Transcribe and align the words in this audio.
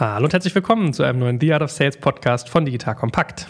Hallo 0.00 0.24
und 0.24 0.32
herzlich 0.32 0.54
willkommen 0.54 0.94
zu 0.94 1.02
einem 1.02 1.18
neuen 1.18 1.38
The 1.38 1.52
Art 1.52 1.62
of 1.62 1.70
Sales 1.70 1.98
Podcast 1.98 2.48
von 2.48 2.64
Digital 2.64 2.94
Kompakt. 2.94 3.48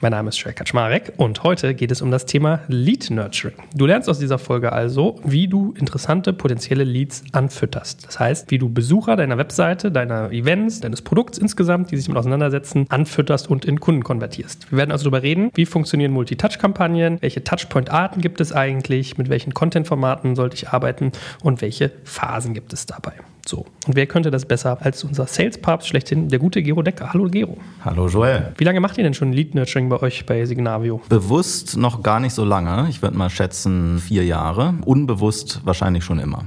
Mein 0.00 0.12
Name 0.12 0.28
ist 0.28 0.38
Shrek 0.38 0.54
Kaczmarek 0.54 1.14
und 1.16 1.42
heute 1.42 1.74
geht 1.74 1.90
es 1.90 2.02
um 2.02 2.12
das 2.12 2.24
Thema 2.24 2.60
Lead 2.68 3.10
Nurturing. 3.10 3.56
Du 3.74 3.84
lernst 3.84 4.08
aus 4.08 4.20
dieser 4.20 4.38
Folge 4.38 4.70
also, 4.70 5.18
wie 5.24 5.48
du 5.48 5.74
interessante 5.76 6.32
potenzielle 6.32 6.84
Leads 6.84 7.24
anfütterst. 7.32 8.06
Das 8.06 8.20
heißt, 8.20 8.48
wie 8.52 8.58
du 8.58 8.68
Besucher 8.68 9.16
deiner 9.16 9.38
Webseite, 9.38 9.90
deiner 9.90 10.30
Events, 10.30 10.78
deines 10.78 11.02
Produkts 11.02 11.36
insgesamt, 11.36 11.90
die 11.90 11.96
sich 11.96 12.06
damit 12.06 12.20
auseinandersetzen, 12.20 12.86
anfütterst 12.88 13.50
und 13.50 13.64
in 13.64 13.80
Kunden 13.80 14.04
konvertierst. 14.04 14.70
Wir 14.70 14.78
werden 14.78 14.92
also 14.92 15.02
darüber 15.02 15.24
reden, 15.24 15.50
wie 15.54 15.66
funktionieren 15.66 16.12
Multi-Touch-Kampagnen, 16.12 17.20
welche 17.20 17.42
Touchpoint-Arten 17.42 18.20
gibt 18.20 18.40
es 18.40 18.52
eigentlich, 18.52 19.18
mit 19.18 19.30
welchen 19.30 19.52
Content-Formaten 19.52 20.36
sollte 20.36 20.54
ich 20.54 20.68
arbeiten 20.68 21.10
und 21.42 21.60
welche 21.60 21.90
Phasen 22.04 22.54
gibt 22.54 22.72
es 22.72 22.86
dabei. 22.86 23.14
So. 23.48 23.64
Und 23.86 23.96
wer 23.96 24.06
könnte 24.06 24.30
das 24.30 24.44
besser 24.44 24.76
als 24.82 25.04
unser 25.04 25.26
Sales-Papst 25.26 25.88
schlechthin, 25.88 26.28
der 26.28 26.38
gute 26.38 26.62
Gero 26.62 26.82
Decker? 26.82 27.14
Hallo 27.14 27.30
Gero. 27.30 27.56
Hallo 27.82 28.06
Joel. 28.06 28.52
Wie 28.58 28.64
lange 28.64 28.80
macht 28.80 28.98
ihr 28.98 29.04
denn 29.04 29.14
schon 29.14 29.32
Lead 29.32 29.54
Nurturing 29.54 29.88
bei 29.88 30.02
euch 30.02 30.26
bei 30.26 30.44
Signavio? 30.44 31.00
Bewusst 31.08 31.78
noch 31.78 32.02
gar 32.02 32.20
nicht 32.20 32.34
so 32.34 32.44
lange. 32.44 32.86
Ich 32.90 33.00
würde 33.00 33.16
mal 33.16 33.30
schätzen 33.30 34.00
vier 34.00 34.26
Jahre. 34.26 34.74
Unbewusst 34.84 35.62
wahrscheinlich 35.64 36.04
schon 36.04 36.18
immer. 36.18 36.44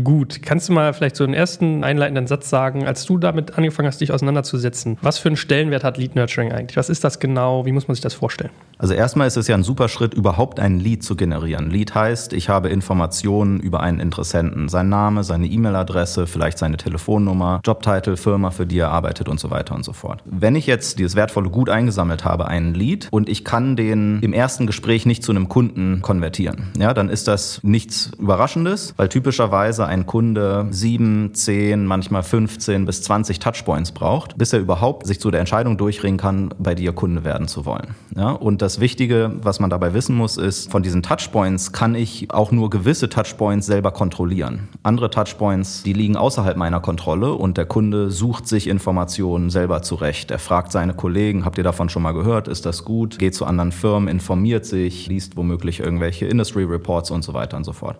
Gut, 0.05 0.43
kannst 0.43 0.69
du 0.69 0.73
mal 0.73 0.93
vielleicht 0.93 1.17
so 1.17 1.25
einen 1.25 1.35
ersten 1.35 1.85
einleitenden 1.85 2.27
Satz 2.27 2.51
sagen, 2.51 2.87
als 2.87 3.05
du 3.05 3.19
damit 3.19 3.57
angefangen 3.57 3.89
hast, 3.89 4.01
dich 4.01 4.13
auseinanderzusetzen? 4.13 4.99
Was 5.03 5.19
für 5.19 5.29
einen 5.29 5.37
Stellenwert 5.37 5.85
hat 5.85 5.99
Lead 5.99 6.17
Nurturing 6.17 6.53
eigentlich? 6.53 6.77
Was 6.77 6.89
ist 6.89 7.05
das 7.05 7.21
genau? 7.21 7.67
Wie 7.67 7.73
muss 7.73 7.89
man 7.89 7.95
sich 7.95 8.03
das 8.03 8.15
vorstellen? 8.15 8.51
Also 8.79 8.93
erstmal 8.93 9.27
ist 9.27 9.37
es 9.37 9.49
ja 9.49 9.55
ein 9.55 9.63
super 9.63 9.89
Schritt, 9.89 10.13
überhaupt 10.13 10.61
ein 10.61 10.79
Lead 10.79 11.03
zu 11.03 11.17
generieren. 11.17 11.71
Lead 11.71 11.95
heißt, 11.95 12.33
ich 12.35 12.49
habe 12.49 12.69
Informationen 12.69 13.61
über 13.61 13.81
einen 13.81 14.01
Interessenten, 14.01 14.69
sein 14.69 14.89
Name, 14.89 15.25
seine 15.25 15.47
E-Mail-Adresse, 15.47 16.27
vielleicht 16.27 16.59
seine 16.59 16.77
Telefonnummer, 16.77 17.61
Jobtitel, 17.65 18.17
Firma, 18.17 18.51
für 18.51 18.67
die 18.67 18.79
er 18.79 18.91
arbeitet 18.91 19.29
und 19.29 19.41
so 19.41 19.51
weiter 19.51 19.75
und 19.75 19.85
so 19.85 19.93
fort. 19.93 20.23
Wenn 20.27 20.57
ich 20.57 20.67
jetzt 20.67 20.99
dieses 20.99 21.17
wertvolle 21.17 21.49
Gut 21.49 21.71
eingesammelt 21.71 22.25
habe, 22.25 22.49
einen 22.49 22.75
Lead, 22.75 23.09
und 23.11 23.29
ich 23.29 23.45
kann 23.45 23.77
den 23.77 24.21
im 24.21 24.33
ersten 24.33 24.67
Gespräch 24.67 25.07
nicht 25.07 25.23
zu 25.23 25.33
einem 25.33 25.49
Kunden 25.49 26.03
konvertieren, 26.03 26.69
ja, 26.79 26.93
dann 26.93 27.09
ist 27.09 27.29
das 27.29 27.61
nichts 27.63 28.11
Überraschendes, 28.19 28.95
weil 28.97 29.09
typischerweise 29.37 29.85
ein 29.87 30.07
Kunde 30.07 30.67
sieben, 30.71 31.35
zehn, 31.35 31.85
manchmal 31.85 32.23
15 32.23 32.87
bis 32.87 33.03
20 33.03 33.39
Touchpoints 33.39 33.93
braucht, 33.93 34.39
bis 34.39 34.55
er 34.55 34.61
überhaupt 34.61 35.07
sich 35.07 35.21
zu 35.21 35.31
der 35.31 35.41
Entscheidung 35.41 35.77
durchringen 35.77 36.17
kann, 36.17 36.55
bei 36.59 36.75
dir 36.75 36.95
Kunde 36.95 37.23
werden 37.23 37.47
zu 37.47 37.67
wollen. 37.67 37.95
Ja, 38.17 38.31
und 38.31 38.63
das 38.63 38.81
Wichtige, 38.81 39.33
was 39.43 39.61
man 39.61 39.69
dabei 39.69 39.93
wissen 39.93 40.17
muss, 40.17 40.39
ist, 40.39 40.71
von 40.71 40.83
diesen 40.83 41.03
Touchpoints 41.03 41.73
kann 41.73 41.95
ich 41.95 42.33
auch 42.33 42.51
nur 42.51 42.71
gewisse 42.71 43.11
Touchpoints 43.11 43.67
selber 43.67 43.91
kontrollieren. 43.91 44.69
Andere 44.83 45.11
Touchpoints, 45.11 45.83
die 45.83 45.93
liegen 45.93 46.17
außerhalb 46.17 46.57
meiner 46.57 46.81
Kontrolle 46.81 47.35
und 47.35 47.59
der 47.59 47.67
Kunde 47.67 48.11
sucht 48.11 48.49
sich 48.49 48.69
Informationen 48.69 49.51
selber 49.51 49.83
zurecht. 49.83 50.31
Er 50.31 50.39
fragt 50.39 50.73
seine 50.73 50.95
Kollegen, 50.95 51.45
habt 51.45 51.59
ihr 51.59 51.65
davon 51.65 51.91
schon 51.91 52.03
mal 52.03 52.13
gehört? 52.13 52.49
Ist 52.49 52.65
das 52.65 52.87
gut? 52.87 53.19
Geht 53.19 53.35
zu 53.35 53.45
anderen 53.45 53.73
Firmen, 53.73 54.09
informiert 54.09 54.65
sich, 54.65 55.09
liest 55.09 55.37
womöglich 55.37 55.81
irgendwelche 55.81 56.25
Industry 56.25 56.65
Reports 56.65 57.11
und 57.11 57.23
so 57.23 57.35
weiter 57.35 57.59
und 57.59 57.65
so 57.65 57.75
fort. 57.75 57.99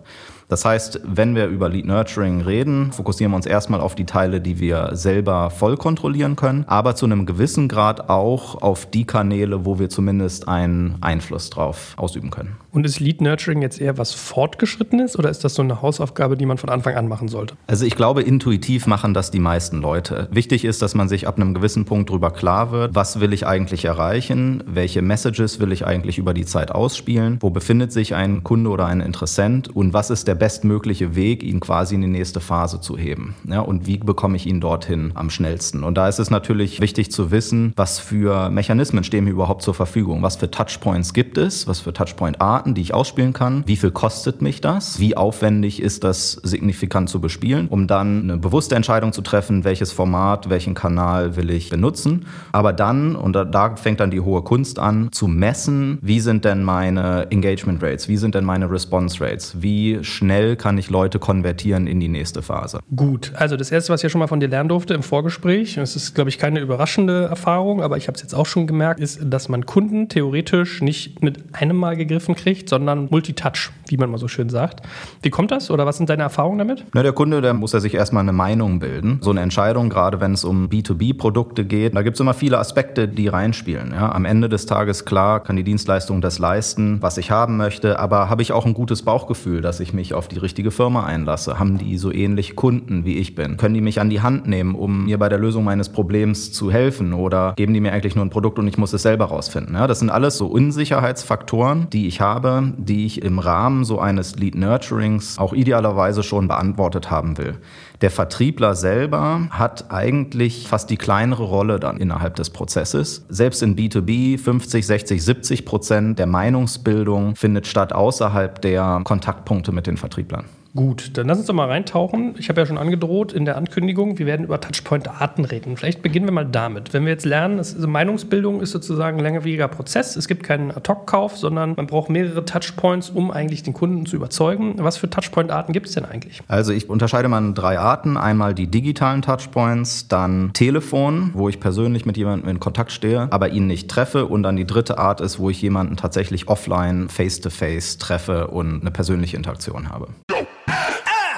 Das 0.49 0.63
heißt, 0.63 1.01
wenn 1.03 1.26
wir 1.35 1.47
über 1.47 1.69
Lead 1.69 1.85
Nurturing 1.85 2.41
reden, 2.41 2.91
fokussieren 2.91 3.31
wir 3.31 3.37
uns 3.37 3.45
erstmal 3.45 3.81
auf 3.81 3.95
die 3.95 4.05
Teile, 4.05 4.41
die 4.41 4.59
wir 4.59 4.91
selber 4.93 5.49
voll 5.49 5.77
kontrollieren 5.77 6.35
können, 6.35 6.65
aber 6.67 6.95
zu 6.95 7.05
einem 7.05 7.25
gewissen 7.25 7.67
Grad 7.67 8.09
auch 8.09 8.61
auf 8.61 8.85
die 8.85 9.05
Kanäle, 9.05 9.65
wo 9.65 9.79
wir 9.79 9.89
zumindest 9.89 10.47
einen 10.47 10.97
Einfluss 11.01 11.49
drauf 11.49 11.93
ausüben 11.97 12.29
können. 12.29 12.57
Und 12.77 12.85
ist 12.85 12.99
Lead 12.99 13.21
Nurturing 13.21 13.63
jetzt 13.63 13.81
eher 13.81 13.97
was 13.97 14.13
Fortgeschrittenes 14.13 15.17
oder 15.17 15.31
ist 15.31 15.43
das 15.43 15.55
so 15.55 15.63
eine 15.63 15.81
Hausaufgabe, 15.81 16.37
die 16.37 16.45
man 16.45 16.59
von 16.59 16.69
Anfang 16.69 16.93
an 16.93 17.07
machen 17.07 17.27
sollte? 17.27 17.55
Also 17.65 17.87
ich 17.87 17.95
glaube, 17.95 18.21
intuitiv 18.21 18.85
machen 18.85 19.15
das 19.15 19.31
die 19.31 19.39
meisten 19.39 19.81
Leute. 19.81 20.27
Wichtig 20.29 20.63
ist, 20.63 20.83
dass 20.83 20.93
man 20.93 21.09
sich 21.09 21.27
ab 21.27 21.37
einem 21.37 21.55
gewissen 21.55 21.85
Punkt 21.85 22.11
darüber 22.11 22.29
klar 22.29 22.71
wird, 22.71 22.93
was 22.93 23.19
will 23.19 23.33
ich 23.33 23.47
eigentlich 23.47 23.85
erreichen, 23.85 24.63
welche 24.67 25.01
Messages 25.01 25.59
will 25.59 25.71
ich 25.71 25.87
eigentlich 25.87 26.19
über 26.19 26.35
die 26.35 26.45
Zeit 26.45 26.69
ausspielen, 26.69 27.39
wo 27.39 27.49
befindet 27.49 27.91
sich 27.91 28.13
ein 28.13 28.43
Kunde 28.43 28.69
oder 28.69 28.85
ein 28.85 29.01
Interessent 29.01 29.75
und 29.75 29.93
was 29.93 30.11
ist 30.11 30.27
der 30.27 30.35
bestmögliche 30.35 31.15
Weg, 31.15 31.41
ihn 31.41 31.59
quasi 31.59 31.95
in 31.95 32.01
die 32.01 32.07
nächste 32.07 32.41
Phase 32.41 32.79
zu 32.79 32.95
heben. 32.95 33.33
Ja, 33.49 33.61
und 33.61 33.87
wie 33.87 33.97
bekomme 33.97 34.35
ich 34.35 34.45
ihn 34.45 34.61
dorthin 34.61 35.13
am 35.15 35.31
schnellsten? 35.31 35.83
Und 35.83 35.97
da 35.97 36.07
ist 36.07 36.19
es 36.19 36.29
natürlich 36.29 36.79
wichtig 36.79 37.11
zu 37.11 37.31
wissen, 37.31 37.73
was 37.75 37.97
für 37.97 38.51
Mechanismen 38.51 39.03
stehen 39.03 39.23
mir 39.23 39.31
überhaupt 39.31 39.63
zur 39.63 39.73
Verfügung, 39.73 40.21
was 40.21 40.35
für 40.35 40.51
Touchpoints 40.51 41.15
gibt 41.15 41.39
es, 41.39 41.65
was 41.65 41.79
für 41.79 41.91
Touchpoint-Arten, 41.91 42.66
die 42.73 42.81
ich 42.81 42.93
ausspielen 42.93 43.33
kann, 43.33 43.63
wie 43.65 43.75
viel 43.75 43.91
kostet 43.91 44.41
mich 44.41 44.61
das, 44.61 44.99
wie 44.99 45.17
aufwendig 45.17 45.81
ist 45.81 46.03
das 46.03 46.33
signifikant 46.43 47.09
zu 47.09 47.19
bespielen, 47.21 47.67
um 47.67 47.87
dann 47.87 48.23
eine 48.23 48.37
bewusste 48.37 48.75
Entscheidung 48.75 49.13
zu 49.13 49.21
treffen, 49.21 49.63
welches 49.63 49.91
Format, 49.91 50.49
welchen 50.49 50.73
Kanal 50.73 51.35
will 51.35 51.49
ich 51.49 51.69
benutzen. 51.69 52.25
Aber 52.51 52.73
dann, 52.73 53.15
und 53.15 53.33
da, 53.33 53.45
da 53.45 53.75
fängt 53.75 53.99
dann 53.99 54.11
die 54.11 54.21
hohe 54.21 54.41
Kunst 54.41 54.79
an, 54.79 55.09
zu 55.11 55.27
messen, 55.27 55.97
wie 56.01 56.19
sind 56.19 56.45
denn 56.45 56.63
meine 56.63 57.27
Engagement 57.31 57.81
Rates, 57.83 58.07
wie 58.07 58.17
sind 58.17 58.35
denn 58.35 58.45
meine 58.45 58.69
Response 58.69 59.23
Rates, 59.23 59.61
wie 59.61 59.99
schnell 60.03 60.55
kann 60.55 60.77
ich 60.77 60.89
Leute 60.89 61.19
konvertieren 61.19 61.87
in 61.87 61.99
die 61.99 62.07
nächste 62.07 62.41
Phase. 62.41 62.79
Gut, 62.95 63.31
also 63.35 63.57
das 63.57 63.71
Erste, 63.71 63.93
was 63.93 64.01
ich 64.01 64.03
ja 64.03 64.09
schon 64.09 64.19
mal 64.19 64.27
von 64.27 64.39
dir 64.39 64.47
lernen 64.47 64.69
durfte 64.69 64.93
im 64.93 65.03
Vorgespräch, 65.03 65.75
das 65.75 65.95
ist, 65.95 66.15
glaube 66.15 66.29
ich, 66.29 66.37
keine 66.37 66.59
überraschende 66.59 67.25
Erfahrung, 67.25 67.81
aber 67.81 67.97
ich 67.97 68.07
habe 68.07 68.15
es 68.15 68.21
jetzt 68.21 68.33
auch 68.33 68.45
schon 68.45 68.67
gemerkt, 68.67 68.99
ist, 68.99 69.19
dass 69.23 69.49
man 69.49 69.65
Kunden 69.65 70.09
theoretisch 70.09 70.81
nicht 70.81 71.21
mit 71.21 71.39
einem 71.53 71.77
Mal 71.77 71.95
gegriffen 71.95 72.35
kriegt, 72.35 72.46
sondern 72.69 73.07
Multitouch, 73.11 73.71
wie 73.87 73.97
man 73.97 74.09
mal 74.09 74.17
so 74.17 74.27
schön 74.27 74.49
sagt. 74.49 74.81
Wie 75.21 75.29
kommt 75.29 75.51
das 75.51 75.69
oder 75.69 75.85
was 75.85 75.97
sind 75.97 76.09
deine 76.09 76.23
Erfahrungen 76.23 76.59
damit? 76.59 76.85
Na, 76.93 77.03
der 77.03 77.11
Kunde, 77.11 77.41
der 77.41 77.53
muss 77.53 77.73
ja 77.73 77.79
sich 77.79 77.93
erstmal 77.93 78.23
eine 78.23 78.33
Meinung 78.33 78.79
bilden. 78.79 79.19
So 79.21 79.31
eine 79.31 79.41
Entscheidung, 79.41 79.89
gerade 79.89 80.21
wenn 80.21 80.33
es 80.33 80.43
um 80.45 80.69
B2B-Produkte 80.69 81.65
geht, 81.65 81.95
da 81.95 82.01
gibt 82.01 82.15
es 82.15 82.21
immer 82.21 82.33
viele 82.33 82.57
Aspekte, 82.57 83.07
die 83.07 83.27
reinspielen. 83.27 83.91
Ja? 83.91 84.11
Am 84.11 84.25
Ende 84.25 84.47
des 84.49 84.65
Tages, 84.65 85.05
klar, 85.05 85.41
kann 85.41 85.57
die 85.57 85.63
Dienstleistung 85.63 86.21
das 86.21 86.39
leisten, 86.39 87.01
was 87.01 87.17
ich 87.17 87.31
haben 87.31 87.57
möchte, 87.57 87.99
aber 87.99 88.29
habe 88.29 88.41
ich 88.41 88.53
auch 88.53 88.65
ein 88.65 88.73
gutes 88.73 89.01
Bauchgefühl, 89.01 89.61
dass 89.61 89.79
ich 89.79 89.93
mich 89.93 90.13
auf 90.13 90.27
die 90.27 90.39
richtige 90.39 90.71
Firma 90.71 91.05
einlasse? 91.05 91.59
Haben 91.59 91.77
die 91.77 91.97
so 91.97 92.11
ähnlich 92.11 92.55
Kunden 92.55 93.03
wie 93.03 93.17
ich 93.17 93.35
bin? 93.35 93.57
Können 93.57 93.73
die 93.73 93.81
mich 93.81 93.99
an 93.99 94.09
die 94.09 94.21
Hand 94.21 94.47
nehmen, 94.47 94.75
um 94.75 95.05
mir 95.05 95.17
bei 95.17 95.27
der 95.27 95.39
Lösung 95.39 95.63
meines 95.63 95.89
Problems 95.89 96.51
zu 96.53 96.71
helfen? 96.71 97.13
Oder 97.13 97.53
geben 97.55 97.73
die 97.73 97.81
mir 97.81 97.91
eigentlich 97.91 98.15
nur 98.15 98.25
ein 98.25 98.29
Produkt 98.29 98.59
und 98.59 98.67
ich 98.67 98.77
muss 98.77 98.93
es 98.93 99.01
selber 99.01 99.25
rausfinden? 99.25 99.75
Ja, 99.75 99.87
das 99.87 99.99
sind 99.99 100.09
alles 100.09 100.37
so 100.37 100.47
Unsicherheitsfaktoren, 100.47 101.89
die 101.91 102.07
ich 102.07 102.21
habe, 102.21 102.36
die 102.77 103.05
ich 103.05 103.21
im 103.21 103.39
Rahmen 103.39 103.83
so 103.83 103.99
eines 103.99 104.35
Lead 104.35 104.55
Nurturings 104.55 105.37
auch 105.37 105.53
idealerweise 105.53 106.23
schon 106.23 106.47
beantwortet 106.47 107.09
haben 107.09 107.37
will. 107.37 107.57
Der 108.01 108.11
Vertriebler 108.11 108.75
selber 108.75 109.47
hat 109.49 109.91
eigentlich 109.91 110.67
fast 110.67 110.89
die 110.89 110.97
kleinere 110.97 111.43
Rolle 111.43 111.79
dann 111.79 111.97
innerhalb 111.97 112.35
des 112.35 112.51
Prozesses. 112.51 113.25
Selbst 113.29 113.63
in 113.63 113.75
B2B 113.75 114.37
50, 114.37 114.85
60, 114.85 115.23
70 115.23 115.65
Prozent 115.65 116.19
der 116.19 116.27
Meinungsbildung 116.27 117.35
findet 117.35 117.65
statt 117.65 117.93
außerhalb 117.93 118.61
der 118.61 119.01
Kontaktpunkte 119.03 119.71
mit 119.71 119.87
den 119.87 119.97
Vertrieblern. 119.97 120.45
Gut, 120.77 121.17
dann 121.17 121.25
lass 121.25 121.39
uns 121.39 121.47
doch 121.47 121.55
mal 121.55 121.67
reintauchen. 121.67 122.35
Ich 122.37 122.49
habe 122.49 122.61
ja 122.61 122.67
schon 122.67 122.77
angedroht 122.77 123.33
in 123.33 123.45
der 123.45 123.57
Ankündigung, 123.57 124.19
wir 124.19 124.27
werden 124.27 124.45
über 124.45 124.61
Touchpoint-Arten 124.61 125.43
reden. 125.43 125.75
Vielleicht 125.75 126.03
beginnen 126.03 126.27
wir 126.27 126.31
mal 126.31 126.45
damit. 126.45 126.93
Wenn 126.93 127.03
wir 127.03 127.11
jetzt 127.11 127.25
lernen, 127.25 127.57
also 127.57 127.87
Meinungsbildung 127.87 128.61
ist 128.61 128.73
sozusagen 128.73 129.17
ein 129.17 129.23
langwieriger 129.23 129.69
Prozess. 129.69 130.15
Es 130.15 130.27
gibt 130.27 130.43
keinen 130.43 130.69
Ad-Hoc-Kauf, 130.69 131.35
sondern 131.35 131.73
man 131.75 131.87
braucht 131.87 132.11
mehrere 132.11 132.45
Touchpoints, 132.45 133.09
um 133.09 133.31
eigentlich 133.31 133.63
den 133.63 133.73
Kunden 133.73 134.05
zu 134.05 134.15
überzeugen. 134.15 134.75
Was 134.77 134.97
für 134.97 135.09
Touchpoint-Arten 135.09 135.73
gibt 135.73 135.87
es 135.87 135.95
denn 135.95 136.05
eigentlich? 136.05 136.43
Also 136.47 136.73
ich 136.73 136.87
unterscheide 136.87 137.27
mal 137.27 137.39
in 137.39 137.55
drei 137.55 137.79
Arten. 137.79 138.15
Einmal 138.15 138.53
die 138.53 138.67
digitalen 138.67 139.23
Touchpoints, 139.23 140.09
dann 140.09 140.53
Telefon, 140.53 141.31
wo 141.33 141.49
ich 141.49 141.59
persönlich 141.59 142.05
mit 142.05 142.17
jemandem 142.17 142.51
in 142.51 142.59
Kontakt 142.59 142.91
stehe, 142.91 143.29
aber 143.31 143.49
ihn 143.49 143.65
nicht 143.65 143.89
treffe. 143.89 144.27
Und 144.27 144.43
dann 144.43 144.55
die 144.55 144.67
dritte 144.67 144.99
Art 144.99 145.21
ist, 145.21 145.39
wo 145.39 145.49
ich 145.49 145.59
jemanden 145.59 145.97
tatsächlich 145.97 146.49
offline, 146.49 147.09
face-to-face 147.09 147.95
-face 147.95 147.99
treffe 147.99 148.47
und 148.49 148.81
eine 148.81 148.91
persönliche 148.91 149.37
Interaktion 149.37 149.89
habe. 149.89 150.09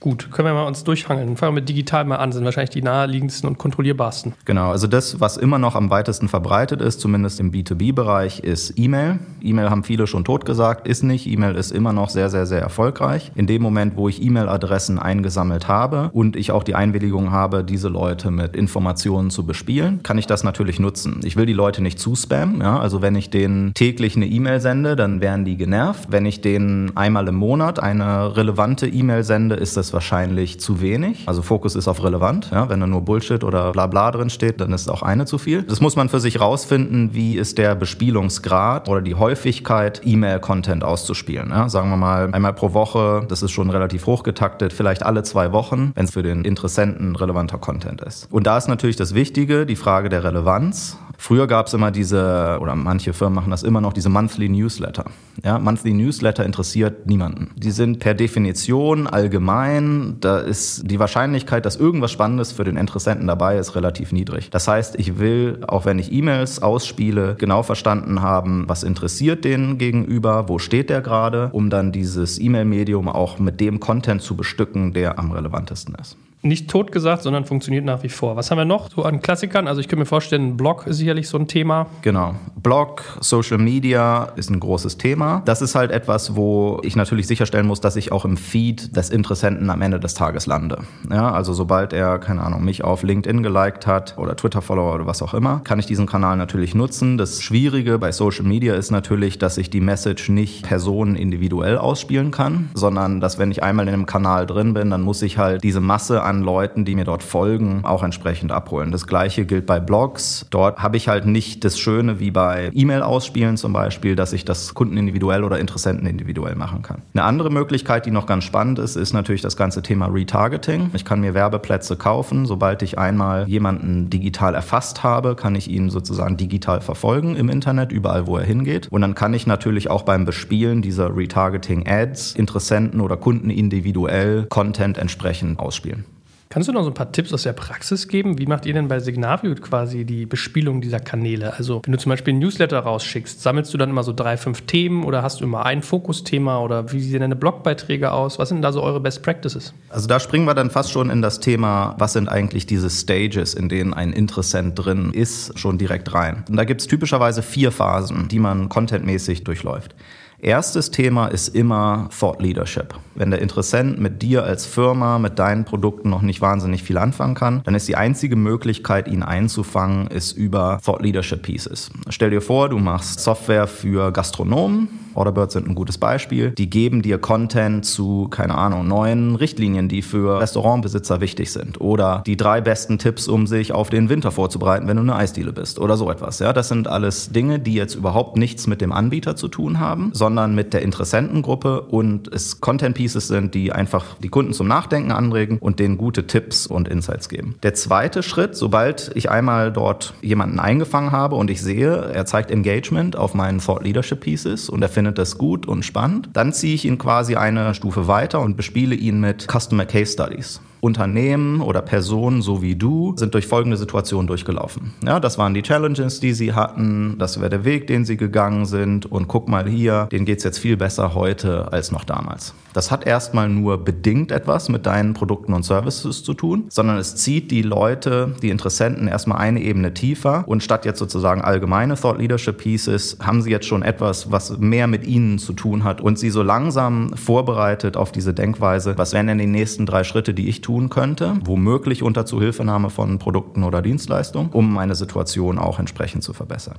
Gut, 0.00 0.30
können 0.30 0.46
wir 0.46 0.54
mal 0.54 0.66
uns 0.66 0.84
durchhangeln. 0.84 1.36
Fangen 1.36 1.54
wir 1.54 1.60
mit 1.60 1.68
digital 1.68 2.04
mal 2.04 2.16
an, 2.16 2.30
sind 2.30 2.44
wahrscheinlich 2.44 2.70
die 2.70 2.82
naheliegendsten 2.82 3.48
und 3.48 3.58
kontrollierbarsten. 3.58 4.34
Genau, 4.44 4.70
also 4.70 4.86
das, 4.86 5.20
was 5.20 5.36
immer 5.36 5.58
noch 5.58 5.74
am 5.74 5.90
weitesten 5.90 6.28
verbreitet 6.28 6.80
ist, 6.80 7.00
zumindest 7.00 7.40
im 7.40 7.50
B2B-Bereich, 7.50 8.40
ist 8.40 8.78
E-Mail. 8.78 9.18
E-Mail 9.42 9.70
haben 9.70 9.82
viele 9.82 10.06
schon 10.06 10.24
totgesagt, 10.24 10.86
ist 10.86 11.02
nicht. 11.02 11.26
E-Mail 11.26 11.56
ist 11.56 11.72
immer 11.72 11.92
noch 11.92 12.10
sehr, 12.10 12.30
sehr, 12.30 12.46
sehr 12.46 12.60
erfolgreich. 12.60 13.32
In 13.34 13.48
dem 13.48 13.60
Moment, 13.60 13.96
wo 13.96 14.08
ich 14.08 14.22
E-Mail-Adressen 14.22 15.00
eingesammelt 15.00 15.66
habe 15.66 16.10
und 16.12 16.36
ich 16.36 16.52
auch 16.52 16.62
die 16.62 16.76
Einwilligung 16.76 17.32
habe, 17.32 17.64
diese 17.64 17.88
Leute 17.88 18.30
mit 18.30 18.54
Informationen 18.54 19.30
zu 19.30 19.46
bespielen, 19.46 20.04
kann 20.04 20.16
ich 20.16 20.28
das 20.28 20.44
natürlich 20.44 20.78
nutzen. 20.78 21.20
Ich 21.24 21.36
will 21.36 21.46
die 21.46 21.52
Leute 21.52 21.82
nicht 21.82 21.98
zuspammen. 21.98 22.60
Ja? 22.60 22.78
Also 22.78 23.02
wenn 23.02 23.16
ich 23.16 23.30
denen 23.30 23.74
täglich 23.74 24.14
eine 24.14 24.26
E-Mail 24.26 24.60
sende, 24.60 24.94
dann 24.94 25.20
werden 25.20 25.44
die 25.44 25.56
genervt. 25.56 26.12
Wenn 26.12 26.24
ich 26.24 26.40
denen 26.40 26.96
einmal 26.96 27.26
im 27.26 27.34
Monat 27.34 27.80
eine 27.80 28.36
relevante 28.36 28.86
E-Mail 28.86 29.24
sende, 29.24 29.56
ist 29.56 29.76
das 29.76 29.87
ist 29.88 29.92
wahrscheinlich 29.94 30.60
zu 30.60 30.80
wenig. 30.80 31.24
Also 31.26 31.40
Fokus 31.40 31.74
ist 31.74 31.88
auf 31.88 32.04
relevant. 32.04 32.50
Ja? 32.52 32.68
Wenn 32.68 32.80
da 32.80 32.86
nur 32.86 33.00
Bullshit 33.02 33.42
oder 33.42 33.72
bla 33.72 33.86
bla 33.86 34.10
drin 34.10 34.28
steht, 34.28 34.60
dann 34.60 34.72
ist 34.72 34.88
auch 34.90 35.02
eine 35.02 35.24
zu 35.24 35.38
viel. 35.38 35.62
Das 35.62 35.80
muss 35.80 35.96
man 35.96 36.08
für 36.08 36.20
sich 36.20 36.40
rausfinden, 36.40 37.14
wie 37.14 37.36
ist 37.36 37.58
der 37.58 37.74
Bespielungsgrad 37.74 38.88
oder 38.88 39.00
die 39.00 39.14
Häufigkeit, 39.14 40.02
E-Mail-Content 40.04 40.84
auszuspielen. 40.84 41.50
Ja? 41.50 41.68
Sagen 41.68 41.88
wir 41.90 41.96
mal 41.96 42.28
einmal 42.32 42.52
pro 42.52 42.74
Woche, 42.74 43.24
das 43.28 43.42
ist 43.42 43.50
schon 43.50 43.70
relativ 43.70 44.06
hochgetaktet, 44.06 44.72
vielleicht 44.72 45.02
alle 45.04 45.22
zwei 45.22 45.52
Wochen, 45.52 45.92
wenn 45.94 46.04
es 46.04 46.12
für 46.12 46.22
den 46.22 46.44
Interessenten 46.44 47.16
relevanter 47.16 47.58
Content 47.58 48.02
ist. 48.02 48.28
Und 48.30 48.46
da 48.46 48.58
ist 48.58 48.68
natürlich 48.68 48.96
das 48.96 49.14
Wichtige, 49.14 49.64
die 49.64 49.76
Frage 49.76 50.10
der 50.10 50.22
Relevanz. 50.24 50.98
Früher 51.20 51.48
gab 51.48 51.66
es 51.66 51.74
immer 51.74 51.90
diese, 51.90 52.58
oder 52.60 52.76
manche 52.76 53.12
Firmen 53.12 53.34
machen 53.34 53.50
das 53.50 53.64
immer 53.64 53.80
noch, 53.80 53.92
diese 53.92 54.08
Monthly 54.08 54.48
Newsletter. 54.48 55.04
Ja, 55.44 55.58
Monthly 55.58 55.92
Newsletter 55.92 56.44
interessiert 56.44 57.06
niemanden. 57.06 57.50
Die 57.56 57.72
sind 57.72 57.98
per 57.98 58.14
Definition 58.14 59.08
allgemein, 59.08 59.77
da 60.20 60.38
ist 60.38 60.90
die 60.90 60.98
Wahrscheinlichkeit, 60.98 61.66
dass 61.66 61.76
irgendwas 61.76 62.10
Spannendes 62.10 62.52
für 62.52 62.64
den 62.64 62.76
Interessenten 62.76 63.26
dabei 63.26 63.58
ist, 63.58 63.74
relativ 63.74 64.12
niedrig. 64.12 64.50
Das 64.50 64.68
heißt, 64.68 64.98
ich 64.98 65.18
will, 65.18 65.60
auch 65.66 65.84
wenn 65.84 65.98
ich 65.98 66.12
E-Mails 66.12 66.62
ausspiele, 66.62 67.36
genau 67.38 67.62
verstanden 67.62 68.22
haben, 68.22 68.64
was 68.68 68.82
interessiert 68.82 69.44
den 69.44 69.78
gegenüber, 69.78 70.48
wo 70.48 70.58
steht 70.58 70.90
der 70.90 71.00
gerade, 71.00 71.50
um 71.52 71.70
dann 71.70 71.92
dieses 71.92 72.40
E-Mail-Medium 72.40 73.08
auch 73.08 73.38
mit 73.38 73.60
dem 73.60 73.80
Content 73.80 74.22
zu 74.22 74.36
bestücken, 74.36 74.92
der 74.92 75.18
am 75.18 75.32
relevantesten 75.32 75.94
ist 75.94 76.16
nicht 76.42 76.70
tot 76.70 76.92
gesagt, 76.92 77.22
sondern 77.22 77.44
funktioniert 77.44 77.84
nach 77.84 78.02
wie 78.02 78.08
vor. 78.08 78.36
Was 78.36 78.50
haben 78.50 78.58
wir 78.58 78.64
noch 78.64 78.90
so 78.90 79.02
an 79.02 79.20
Klassikern? 79.20 79.66
Also 79.66 79.80
ich 79.80 79.88
könnte 79.88 80.00
mir 80.00 80.06
vorstellen, 80.06 80.56
Blog 80.56 80.86
ist 80.86 80.98
sicherlich 80.98 81.28
so 81.28 81.36
ein 81.36 81.48
Thema. 81.48 81.86
Genau. 82.02 82.34
Blog, 82.56 83.02
Social 83.20 83.58
Media 83.58 84.32
ist 84.36 84.50
ein 84.50 84.60
großes 84.60 84.98
Thema. 84.98 85.42
Das 85.44 85.62
ist 85.62 85.74
halt 85.74 85.90
etwas, 85.90 86.36
wo 86.36 86.80
ich 86.84 86.94
natürlich 86.94 87.26
sicherstellen 87.26 87.66
muss, 87.66 87.80
dass 87.80 87.96
ich 87.96 88.12
auch 88.12 88.24
im 88.24 88.36
Feed 88.36 88.96
des 88.96 89.10
Interessenten 89.10 89.68
am 89.70 89.82
Ende 89.82 89.98
des 89.98 90.14
Tages 90.14 90.46
lande. 90.46 90.78
Ja, 91.10 91.32
also 91.32 91.52
sobald 91.52 91.92
er, 91.92 92.18
keine 92.18 92.42
Ahnung, 92.42 92.64
mich 92.64 92.84
auf 92.84 93.02
LinkedIn 93.02 93.42
geliked 93.42 93.86
hat 93.86 94.16
oder 94.16 94.36
Twitter-Follower 94.36 94.94
oder 94.94 95.06
was 95.06 95.22
auch 95.22 95.34
immer, 95.34 95.60
kann 95.64 95.78
ich 95.78 95.86
diesen 95.86 96.06
Kanal 96.06 96.36
natürlich 96.36 96.74
nutzen. 96.74 97.18
Das 97.18 97.42
Schwierige 97.42 97.98
bei 97.98 98.12
Social 98.12 98.44
Media 98.44 98.74
ist 98.74 98.90
natürlich, 98.90 99.38
dass 99.38 99.58
ich 99.58 99.70
die 99.70 99.80
Message 99.80 100.28
nicht 100.28 100.62
personen 100.64 101.16
individuell 101.16 101.78
ausspielen 101.78 102.30
kann, 102.30 102.70
sondern 102.74 103.20
dass 103.20 103.38
wenn 103.38 103.50
ich 103.50 103.62
einmal 103.62 103.88
in 103.88 103.94
einem 103.94 104.06
Kanal 104.06 104.46
drin 104.46 104.74
bin, 104.74 104.90
dann 104.90 105.02
muss 105.02 105.22
ich 105.22 105.38
halt 105.38 105.64
diese 105.64 105.80
Masse 105.80 106.22
an 106.28 106.42
Leuten, 106.42 106.84
die 106.84 106.94
mir 106.94 107.04
dort 107.04 107.22
folgen, 107.22 107.80
auch 107.84 108.02
entsprechend 108.02 108.52
abholen. 108.52 108.92
Das 108.92 109.06
gleiche 109.06 109.46
gilt 109.46 109.66
bei 109.66 109.80
Blogs. 109.80 110.46
Dort 110.50 110.78
habe 110.78 110.96
ich 110.96 111.08
halt 111.08 111.26
nicht 111.26 111.64
das 111.64 111.78
Schöne 111.78 112.20
wie 112.20 112.30
bei 112.30 112.70
E-Mail 112.74 113.02
ausspielen 113.02 113.56
zum 113.56 113.72
Beispiel, 113.72 114.14
dass 114.14 114.32
ich 114.32 114.44
das 114.44 114.74
Kunden 114.74 114.96
individuell 114.96 115.42
oder 115.42 115.58
Interessenten 115.58 116.06
individuell 116.06 116.54
machen 116.54 116.82
kann. 116.82 117.02
Eine 117.14 117.24
andere 117.24 117.50
Möglichkeit, 117.50 118.06
die 118.06 118.10
noch 118.10 118.26
ganz 118.26 118.44
spannend 118.44 118.78
ist, 118.78 118.96
ist 118.96 119.12
natürlich 119.12 119.40
das 119.40 119.56
ganze 119.56 119.82
Thema 119.82 120.06
Retargeting. 120.06 120.90
Ich 120.92 121.04
kann 121.04 121.20
mir 121.20 121.34
Werbeplätze 121.34 121.96
kaufen. 121.96 122.46
Sobald 122.46 122.82
ich 122.82 122.98
einmal 122.98 123.48
jemanden 123.48 124.10
digital 124.10 124.54
erfasst 124.54 125.02
habe, 125.02 125.34
kann 125.34 125.54
ich 125.54 125.70
ihn 125.70 125.90
sozusagen 125.90 126.36
digital 126.36 126.80
verfolgen 126.80 127.36
im 127.36 127.48
Internet, 127.48 127.90
überall 127.90 128.26
wo 128.26 128.36
er 128.36 128.44
hingeht. 128.44 128.88
Und 128.90 129.00
dann 129.00 129.14
kann 129.14 129.32
ich 129.32 129.46
natürlich 129.46 129.90
auch 129.90 130.02
beim 130.02 130.24
Bespielen 130.24 130.82
dieser 130.82 131.16
Retargeting-Ads 131.16 132.34
Interessenten 132.34 133.00
oder 133.00 133.16
Kunden 133.16 133.50
individuell 133.50 134.46
Content 134.48 134.98
entsprechend 134.98 135.58
ausspielen. 135.58 136.04
Kannst 136.50 136.66
du 136.66 136.72
noch 136.72 136.82
so 136.82 136.88
ein 136.88 136.94
paar 136.94 137.12
Tipps 137.12 137.30
aus 137.34 137.42
der 137.42 137.52
Praxis 137.52 138.08
geben? 138.08 138.38
Wie 138.38 138.46
macht 138.46 138.64
ihr 138.64 138.72
denn 138.72 138.88
bei 138.88 139.00
Signavio 139.00 139.54
quasi 139.56 140.06
die 140.06 140.24
Bespielung 140.24 140.80
dieser 140.80 140.98
Kanäle? 140.98 141.52
Also, 141.52 141.82
wenn 141.84 141.92
du 141.92 141.98
zum 141.98 142.08
Beispiel 142.08 142.32
ein 142.32 142.38
Newsletter 142.38 142.78
rausschickst, 142.78 143.42
sammelst 143.42 143.74
du 143.74 143.76
dann 143.76 143.90
immer 143.90 144.02
so 144.02 144.14
drei, 144.14 144.38
fünf 144.38 144.62
Themen 144.62 145.04
oder 145.04 145.22
hast 145.22 145.40
du 145.40 145.44
immer 145.44 145.66
ein 145.66 145.82
Fokusthema 145.82 146.60
oder 146.60 146.90
wie 146.90 147.00
sehen 147.00 147.20
deine 147.20 147.36
Blogbeiträge 147.36 148.12
aus? 148.12 148.38
Was 148.38 148.48
sind 148.48 148.62
da 148.62 148.72
so 148.72 148.82
eure 148.82 148.98
Best 148.98 149.22
Practices? 149.22 149.74
Also, 149.90 150.08
da 150.08 150.18
springen 150.20 150.46
wir 150.46 150.54
dann 150.54 150.70
fast 150.70 150.90
schon 150.90 151.10
in 151.10 151.20
das 151.20 151.40
Thema, 151.40 151.94
was 151.98 152.14
sind 152.14 152.28
eigentlich 152.28 152.64
diese 152.64 152.88
Stages, 152.88 153.52
in 153.52 153.68
denen 153.68 153.92
ein 153.92 154.14
Interessent 154.14 154.78
drin 154.78 155.10
ist, 155.12 155.58
schon 155.58 155.76
direkt 155.76 156.14
rein. 156.14 156.44
Und 156.48 156.56
da 156.56 156.64
gibt 156.64 156.80
es 156.80 156.86
typischerweise 156.86 157.42
vier 157.42 157.72
Phasen, 157.72 158.28
die 158.28 158.38
man 158.38 158.70
contentmäßig 158.70 159.44
durchläuft. 159.44 159.94
Erstes 160.40 160.92
Thema 160.92 161.26
ist 161.26 161.48
immer 161.48 162.10
Thought 162.16 162.40
Leadership. 162.40 162.94
Wenn 163.16 163.32
der 163.32 163.42
Interessent 163.42 163.98
mit 163.98 164.22
dir 164.22 164.44
als 164.44 164.66
Firma, 164.66 165.18
mit 165.18 165.40
deinen 165.40 165.64
Produkten 165.64 166.10
noch 166.10 166.22
nicht 166.22 166.40
wahnsinnig 166.40 166.84
viel 166.84 166.96
anfangen 166.96 167.34
kann, 167.34 167.60
dann 167.64 167.74
ist 167.74 167.88
die 167.88 167.96
einzige 167.96 168.36
Möglichkeit, 168.36 169.08
ihn 169.08 169.24
einzufangen, 169.24 170.06
ist 170.06 170.30
über 170.30 170.78
Thought 170.84 171.02
Leadership 171.02 171.42
Pieces. 171.42 171.90
Stell 172.08 172.30
dir 172.30 172.40
vor, 172.40 172.68
du 172.68 172.78
machst 172.78 173.18
Software 173.18 173.66
für 173.66 174.12
Gastronomen 174.12 174.86
Orderbirds 175.18 175.54
sind 175.54 175.68
ein 175.68 175.74
gutes 175.74 175.98
Beispiel. 175.98 176.52
Die 176.52 176.70
geben 176.70 177.02
dir 177.02 177.18
Content 177.18 177.84
zu, 177.84 178.28
keine 178.28 178.54
Ahnung, 178.56 178.86
neuen 178.86 179.34
Richtlinien, 179.34 179.88
die 179.88 180.02
für 180.02 180.40
Restaurantbesitzer 180.40 181.20
wichtig 181.20 181.52
sind. 181.52 181.80
Oder 181.80 182.22
die 182.24 182.36
drei 182.36 182.60
besten 182.60 182.98
Tipps, 182.98 183.26
um 183.28 183.46
sich 183.46 183.72
auf 183.72 183.90
den 183.90 184.08
Winter 184.08 184.30
vorzubereiten, 184.30 184.86
wenn 184.86 184.96
du 184.96 185.02
eine 185.02 185.16
Eisdiele 185.16 185.52
bist. 185.52 185.78
Oder 185.80 185.96
so 185.96 186.10
etwas. 186.10 186.38
Ja, 186.38 186.52
das 186.52 186.68
sind 186.68 186.86
alles 186.86 187.30
Dinge, 187.30 187.58
die 187.58 187.74
jetzt 187.74 187.96
überhaupt 187.96 188.36
nichts 188.36 188.66
mit 188.66 188.80
dem 188.80 188.92
Anbieter 188.92 189.34
zu 189.34 189.48
tun 189.48 189.80
haben, 189.80 190.10
sondern 190.14 190.54
mit 190.54 190.72
der 190.72 190.82
Interessentengruppe 190.82 191.82
und 191.82 192.32
es 192.32 192.60
Content 192.60 192.94
Pieces 192.94 193.26
sind, 193.26 193.54
die 193.54 193.72
einfach 193.72 194.16
die 194.22 194.28
Kunden 194.28 194.52
zum 194.52 194.68
Nachdenken 194.68 195.10
anregen 195.10 195.58
und 195.58 195.80
denen 195.80 195.98
gute 195.98 196.26
Tipps 196.26 196.66
und 196.66 196.86
Insights 196.86 197.28
geben. 197.28 197.56
Der 197.64 197.74
zweite 197.74 198.22
Schritt, 198.22 198.54
sobald 198.54 199.10
ich 199.14 199.30
einmal 199.30 199.72
dort 199.72 200.14
jemanden 200.22 200.60
eingefangen 200.60 201.10
habe 201.10 201.34
und 201.34 201.50
ich 201.50 201.60
sehe, 201.60 201.92
er 201.92 202.24
zeigt 202.24 202.52
Engagement 202.52 203.16
auf 203.16 203.34
meinen 203.34 203.58
Thought 203.58 203.82
Leadership 203.82 204.20
Pieces 204.20 204.68
und 204.68 204.80
er 204.82 204.88
findet 204.88 205.07
findet 205.08 205.18
das 205.18 205.38
gut 205.38 205.66
und 205.66 205.84
spannend. 205.84 206.28
Dann 206.34 206.52
ziehe 206.52 206.74
ich 206.74 206.84
ihn 206.84 206.98
quasi 206.98 207.36
eine 207.36 207.74
Stufe 207.74 208.08
weiter 208.08 208.40
und 208.40 208.56
bespiele 208.56 208.94
ihn 208.94 209.20
mit 209.20 209.46
Customer 209.50 209.86
Case 209.86 210.12
Studies. 210.12 210.60
Unternehmen 210.80 211.60
oder 211.60 211.82
Personen 211.82 212.42
so 212.42 212.62
wie 212.62 212.76
du 212.76 213.14
sind 213.16 213.34
durch 213.34 213.46
folgende 213.46 213.76
Situation 213.76 214.26
durchgelaufen. 214.26 214.92
Ja, 215.04 215.20
das 215.20 215.38
waren 215.38 215.54
die 215.54 215.62
Challenges, 215.62 216.20
die 216.20 216.32
sie 216.32 216.52
hatten, 216.52 217.16
das 217.18 217.38
wäre 217.38 217.50
der 217.50 217.64
Weg, 217.64 217.86
den 217.86 218.04
sie 218.04 218.16
gegangen 218.16 218.66
sind 218.66 219.06
und 219.06 219.28
guck 219.28 219.48
mal 219.48 219.68
hier, 219.68 220.08
denen 220.12 220.24
geht's 220.24 220.44
jetzt 220.44 220.58
viel 220.58 220.76
besser 220.76 221.14
heute 221.14 221.72
als 221.72 221.90
noch 221.90 222.04
damals. 222.04 222.54
Das 222.72 222.90
hat 222.90 223.06
erstmal 223.06 223.48
nur 223.48 223.84
bedingt 223.84 224.30
etwas 224.30 224.68
mit 224.68 224.86
deinen 224.86 225.14
Produkten 225.14 225.52
und 225.52 225.64
Services 225.64 226.22
zu 226.22 226.34
tun, 226.34 226.66
sondern 226.68 226.98
es 226.98 227.16
zieht 227.16 227.50
die 227.50 227.62
Leute, 227.62 228.34
die 228.42 228.50
Interessenten 228.50 229.08
erstmal 229.08 229.38
eine 229.38 229.60
Ebene 229.60 229.94
tiefer 229.94 230.44
und 230.46 230.62
statt 230.62 230.84
jetzt 230.84 230.98
sozusagen 230.98 231.40
allgemeine 231.40 231.96
Thought 231.96 232.18
Leadership 232.18 232.58
Pieces 232.58 233.16
haben 233.20 233.42
sie 233.42 233.50
jetzt 233.50 233.66
schon 233.66 233.82
etwas, 233.82 234.30
was 234.30 234.58
mehr 234.58 234.86
mit 234.86 235.06
ihnen 235.06 235.38
zu 235.38 235.54
tun 235.54 235.82
hat 235.84 236.00
und 236.00 236.18
sie 236.18 236.30
so 236.30 236.42
langsam 236.42 237.14
vorbereitet 237.16 237.96
auf 237.96 238.12
diese 238.12 238.34
Denkweise, 238.34 238.96
was 238.96 239.12
wären 239.12 239.26
denn 239.26 239.38
die 239.38 239.46
nächsten 239.46 239.86
drei 239.86 240.04
Schritte, 240.04 240.34
die 240.34 240.48
ich 240.48 240.60
tun 240.68 240.90
könnte, 240.90 241.38
womöglich 241.44 242.02
unter 242.02 242.26
Zuhilfenahme 242.26 242.90
von 242.90 243.18
Produkten 243.18 243.64
oder 243.64 243.80
Dienstleistungen, 243.80 244.50
um 244.50 244.70
meine 244.70 244.94
Situation 244.94 245.58
auch 245.58 245.78
entsprechend 245.78 246.22
zu 246.22 246.34
verbessern. 246.34 246.78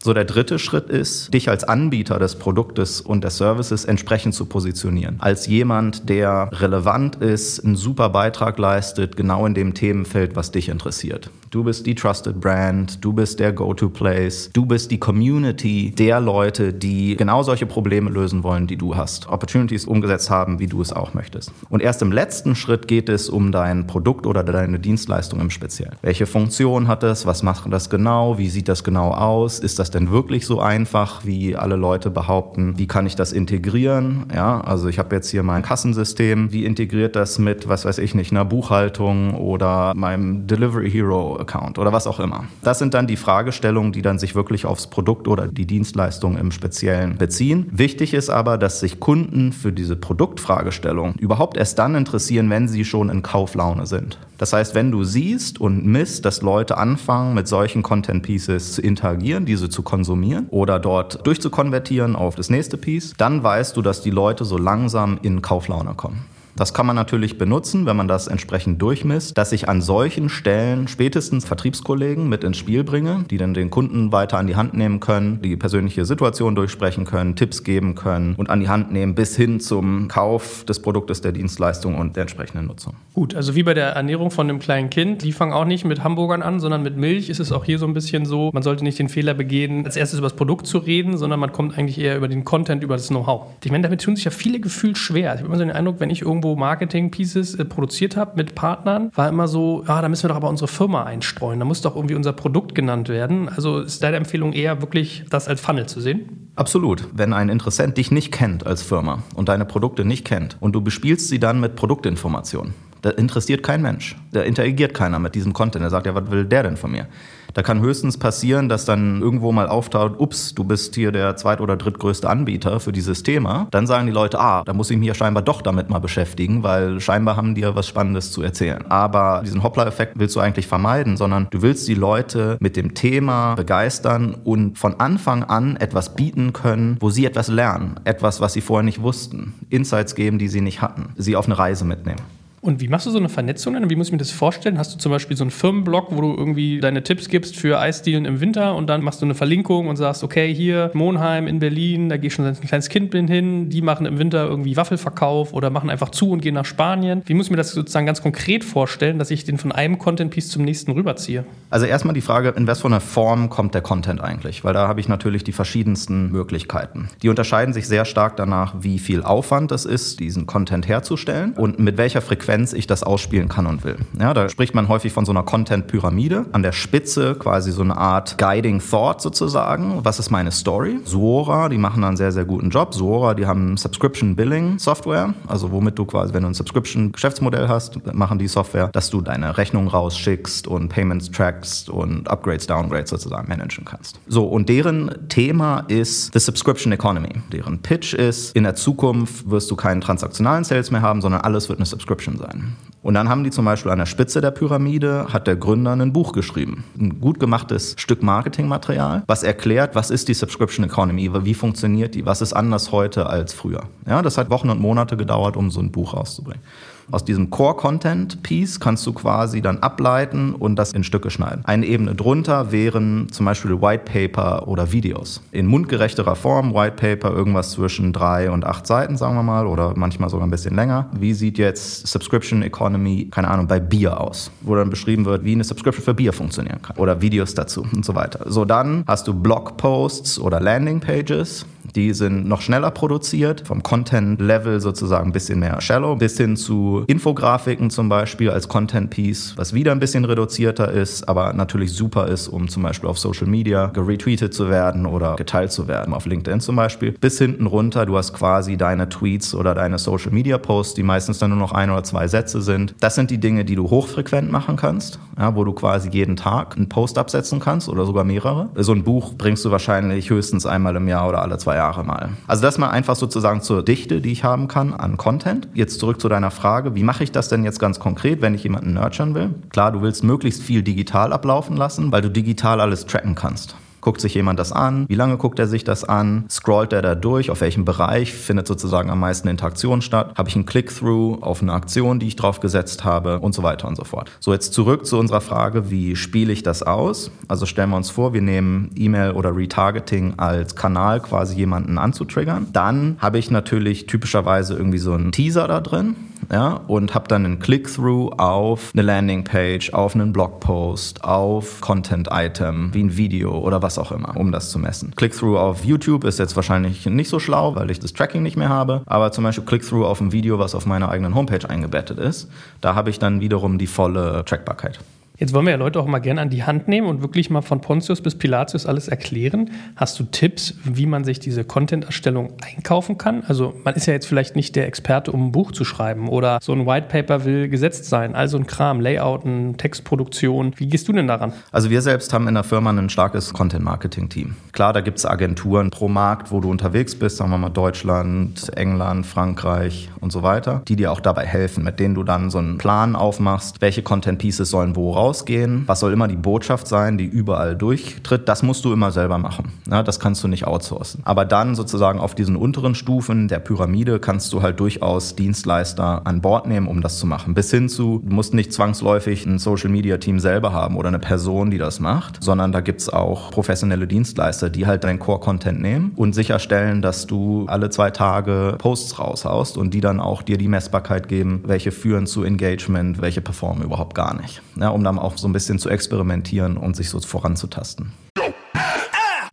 So, 0.00 0.14
der 0.14 0.24
dritte 0.24 0.60
Schritt 0.60 0.90
ist, 0.90 1.34
dich 1.34 1.48
als 1.48 1.64
Anbieter 1.64 2.20
des 2.20 2.36
Produktes 2.36 3.00
und 3.00 3.24
des 3.24 3.36
Services 3.36 3.84
entsprechend 3.84 4.32
zu 4.32 4.46
positionieren. 4.46 5.16
Als 5.18 5.48
jemand, 5.48 6.08
der 6.08 6.50
relevant 6.52 7.16
ist, 7.16 7.64
einen 7.64 7.74
super 7.74 8.08
Beitrag 8.08 8.58
leistet, 8.58 9.16
genau 9.16 9.44
in 9.44 9.54
dem 9.54 9.74
Themenfeld, 9.74 10.36
was 10.36 10.52
dich 10.52 10.68
interessiert. 10.68 11.30
Du 11.50 11.64
bist 11.64 11.86
die 11.86 11.96
Trusted 11.96 12.40
Brand, 12.40 13.02
du 13.02 13.12
bist 13.12 13.40
der 13.40 13.52
Go-to-Place, 13.52 14.50
du 14.52 14.66
bist 14.66 14.90
die 14.90 14.98
Community 14.98 15.92
der 15.96 16.20
Leute, 16.20 16.74
die 16.74 17.16
genau 17.16 17.42
solche 17.42 17.66
Probleme 17.66 18.10
lösen 18.10 18.44
wollen, 18.44 18.66
die 18.66 18.76
du 18.76 18.94
hast. 18.94 19.28
Opportunities 19.28 19.86
umgesetzt 19.86 20.30
haben, 20.30 20.60
wie 20.60 20.66
du 20.66 20.80
es 20.80 20.92
auch 20.92 21.14
möchtest. 21.14 21.50
Und 21.70 21.82
erst 21.82 22.02
im 22.02 22.12
letzten 22.12 22.54
Schritt 22.54 22.86
geht 22.86 23.08
es 23.08 23.30
um 23.30 23.50
dein 23.50 23.86
Produkt 23.86 24.26
oder 24.26 24.44
deine 24.44 24.78
Dienstleistung 24.78 25.40
im 25.40 25.50
Speziellen. 25.50 25.96
Welche 26.02 26.26
Funktion 26.26 26.86
hat 26.86 27.02
es? 27.02 27.24
Was 27.26 27.42
macht 27.42 27.72
das 27.72 27.90
genau? 27.90 28.38
Wie 28.38 28.48
sieht 28.48 28.68
das 28.68 28.84
genau 28.84 29.12
aus? 29.12 29.58
Ist 29.58 29.78
das 29.78 29.87
denn 29.90 30.10
wirklich 30.10 30.46
so 30.46 30.60
einfach, 30.60 31.24
wie 31.24 31.56
alle 31.56 31.76
Leute 31.76 32.10
behaupten? 32.10 32.78
Wie 32.78 32.86
kann 32.86 33.06
ich 33.06 33.16
das 33.16 33.32
integrieren? 33.32 34.26
Ja, 34.34 34.60
also 34.60 34.88
ich 34.88 34.98
habe 34.98 35.14
jetzt 35.14 35.30
hier 35.30 35.42
mein 35.42 35.62
Kassensystem. 35.62 36.52
Wie 36.52 36.64
integriert 36.64 37.16
das 37.16 37.38
mit, 37.38 37.68
was 37.68 37.84
weiß 37.84 37.98
ich 37.98 38.14
nicht, 38.14 38.32
einer 38.32 38.44
Buchhaltung 38.44 39.34
oder 39.34 39.94
meinem 39.94 40.46
Delivery 40.46 40.90
Hero 40.90 41.36
Account 41.38 41.78
oder 41.78 41.92
was 41.92 42.06
auch 42.06 42.20
immer. 42.20 42.44
Das 42.62 42.78
sind 42.78 42.94
dann 42.94 43.06
die 43.06 43.16
Fragestellungen, 43.16 43.92
die 43.92 44.02
dann 44.02 44.18
sich 44.18 44.34
wirklich 44.34 44.66
aufs 44.66 44.88
Produkt 44.88 45.28
oder 45.28 45.48
die 45.48 45.66
Dienstleistung 45.66 46.36
im 46.38 46.50
Speziellen 46.50 47.16
beziehen. 47.16 47.66
Wichtig 47.70 48.14
ist 48.14 48.30
aber, 48.30 48.58
dass 48.58 48.80
sich 48.80 49.00
Kunden 49.00 49.52
für 49.52 49.72
diese 49.72 49.96
Produktfragestellung 49.96 51.14
überhaupt 51.14 51.56
erst 51.56 51.78
dann 51.78 51.94
interessieren, 51.94 52.50
wenn 52.50 52.68
sie 52.68 52.84
schon 52.84 53.08
in 53.10 53.22
Kauflaune 53.22 53.86
sind. 53.86 54.18
Das 54.38 54.52
heißt, 54.52 54.76
wenn 54.76 54.92
du 54.92 55.02
siehst 55.02 55.60
und 55.60 55.84
misst, 55.84 56.24
dass 56.24 56.42
Leute 56.42 56.78
anfangen, 56.78 57.34
mit 57.34 57.48
solchen 57.48 57.82
Content 57.82 58.22
Pieces 58.22 58.74
zu 58.74 58.82
interagieren, 58.82 59.46
diese 59.46 59.68
zu 59.68 59.77
konsumieren 59.82 60.46
oder 60.50 60.78
dort 60.78 61.26
durchzukonvertieren 61.26 62.16
auf 62.16 62.34
das 62.34 62.50
nächste 62.50 62.76
Piece, 62.76 63.14
dann 63.16 63.42
weißt 63.42 63.76
du, 63.76 63.82
dass 63.82 64.02
die 64.02 64.10
Leute 64.10 64.44
so 64.44 64.58
langsam 64.58 65.18
in 65.22 65.42
Kauflaune 65.42 65.94
kommen. 65.94 66.24
Das 66.58 66.74
kann 66.74 66.86
man 66.86 66.96
natürlich 66.96 67.38
benutzen, 67.38 67.86
wenn 67.86 67.96
man 67.96 68.08
das 68.08 68.26
entsprechend 68.26 68.82
durchmisst, 68.82 69.38
dass 69.38 69.52
ich 69.52 69.68
an 69.68 69.80
solchen 69.80 70.28
Stellen 70.28 70.88
spätestens 70.88 71.44
Vertriebskollegen 71.44 72.28
mit 72.28 72.42
ins 72.42 72.56
Spiel 72.56 72.82
bringe, 72.82 73.24
die 73.30 73.36
dann 73.36 73.54
den 73.54 73.70
Kunden 73.70 74.10
weiter 74.10 74.38
an 74.38 74.48
die 74.48 74.56
Hand 74.56 74.74
nehmen 74.74 74.98
können, 74.98 75.40
die 75.40 75.56
persönliche 75.56 76.04
Situation 76.04 76.56
durchsprechen 76.56 77.04
können, 77.04 77.36
Tipps 77.36 77.62
geben 77.62 77.94
können 77.94 78.34
und 78.34 78.50
an 78.50 78.58
die 78.58 78.68
Hand 78.68 78.90
nehmen 78.90 79.14
bis 79.14 79.36
hin 79.36 79.60
zum 79.60 80.08
Kauf 80.08 80.64
des 80.64 80.82
Produktes, 80.82 81.20
der 81.20 81.30
Dienstleistung 81.30 81.94
und 81.94 82.16
der 82.16 82.22
entsprechenden 82.22 82.66
Nutzung. 82.66 82.94
Gut, 83.14 83.36
also 83.36 83.54
wie 83.54 83.62
bei 83.62 83.74
der 83.74 83.90
Ernährung 83.90 84.32
von 84.32 84.50
einem 84.50 84.58
kleinen 84.58 84.90
Kind, 84.90 85.22
die 85.22 85.30
fangen 85.30 85.52
auch 85.52 85.64
nicht 85.64 85.84
mit 85.84 86.02
Hamburgern 86.02 86.42
an, 86.42 86.58
sondern 86.58 86.82
mit 86.82 86.96
Milch 86.96 87.30
ist 87.30 87.38
es 87.38 87.52
auch 87.52 87.64
hier 87.64 87.78
so 87.78 87.86
ein 87.86 87.94
bisschen 87.94 88.26
so, 88.26 88.50
man 88.52 88.64
sollte 88.64 88.82
nicht 88.82 88.98
den 88.98 89.08
Fehler 89.08 89.34
begehen, 89.34 89.84
als 89.84 89.94
erstes 89.94 90.18
über 90.18 90.26
das 90.26 90.36
Produkt 90.36 90.66
zu 90.66 90.78
reden, 90.78 91.18
sondern 91.18 91.38
man 91.38 91.52
kommt 91.52 91.78
eigentlich 91.78 92.00
eher 92.00 92.16
über 92.16 92.26
den 92.26 92.44
Content, 92.44 92.82
über 92.82 92.96
das 92.96 93.06
Know-how. 93.06 93.46
Ich 93.62 93.70
meine, 93.70 93.82
damit 93.82 94.00
tun 94.00 94.16
sich 94.16 94.24
ja 94.24 94.32
viele 94.32 94.58
gefühlt 94.58 94.98
schwer. 94.98 95.34
Ich 95.34 95.38
habe 95.38 95.46
immer 95.46 95.56
so 95.56 95.62
den 95.62 95.70
Eindruck, 95.70 96.00
wenn 96.00 96.10
ich 96.10 96.22
irgendwo 96.22 96.47
irgendwo 96.48 96.56
Marketing-Pieces 96.56 97.54
äh, 97.56 97.64
produziert 97.64 98.16
habe 98.16 98.32
mit 98.36 98.54
Partnern, 98.54 99.10
war 99.14 99.28
immer 99.28 99.48
so, 99.48 99.84
ja, 99.86 100.00
da 100.00 100.08
müssen 100.08 100.24
wir 100.24 100.28
doch 100.28 100.36
aber 100.36 100.48
unsere 100.48 100.68
Firma 100.68 101.04
einstreuen. 101.04 101.58
Da 101.58 101.64
muss 101.64 101.82
doch 101.82 101.96
irgendwie 101.96 102.14
unser 102.14 102.32
Produkt 102.32 102.74
genannt 102.74 103.08
werden. 103.08 103.48
Also 103.48 103.80
ist 103.80 104.02
deine 104.02 104.16
Empfehlung 104.16 104.52
eher 104.52 104.80
wirklich, 104.80 105.24
das 105.30 105.48
als 105.48 105.60
Funnel 105.60 105.86
zu 105.86 106.00
sehen? 106.00 106.50
Absolut. 106.56 107.08
Wenn 107.12 107.32
ein 107.32 107.48
Interessent 107.48 107.96
dich 107.98 108.10
nicht 108.10 108.32
kennt 108.32 108.66
als 108.66 108.82
Firma 108.82 109.22
und 109.34 109.48
deine 109.48 109.64
Produkte 109.64 110.04
nicht 110.04 110.24
kennt 110.24 110.56
und 110.60 110.72
du 110.72 110.80
bespielst 110.80 111.28
sie 111.28 111.38
dann 111.38 111.60
mit 111.60 111.76
Produktinformationen, 111.76 112.74
da 113.02 113.10
interessiert 113.10 113.62
kein 113.62 113.82
Mensch. 113.82 114.16
Da 114.32 114.42
interagiert 114.42 114.94
keiner 114.94 115.18
mit 115.18 115.34
diesem 115.34 115.52
Content. 115.52 115.84
Er 115.84 115.90
sagt 115.90 116.06
ja, 116.06 116.14
was 116.14 116.30
will 116.30 116.44
der 116.44 116.62
denn 116.62 116.76
von 116.76 116.90
mir? 116.90 117.06
Da 117.54 117.62
kann 117.62 117.80
höchstens 117.80 118.18
passieren, 118.18 118.68
dass 118.68 118.84
dann 118.84 119.22
irgendwo 119.22 119.52
mal 119.52 119.68
auftaucht, 119.68 120.20
ups, 120.20 120.54
du 120.54 120.64
bist 120.64 120.94
hier 120.94 121.12
der 121.12 121.36
zweit- 121.36 121.60
oder 121.60 121.76
drittgrößte 121.76 122.28
Anbieter 122.28 122.78
für 122.78 122.92
dieses 122.92 123.22
Thema. 123.22 123.66
Dann 123.70 123.86
sagen 123.86 124.06
die 124.06 124.12
Leute, 124.12 124.38
ah, 124.38 124.62
da 124.64 124.74
muss 124.74 124.90
ich 124.90 124.98
mich 124.98 125.08
ja 125.08 125.14
scheinbar 125.14 125.42
doch 125.42 125.62
damit 125.62 125.88
mal 125.88 125.98
beschäftigen, 125.98 126.62
weil 126.62 127.00
scheinbar 127.00 127.36
haben 127.36 127.54
die 127.54 127.62
ja 127.62 127.74
was 127.74 127.88
Spannendes 127.88 128.32
zu 128.32 128.42
erzählen. 128.42 128.84
Aber 128.90 129.42
diesen 129.44 129.62
Hoppla-Effekt 129.62 130.12
willst 130.18 130.36
du 130.36 130.40
eigentlich 130.40 130.66
vermeiden, 130.66 131.16
sondern 131.16 131.48
du 131.50 131.62
willst 131.62 131.88
die 131.88 131.94
Leute 131.94 132.58
mit 132.60 132.76
dem 132.76 132.94
Thema 132.94 133.54
begeistern 133.54 134.36
und 134.44 134.78
von 134.78 135.00
Anfang 135.00 135.42
an 135.42 135.76
etwas 135.76 136.14
bieten 136.14 136.52
können, 136.52 136.96
wo 137.00 137.10
sie 137.10 137.24
etwas 137.24 137.48
lernen. 137.48 137.98
Etwas, 138.04 138.40
was 138.40 138.52
sie 138.52 138.60
vorher 138.60 138.84
nicht 138.84 139.02
wussten. 139.02 139.54
Insights 139.70 140.14
geben, 140.14 140.38
die 140.38 140.48
sie 140.48 140.60
nicht 140.60 140.82
hatten. 140.82 141.08
Sie 141.16 141.34
auf 141.34 141.46
eine 141.46 141.58
Reise 141.58 141.84
mitnehmen. 141.84 142.37
Und 142.68 142.82
wie 142.82 142.88
machst 142.88 143.06
du 143.06 143.10
so 143.10 143.16
eine 143.16 143.30
Vernetzung 143.30 143.72
denn? 143.72 143.88
Wie 143.88 143.96
muss 143.96 144.08
ich 144.08 144.12
mir 144.12 144.18
das 144.18 144.30
vorstellen? 144.30 144.76
Hast 144.76 144.92
du 144.92 144.98
zum 144.98 145.10
Beispiel 145.10 145.34
so 145.38 145.42
einen 145.42 145.50
Firmenblog, 145.50 146.08
wo 146.10 146.20
du 146.20 146.34
irgendwie 146.36 146.80
deine 146.80 147.02
Tipps 147.02 147.30
gibst 147.30 147.56
für 147.56 147.80
Eisdielen 147.80 148.26
im 148.26 148.42
Winter 148.42 148.74
und 148.74 148.88
dann 148.88 149.00
machst 149.00 149.22
du 149.22 149.24
eine 149.24 149.34
Verlinkung 149.34 149.88
und 149.88 149.96
sagst, 149.96 150.22
okay, 150.22 150.54
hier 150.54 150.90
Monheim 150.92 151.46
in 151.46 151.60
Berlin, 151.60 152.10
da 152.10 152.18
gehe 152.18 152.28
ich 152.28 152.34
schon 152.34 152.44
als 152.44 152.60
ein 152.60 152.66
kleines 152.66 152.90
Kind 152.90 153.14
hin, 153.14 153.70
die 153.70 153.80
machen 153.80 154.04
im 154.04 154.18
Winter 154.18 154.46
irgendwie 154.46 154.76
Waffelverkauf 154.76 155.54
oder 155.54 155.70
machen 155.70 155.88
einfach 155.88 156.10
zu 156.10 156.30
und 156.30 156.42
gehen 156.42 156.52
nach 156.52 156.66
Spanien. 156.66 157.22
Wie 157.24 157.32
muss 157.32 157.46
ich 157.46 157.50
mir 157.50 157.56
das 157.56 157.70
sozusagen 157.70 158.04
ganz 158.04 158.20
konkret 158.20 158.64
vorstellen, 158.64 159.18
dass 159.18 159.30
ich 159.30 159.44
den 159.44 159.56
von 159.56 159.72
einem 159.72 159.96
Content-Piece 159.96 160.50
zum 160.50 160.62
nächsten 160.62 160.92
rüberziehe? 160.92 161.46
Also 161.70 161.86
erstmal 161.86 162.12
die 162.12 162.20
Frage, 162.20 162.50
in 162.50 162.66
was 162.66 162.82
für 162.82 162.88
einer 162.88 163.00
Form 163.00 163.48
kommt 163.48 163.72
der 163.72 163.80
Content 163.80 164.20
eigentlich? 164.20 164.62
Weil 164.62 164.74
da 164.74 164.88
habe 164.88 165.00
ich 165.00 165.08
natürlich 165.08 165.42
die 165.42 165.52
verschiedensten 165.52 166.30
Möglichkeiten. 166.30 167.08
Die 167.22 167.30
unterscheiden 167.30 167.72
sich 167.72 167.88
sehr 167.88 168.04
stark 168.04 168.36
danach, 168.36 168.74
wie 168.80 168.98
viel 168.98 169.22
Aufwand 169.22 169.72
es 169.72 169.86
ist, 169.86 170.20
diesen 170.20 170.44
Content 170.44 170.86
herzustellen 170.86 171.54
und 171.54 171.78
mit 171.78 171.96
welcher 171.96 172.20
Frequenz 172.20 172.57
Frequenz 172.58 172.72
ich 172.72 172.88
das 172.88 173.04
ausspielen 173.04 173.48
kann 173.48 173.66
und 173.66 173.84
will. 173.84 173.96
Ja, 174.18 174.34
da 174.34 174.48
spricht 174.48 174.74
man 174.74 174.88
häufig 174.88 175.12
von 175.12 175.24
so 175.24 175.30
einer 175.30 175.44
Content-Pyramide. 175.44 176.46
An 176.50 176.62
der 176.62 176.72
Spitze 176.72 177.36
quasi 177.36 177.70
so 177.70 177.82
eine 177.82 177.96
Art 177.96 178.36
Guiding 178.36 178.80
Thought 178.80 179.20
sozusagen. 179.20 180.00
Was 180.02 180.18
ist 180.18 180.30
meine 180.30 180.50
Story? 180.50 180.98
Suora, 181.04 181.68
die 181.68 181.78
machen 181.78 182.02
einen 182.02 182.16
sehr, 182.16 182.32
sehr 182.32 182.44
guten 182.44 182.70
Job. 182.70 182.94
Suora, 182.94 183.34
die 183.34 183.46
haben 183.46 183.76
Subscription 183.76 184.34
Billing 184.34 184.78
Software, 184.78 185.34
also 185.46 185.70
womit 185.70 185.98
du 185.98 186.04
quasi, 186.04 186.34
wenn 186.34 186.42
du 186.42 186.48
ein 186.48 186.54
Subscription 186.54 187.12
Geschäftsmodell 187.12 187.68
hast, 187.68 188.12
machen 188.12 188.38
die 188.38 188.48
Software, 188.48 188.88
dass 188.88 189.10
du 189.10 189.20
deine 189.20 189.56
Rechnung 189.56 189.86
rausschickst 189.86 190.66
und 190.66 190.88
Payments 190.88 191.30
trackst 191.30 191.88
und 191.90 192.28
Upgrades, 192.28 192.66
Downgrades 192.66 193.10
sozusagen 193.10 193.48
managen 193.48 193.84
kannst. 193.84 194.18
So, 194.26 194.46
und 194.46 194.68
deren 194.68 195.28
Thema 195.28 195.84
ist 195.88 196.32
the 196.32 196.40
Subscription 196.40 196.92
Economy. 196.92 197.34
Deren 197.52 197.78
Pitch 197.80 198.14
ist, 198.14 198.56
in 198.56 198.64
der 198.64 198.74
Zukunft 198.74 199.48
wirst 199.48 199.70
du 199.70 199.76
keinen 199.76 200.00
transaktionalen 200.00 200.64
Sales 200.64 200.90
mehr 200.90 201.02
haben, 201.02 201.20
sondern 201.20 201.42
alles 201.42 201.68
wird 201.68 201.78
eine 201.78 201.86
Subscription 201.86 202.37
sein. 202.38 202.76
Und 203.02 203.14
dann 203.14 203.28
haben 203.28 203.44
die 203.44 203.50
zum 203.50 203.64
Beispiel 203.64 203.92
an 203.92 203.98
der 203.98 204.06
Spitze 204.06 204.40
der 204.40 204.50
Pyramide, 204.50 205.26
hat 205.32 205.46
der 205.46 205.56
Gründer 205.56 205.92
ein 205.92 206.12
Buch 206.12 206.32
geschrieben. 206.32 206.84
Ein 206.98 207.20
gut 207.20 207.38
gemachtes 207.38 207.94
Stück 207.96 208.22
Marketingmaterial, 208.22 209.22
was 209.26 209.42
erklärt, 209.42 209.94
was 209.94 210.10
ist 210.10 210.28
die 210.28 210.34
Subscription 210.34 210.84
Economy, 210.84 211.30
wie 211.44 211.54
funktioniert 211.54 212.14
die, 212.14 212.26
was 212.26 212.42
ist 212.42 212.54
anders 212.54 212.90
heute 212.90 213.26
als 213.26 213.52
früher. 213.52 213.84
Ja, 214.06 214.20
das 214.22 214.36
hat 214.36 214.50
Wochen 214.50 214.70
und 214.70 214.80
Monate 214.80 215.16
gedauert, 215.16 215.56
um 215.56 215.70
so 215.70 215.80
ein 215.80 215.92
Buch 215.92 216.14
rauszubringen. 216.14 216.62
Aus 217.10 217.24
diesem 217.24 217.48
Core-Content-Piece 217.50 218.80
kannst 218.80 219.06
du 219.06 219.12
quasi 219.12 219.62
dann 219.62 219.78
ableiten 219.78 220.54
und 220.54 220.76
das 220.76 220.92
in 220.92 221.04
Stücke 221.04 221.30
schneiden. 221.30 221.62
Eine 221.64 221.86
Ebene 221.86 222.14
drunter 222.14 222.70
wären 222.70 223.28
zum 223.30 223.46
Beispiel 223.46 223.80
White 223.80 224.04
Paper 224.04 224.68
oder 224.68 224.92
Videos. 224.92 225.42
In 225.52 225.66
mundgerechterer 225.66 226.36
Form, 226.36 226.74
White 226.74 226.96
Paper 226.96 227.34
irgendwas 227.34 227.70
zwischen 227.70 228.12
drei 228.12 228.50
und 228.50 228.66
acht 228.66 228.86
Seiten, 228.86 229.16
sagen 229.16 229.36
wir 229.36 229.42
mal, 229.42 229.66
oder 229.66 229.94
manchmal 229.96 230.28
sogar 230.28 230.46
ein 230.46 230.50
bisschen 230.50 230.74
länger. 230.74 231.06
Wie 231.18 231.32
sieht 231.32 231.56
jetzt 231.56 232.06
Subscription 232.06 232.62
Economy, 232.62 233.28
keine 233.30 233.48
Ahnung, 233.48 233.66
bei 233.66 233.80
Bier 233.80 234.20
aus? 234.20 234.50
Wo 234.60 234.74
dann 234.74 234.90
beschrieben 234.90 235.24
wird, 235.24 235.44
wie 235.44 235.52
eine 235.52 235.64
Subscription 235.64 236.04
für 236.04 236.14
Bier 236.14 236.32
funktionieren 236.32 236.82
kann. 236.82 236.96
Oder 236.98 237.22
Videos 237.22 237.54
dazu 237.54 237.86
und 237.90 238.04
so 238.04 238.14
weiter. 238.14 238.50
So, 238.50 238.64
dann 238.64 239.04
hast 239.06 239.26
du 239.26 239.34
Blogposts 239.34 240.38
oder 240.38 240.60
Landingpages. 240.60 241.64
Die 241.98 242.14
sind 242.14 242.46
noch 242.46 242.60
schneller 242.60 242.92
produziert, 242.92 243.66
vom 243.66 243.82
Content-Level 243.82 244.80
sozusagen 244.80 245.30
ein 245.30 245.32
bisschen 245.32 245.58
mehr 245.58 245.80
shallow, 245.80 246.14
bis 246.14 246.36
hin 246.36 246.54
zu 246.54 247.02
Infografiken 247.08 247.90
zum 247.90 248.08
Beispiel 248.08 248.50
als 248.50 248.68
Content-Piece, 248.68 249.54
was 249.56 249.72
wieder 249.72 249.90
ein 249.90 249.98
bisschen 249.98 250.24
reduzierter 250.24 250.92
ist, 250.92 251.28
aber 251.28 251.52
natürlich 251.54 251.92
super 251.92 252.28
ist, 252.28 252.46
um 252.46 252.68
zum 252.68 252.84
Beispiel 252.84 253.08
auf 253.08 253.18
Social 253.18 253.48
Media 253.48 253.86
geretweetet 253.88 254.54
zu 254.54 254.70
werden 254.70 255.06
oder 255.06 255.34
geteilt 255.34 255.72
zu 255.72 255.88
werden, 255.88 256.14
auf 256.14 256.24
LinkedIn 256.24 256.60
zum 256.60 256.76
Beispiel. 256.76 257.16
Bis 257.20 257.36
hinten 257.38 257.66
runter, 257.66 258.06
du 258.06 258.16
hast 258.16 258.32
quasi 258.32 258.76
deine 258.76 259.08
Tweets 259.08 259.52
oder 259.52 259.74
deine 259.74 259.98
Social 259.98 260.30
Media 260.30 260.56
Posts, 260.56 260.94
die 260.94 261.02
meistens 261.02 261.40
dann 261.40 261.50
nur 261.50 261.58
noch 261.58 261.72
ein 261.72 261.90
oder 261.90 262.04
zwei 262.04 262.28
Sätze 262.28 262.62
sind. 262.62 262.94
Das 263.00 263.16
sind 263.16 263.32
die 263.32 263.38
Dinge, 263.38 263.64
die 263.64 263.74
du 263.74 263.90
hochfrequent 263.90 264.52
machen 264.52 264.76
kannst, 264.76 265.18
ja, 265.36 265.56
wo 265.56 265.64
du 265.64 265.72
quasi 265.72 266.10
jeden 266.10 266.36
Tag 266.36 266.76
einen 266.76 266.88
Post 266.88 267.18
absetzen 267.18 267.58
kannst 267.58 267.88
oder 267.88 268.06
sogar 268.06 268.22
mehrere. 268.22 268.68
So 268.76 268.92
ein 268.92 269.02
Buch 269.02 269.34
bringst 269.36 269.64
du 269.64 269.72
wahrscheinlich 269.72 270.30
höchstens 270.30 270.64
einmal 270.64 270.94
im 270.94 271.08
Jahr 271.08 271.28
oder 271.28 271.42
alle 271.42 271.58
zwei 271.58 271.74
Jahre 271.74 271.87
mal. 272.04 272.30
Also 272.46 272.62
das 272.62 272.78
mal 272.78 272.90
einfach 272.90 273.16
sozusagen 273.16 273.62
zur 273.62 273.84
Dichte, 273.84 274.20
die 274.20 274.32
ich 274.32 274.44
haben 274.44 274.68
kann 274.68 274.92
an 274.94 275.16
Content. 275.16 275.68
Jetzt 275.74 276.00
zurück 276.00 276.20
zu 276.20 276.28
deiner 276.28 276.50
Frage, 276.50 276.94
wie 276.94 277.02
mache 277.02 277.24
ich 277.24 277.32
das 277.32 277.48
denn 277.48 277.64
jetzt 277.64 277.80
ganz 277.80 277.98
konkret, 277.98 278.42
wenn 278.42 278.54
ich 278.54 278.62
jemanden 278.62 278.94
nurturen 278.94 279.34
will? 279.34 279.54
Klar, 279.70 279.92
du 279.92 280.02
willst 280.02 280.24
möglichst 280.24 280.62
viel 280.62 280.82
digital 280.82 281.32
ablaufen 281.32 281.76
lassen, 281.76 282.12
weil 282.12 282.22
du 282.22 282.30
digital 282.30 282.80
alles 282.80 283.06
tracken 283.06 283.34
kannst. 283.34 283.76
Guckt 284.08 284.22
sich 284.22 284.32
jemand 284.32 284.58
das 284.58 284.72
an? 284.72 285.04
Wie 285.06 285.16
lange 285.16 285.36
guckt 285.36 285.58
er 285.58 285.66
sich 285.66 285.84
das 285.84 286.02
an? 286.02 286.46
Scrollt 286.48 286.94
er 286.94 287.02
da 287.02 287.14
durch? 287.14 287.50
Auf 287.50 287.60
welchem 287.60 287.84
Bereich 287.84 288.32
findet 288.32 288.66
sozusagen 288.66 289.10
am 289.10 289.20
meisten 289.20 289.48
Interaktion 289.48 290.00
statt? 290.00 290.32
Habe 290.38 290.48
ich 290.48 290.54
einen 290.54 290.64
Click-Through 290.64 291.42
auf 291.42 291.60
eine 291.60 291.74
Aktion, 291.74 292.18
die 292.18 292.26
ich 292.26 292.34
drauf 292.34 292.60
gesetzt 292.60 293.04
habe 293.04 293.38
und 293.40 293.54
so 293.54 293.62
weiter 293.62 293.86
und 293.86 293.96
so 293.96 294.04
fort. 294.04 294.30
So, 294.40 294.54
jetzt 294.54 294.72
zurück 294.72 295.04
zu 295.04 295.18
unserer 295.18 295.42
Frage, 295.42 295.90
wie 295.90 296.16
spiele 296.16 296.54
ich 296.54 296.62
das 296.62 296.82
aus? 296.82 297.30
Also 297.48 297.66
stellen 297.66 297.90
wir 297.90 297.98
uns 297.98 298.08
vor, 298.08 298.32
wir 298.32 298.40
nehmen 298.40 298.92
E-Mail 298.96 299.32
oder 299.32 299.54
Retargeting 299.54 300.38
als 300.38 300.74
Kanal, 300.74 301.20
quasi 301.20 301.56
jemanden 301.56 301.98
anzutriggern. 301.98 302.68
Dann 302.72 303.18
habe 303.18 303.38
ich 303.38 303.50
natürlich 303.50 304.06
typischerweise 304.06 304.74
irgendwie 304.74 304.96
so 304.96 305.12
einen 305.12 305.32
Teaser 305.32 305.68
da 305.68 305.82
drin 305.82 306.16
ja, 306.50 306.80
und 306.86 307.14
habe 307.14 307.28
dann 307.28 307.44
einen 307.44 307.58
Click-Through 307.58 308.32
auf 308.38 308.92
eine 308.94 309.02
Landingpage, 309.02 309.92
auf 309.92 310.14
einen 310.14 310.32
Blogpost, 310.32 311.24
auf 311.24 311.80
Content-Item, 311.80 312.94
wie 312.94 313.02
ein 313.02 313.16
Video 313.16 313.58
oder 313.58 313.82
was 313.82 313.98
auch 313.98 314.12
immer, 314.12 314.36
um 314.36 314.52
das 314.52 314.70
zu 314.70 314.78
messen. 314.78 315.14
Click-Through 315.14 315.58
auf 315.58 315.84
YouTube 315.84 316.24
ist 316.24 316.38
jetzt 316.38 316.56
wahrscheinlich 316.56 317.04
nicht 317.06 317.28
so 317.28 317.38
schlau, 317.38 317.74
weil 317.74 317.90
ich 317.90 318.00
das 318.00 318.12
Tracking 318.12 318.42
nicht 318.42 318.56
mehr 318.56 318.68
habe, 318.68 319.02
aber 319.06 319.32
zum 319.32 319.44
Beispiel 319.44 319.64
Click-Through 319.64 320.06
auf 320.06 320.20
ein 320.20 320.32
Video, 320.32 320.58
was 320.58 320.74
auf 320.74 320.86
meiner 320.86 321.10
eigenen 321.10 321.34
Homepage 321.34 321.68
eingebettet 321.68 322.18
ist, 322.18 322.48
da 322.80 322.94
habe 322.94 323.10
ich 323.10 323.18
dann 323.18 323.40
wiederum 323.40 323.78
die 323.78 323.86
volle 323.86 324.44
Trackbarkeit. 324.44 324.98
Jetzt 325.40 325.54
wollen 325.54 325.66
wir 325.66 325.70
ja 325.70 325.76
Leute 325.76 326.00
auch 326.00 326.06
mal 326.06 326.18
gerne 326.18 326.40
an 326.40 326.50
die 326.50 326.64
Hand 326.64 326.88
nehmen 326.88 327.06
und 327.06 327.22
wirklich 327.22 327.48
mal 327.48 327.62
von 327.62 327.80
Pontius 327.80 328.20
bis 328.20 328.34
Pilatius 328.34 328.86
alles 328.86 329.06
erklären. 329.06 329.70
Hast 329.94 330.18
du 330.18 330.24
Tipps, 330.24 330.74
wie 330.82 331.06
man 331.06 331.22
sich 331.22 331.38
diese 331.38 331.62
Content-Erstellung 331.62 332.54
einkaufen 332.60 333.18
kann? 333.18 333.44
Also 333.46 333.72
man 333.84 333.94
ist 333.94 334.06
ja 334.06 334.14
jetzt 334.14 334.26
vielleicht 334.26 334.56
nicht 334.56 334.74
der 334.74 334.88
Experte, 334.88 335.30
um 335.30 335.46
ein 335.46 335.52
Buch 335.52 335.70
zu 335.70 335.84
schreiben 335.84 336.28
oder 336.28 336.58
so 336.60 336.72
ein 336.72 336.86
White 336.86 337.06
Paper 337.08 337.44
will 337.44 337.68
gesetzt 337.68 338.06
sein. 338.06 338.34
Also 338.34 338.58
ein 338.58 338.66
Kram, 338.66 339.00
Layouten, 339.00 339.76
Textproduktion. 339.76 340.72
Wie 340.76 340.88
gehst 340.88 341.06
du 341.06 341.12
denn 341.12 341.28
daran? 341.28 341.52
Also 341.70 341.88
wir 341.88 342.02
selbst 342.02 342.32
haben 342.32 342.48
in 342.48 342.54
der 342.54 342.64
Firma 342.64 342.90
ein 342.90 343.08
starkes 343.08 343.52
Content-Marketing-Team. 343.52 344.56
Klar, 344.72 344.92
da 344.92 345.02
gibt 345.02 345.18
es 345.18 345.24
Agenturen 345.24 345.90
pro 345.90 346.08
Markt, 346.08 346.50
wo 346.50 346.60
du 346.60 346.68
unterwegs 346.68 347.14
bist, 347.14 347.36
sagen 347.36 347.52
wir 347.52 347.58
mal 347.58 347.68
Deutschland, 347.68 348.76
England, 348.76 349.24
Frankreich 349.24 350.10
und 350.20 350.32
so 350.32 350.42
weiter, 350.42 350.82
die 350.88 350.96
dir 350.96 351.12
auch 351.12 351.20
dabei 351.20 351.46
helfen, 351.46 351.84
mit 351.84 352.00
denen 352.00 352.16
du 352.16 352.24
dann 352.24 352.50
so 352.50 352.58
einen 352.58 352.76
Plan 352.76 353.14
aufmachst, 353.14 353.80
welche 353.80 354.02
Content-Pieces 354.02 354.68
sollen 354.68 354.96
wo 354.96 355.12
raus 355.12 355.27
rausgehen, 355.28 355.82
was 355.86 356.00
soll 356.00 356.12
immer 356.12 356.26
die 356.26 356.36
Botschaft 356.36 356.88
sein, 356.88 357.18
die 357.18 357.26
überall 357.26 357.76
durchtritt, 357.76 358.48
das 358.48 358.62
musst 358.62 358.84
du 358.84 358.92
immer 358.92 359.10
selber 359.10 359.38
machen. 359.38 359.72
Ja, 359.90 360.02
das 360.02 360.20
kannst 360.20 360.42
du 360.42 360.48
nicht 360.48 360.66
outsourcen. 360.66 361.20
Aber 361.24 361.44
dann 361.44 361.74
sozusagen 361.74 362.18
auf 362.18 362.34
diesen 362.34 362.56
unteren 362.56 362.94
Stufen 362.94 363.48
der 363.48 363.58
Pyramide 363.58 364.20
kannst 364.20 364.52
du 364.52 364.62
halt 364.62 364.80
durchaus 364.80 365.36
Dienstleister 365.36 366.22
an 366.24 366.40
Bord 366.40 366.66
nehmen, 366.66 366.88
um 366.88 367.02
das 367.02 367.18
zu 367.18 367.26
machen. 367.26 367.54
Bis 367.54 367.70
hin 367.70 367.88
zu, 367.88 368.22
du 368.24 368.34
musst 368.34 368.54
nicht 368.54 368.72
zwangsläufig 368.72 369.44
ein 369.44 369.58
Social 369.58 369.90
Media 369.90 370.16
Team 370.16 370.40
selber 370.40 370.72
haben 370.72 370.96
oder 370.96 371.08
eine 371.08 371.18
Person, 371.18 371.70
die 371.70 371.78
das 371.78 372.00
macht, 372.00 372.42
sondern 372.42 372.72
da 372.72 372.80
gibt 372.80 373.00
es 373.02 373.10
auch 373.10 373.50
professionelle 373.50 374.06
Dienstleister, 374.06 374.70
die 374.70 374.86
halt 374.86 375.04
dein 375.04 375.18
Core-Content 375.18 375.80
nehmen 375.80 376.12
und 376.16 376.34
sicherstellen, 376.34 377.02
dass 377.02 377.26
du 377.26 377.66
alle 377.68 377.90
zwei 377.90 378.10
Tage 378.10 378.76
Posts 378.78 379.18
raushaust 379.18 379.76
und 379.76 379.92
die 379.92 380.00
dann 380.00 380.20
auch 380.20 380.42
dir 380.42 380.56
die 380.56 380.68
Messbarkeit 380.68 381.28
geben, 381.28 381.62
welche 381.66 381.90
führen 381.90 382.26
zu 382.26 382.44
Engagement, 382.44 383.20
welche 383.20 383.40
performen 383.40 383.82
überhaupt 383.82 384.14
gar 384.14 384.40
nicht. 384.40 384.62
Ja, 384.76 384.88
um 384.88 385.04
da 385.04 385.17
auch 385.22 385.36
so 385.38 385.48
ein 385.48 385.52
bisschen 385.52 385.78
zu 385.78 385.88
experimentieren 385.88 386.76
und 386.76 386.96
sich 386.96 387.10
so 387.10 387.20
voranzutasten. 387.20 388.12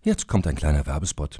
Jetzt 0.04 0.28
kommt 0.28 0.46
ein 0.48 0.56
kleiner 0.56 0.86
Werbespot. 0.86 1.40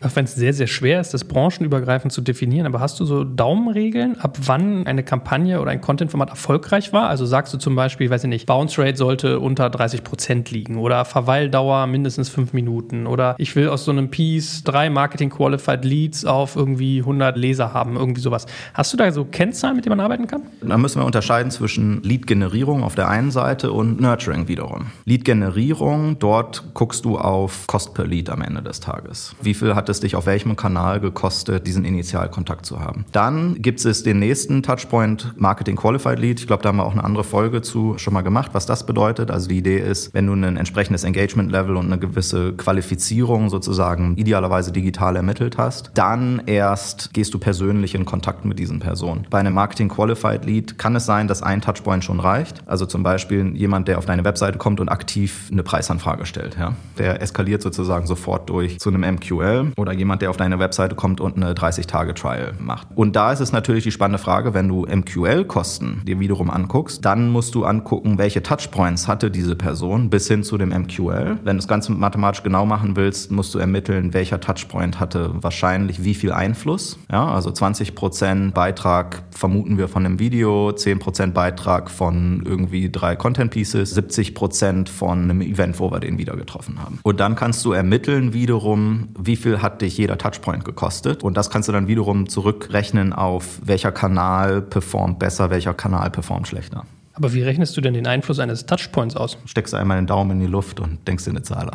Auch 0.00 0.14
wenn 0.14 0.26
es 0.26 0.34
sehr, 0.36 0.52
sehr 0.52 0.68
schwer 0.68 1.00
ist, 1.00 1.12
das 1.12 1.24
branchenübergreifend 1.24 2.12
zu 2.12 2.20
definieren, 2.20 2.66
aber 2.66 2.78
hast 2.78 3.00
du 3.00 3.04
so 3.04 3.24
Daumenregeln, 3.24 4.16
ab 4.20 4.38
wann 4.44 4.86
eine 4.86 5.02
Kampagne 5.02 5.60
oder 5.60 5.72
ein 5.72 5.80
Content-Format 5.80 6.30
erfolgreich 6.30 6.92
war? 6.92 7.08
Also 7.08 7.26
sagst 7.26 7.52
du 7.52 7.58
zum 7.58 7.74
Beispiel, 7.74 8.08
weiß 8.08 8.22
ich 8.22 8.30
nicht, 8.30 8.46
Bounce 8.46 8.80
Rate 8.80 8.96
sollte 8.96 9.40
unter 9.40 9.68
30 9.68 10.04
Prozent 10.04 10.52
liegen 10.52 10.76
oder 10.76 11.04
Verweildauer 11.04 11.88
mindestens 11.88 12.28
fünf 12.28 12.52
Minuten 12.52 13.08
oder 13.08 13.34
ich 13.38 13.56
will 13.56 13.68
aus 13.68 13.84
so 13.84 13.90
einem 13.90 14.08
Piece 14.08 14.62
drei 14.62 14.88
Marketing 14.88 15.30
Qualified 15.30 15.84
Leads 15.84 16.24
auf 16.24 16.54
irgendwie 16.54 17.00
100 17.00 17.36
Leser 17.36 17.74
haben, 17.74 17.96
irgendwie 17.96 18.20
sowas. 18.20 18.46
Hast 18.74 18.92
du 18.92 18.96
da 18.96 19.10
so 19.10 19.24
Kennzahlen, 19.24 19.74
mit 19.74 19.84
denen 19.84 19.96
man 19.96 20.04
arbeiten 20.04 20.28
kann? 20.28 20.42
Da 20.60 20.78
müssen 20.78 21.00
wir 21.00 21.06
unterscheiden 21.06 21.50
zwischen 21.50 22.02
Lead-Generierung 22.04 22.84
auf 22.84 22.94
der 22.94 23.08
einen 23.08 23.32
Seite 23.32 23.72
und 23.72 24.00
Nurturing 24.00 24.46
wiederum. 24.46 24.86
Lead-Generierung, 25.06 26.20
dort 26.20 26.72
guckst 26.74 27.04
du 27.04 27.18
auf 27.18 27.66
Cost 27.66 27.94
per 27.94 28.06
Lead 28.06 28.30
am 28.30 28.42
Ende 28.42 28.62
des 28.62 28.78
Tages. 28.78 29.34
Wie 29.42 29.54
viel 29.54 29.74
hat 29.74 29.87
es 29.88 30.00
dich 30.00 30.16
auf 30.16 30.26
welchem 30.26 30.56
Kanal 30.56 31.00
gekostet, 31.00 31.66
diesen 31.66 31.84
Initialkontakt 31.84 32.66
zu 32.66 32.80
haben. 32.80 33.04
Dann 33.12 33.60
gibt 33.60 33.84
es 33.84 34.02
den 34.02 34.18
nächsten 34.18 34.62
Touchpoint 34.62 35.34
Marketing 35.36 35.76
Qualified 35.76 36.18
Lead. 36.18 36.40
Ich 36.40 36.46
glaube, 36.46 36.62
da 36.62 36.70
haben 36.70 36.76
wir 36.76 36.84
auch 36.84 36.92
eine 36.92 37.04
andere 37.04 37.24
Folge 37.24 37.62
zu 37.62 37.96
schon 37.98 38.14
mal 38.14 38.22
gemacht, 38.22 38.50
was 38.52 38.66
das 38.66 38.86
bedeutet. 38.86 39.30
Also 39.30 39.48
die 39.48 39.58
Idee 39.58 39.78
ist, 39.78 40.12
wenn 40.14 40.26
du 40.26 40.34
ein 40.34 40.56
entsprechendes 40.56 41.04
Engagement 41.04 41.50
Level 41.50 41.76
und 41.76 41.86
eine 41.86 41.98
gewisse 41.98 42.52
Qualifizierung 42.52 43.50
sozusagen 43.50 44.16
idealerweise 44.16 44.72
digital 44.72 45.16
ermittelt 45.16 45.58
hast, 45.58 45.90
dann 45.94 46.42
erst 46.46 47.12
gehst 47.14 47.34
du 47.34 47.38
persönlich 47.38 47.94
in 47.94 48.04
Kontakt 48.04 48.44
mit 48.44 48.58
diesen 48.58 48.80
Personen. 48.80 49.26
Bei 49.30 49.38
einem 49.38 49.54
Marketing 49.54 49.88
Qualified 49.88 50.44
Lead 50.44 50.78
kann 50.78 50.96
es 50.96 51.06
sein, 51.06 51.28
dass 51.28 51.42
ein 51.42 51.60
Touchpoint 51.60 52.04
schon 52.04 52.20
reicht. 52.20 52.62
Also 52.66 52.86
zum 52.86 53.02
Beispiel 53.02 53.56
jemand, 53.56 53.88
der 53.88 53.98
auf 53.98 54.06
deine 54.06 54.24
Webseite 54.24 54.58
kommt 54.58 54.80
und 54.80 54.88
aktiv 54.88 55.48
eine 55.50 55.62
Preisanfrage 55.62 56.26
stellt. 56.26 56.56
Ja? 56.58 56.74
Der 56.98 57.22
eskaliert 57.22 57.62
sozusagen 57.62 58.06
sofort 58.06 58.48
durch 58.50 58.78
zu 58.78 58.90
einem 58.90 59.02
MQL 59.14 59.72
oder 59.78 59.92
jemand, 59.92 60.22
der 60.22 60.30
auf 60.30 60.36
deine 60.36 60.58
Webseite 60.58 60.94
kommt 60.94 61.20
und 61.20 61.36
eine 61.36 61.54
30-Tage-Trial 61.54 62.54
macht. 62.58 62.88
Und 62.94 63.16
da 63.16 63.32
ist 63.32 63.40
es 63.40 63.52
natürlich 63.52 63.84
die 63.84 63.92
spannende 63.92 64.18
Frage, 64.18 64.52
wenn 64.52 64.68
du 64.68 64.84
MQL-Kosten 64.86 66.02
dir 66.04 66.20
wiederum 66.20 66.50
anguckst, 66.50 67.04
dann 67.04 67.30
musst 67.30 67.54
du 67.54 67.64
angucken, 67.64 68.18
welche 68.18 68.42
Touchpoints 68.42 69.08
hatte 69.08 69.30
diese 69.30 69.56
Person 69.56 70.10
bis 70.10 70.28
hin 70.28 70.42
zu 70.42 70.58
dem 70.58 70.70
MQL. 70.70 71.38
Wenn 71.44 71.56
du 71.56 71.60
das 71.60 71.68
Ganze 71.68 71.92
mathematisch 71.92 72.42
genau 72.42 72.66
machen 72.66 72.96
willst, 72.96 73.30
musst 73.30 73.54
du 73.54 73.58
ermitteln, 73.58 74.12
welcher 74.14 74.40
Touchpoint 74.40 75.00
hatte 75.00 75.30
wahrscheinlich 75.40 76.02
wie 76.02 76.14
viel 76.14 76.32
Einfluss. 76.32 76.98
Ja, 77.10 77.26
also 77.32 77.50
20% 77.50 78.52
Beitrag 78.52 79.22
vermuten 79.30 79.78
wir 79.78 79.88
von 79.88 80.04
einem 80.04 80.18
Video, 80.18 80.70
10% 80.70 81.32
Beitrag 81.32 81.90
von 81.90 82.42
irgendwie 82.44 82.90
drei 82.90 83.14
Content 83.14 83.52
Pieces, 83.52 83.96
70% 83.96 84.88
von 84.88 85.22
einem 85.22 85.40
Event, 85.40 85.78
wo 85.78 85.90
wir 85.90 86.00
den 86.00 86.18
wieder 86.18 86.36
getroffen 86.36 86.82
haben. 86.82 86.98
Und 87.02 87.20
dann 87.20 87.36
kannst 87.36 87.64
du 87.64 87.72
ermitteln 87.72 88.32
wiederum, 88.32 89.08
wie 89.18 89.36
viel 89.36 89.62
hat 89.62 89.67
hat 89.68 89.82
dich 89.82 89.98
jeder 89.98 90.16
Touchpoint 90.16 90.64
gekostet. 90.64 91.22
Und 91.22 91.36
das 91.36 91.50
kannst 91.50 91.68
du 91.68 91.72
dann 91.72 91.88
wiederum 91.88 92.28
zurückrechnen 92.28 93.12
auf 93.12 93.60
welcher 93.62 93.92
Kanal 93.92 94.62
performt 94.62 95.18
besser, 95.18 95.50
welcher 95.50 95.74
Kanal 95.74 96.10
performt 96.10 96.48
schlechter. 96.48 96.84
Aber 97.12 97.34
wie 97.34 97.42
rechnest 97.42 97.76
du 97.76 97.82
denn 97.82 97.92
den 97.94 98.06
Einfluss 98.06 98.38
eines 98.38 98.64
Touchpoints 98.64 99.14
aus? 99.14 99.36
Steckst 99.44 99.74
du 99.74 99.76
einmal 99.76 99.98
den 99.98 100.06
Daumen 100.06 100.30
in 100.30 100.40
die 100.40 100.46
Luft 100.46 100.80
und 100.80 101.06
denkst 101.06 101.24
dir 101.24 101.30
eine 101.30 101.42
Zahl 101.42 101.70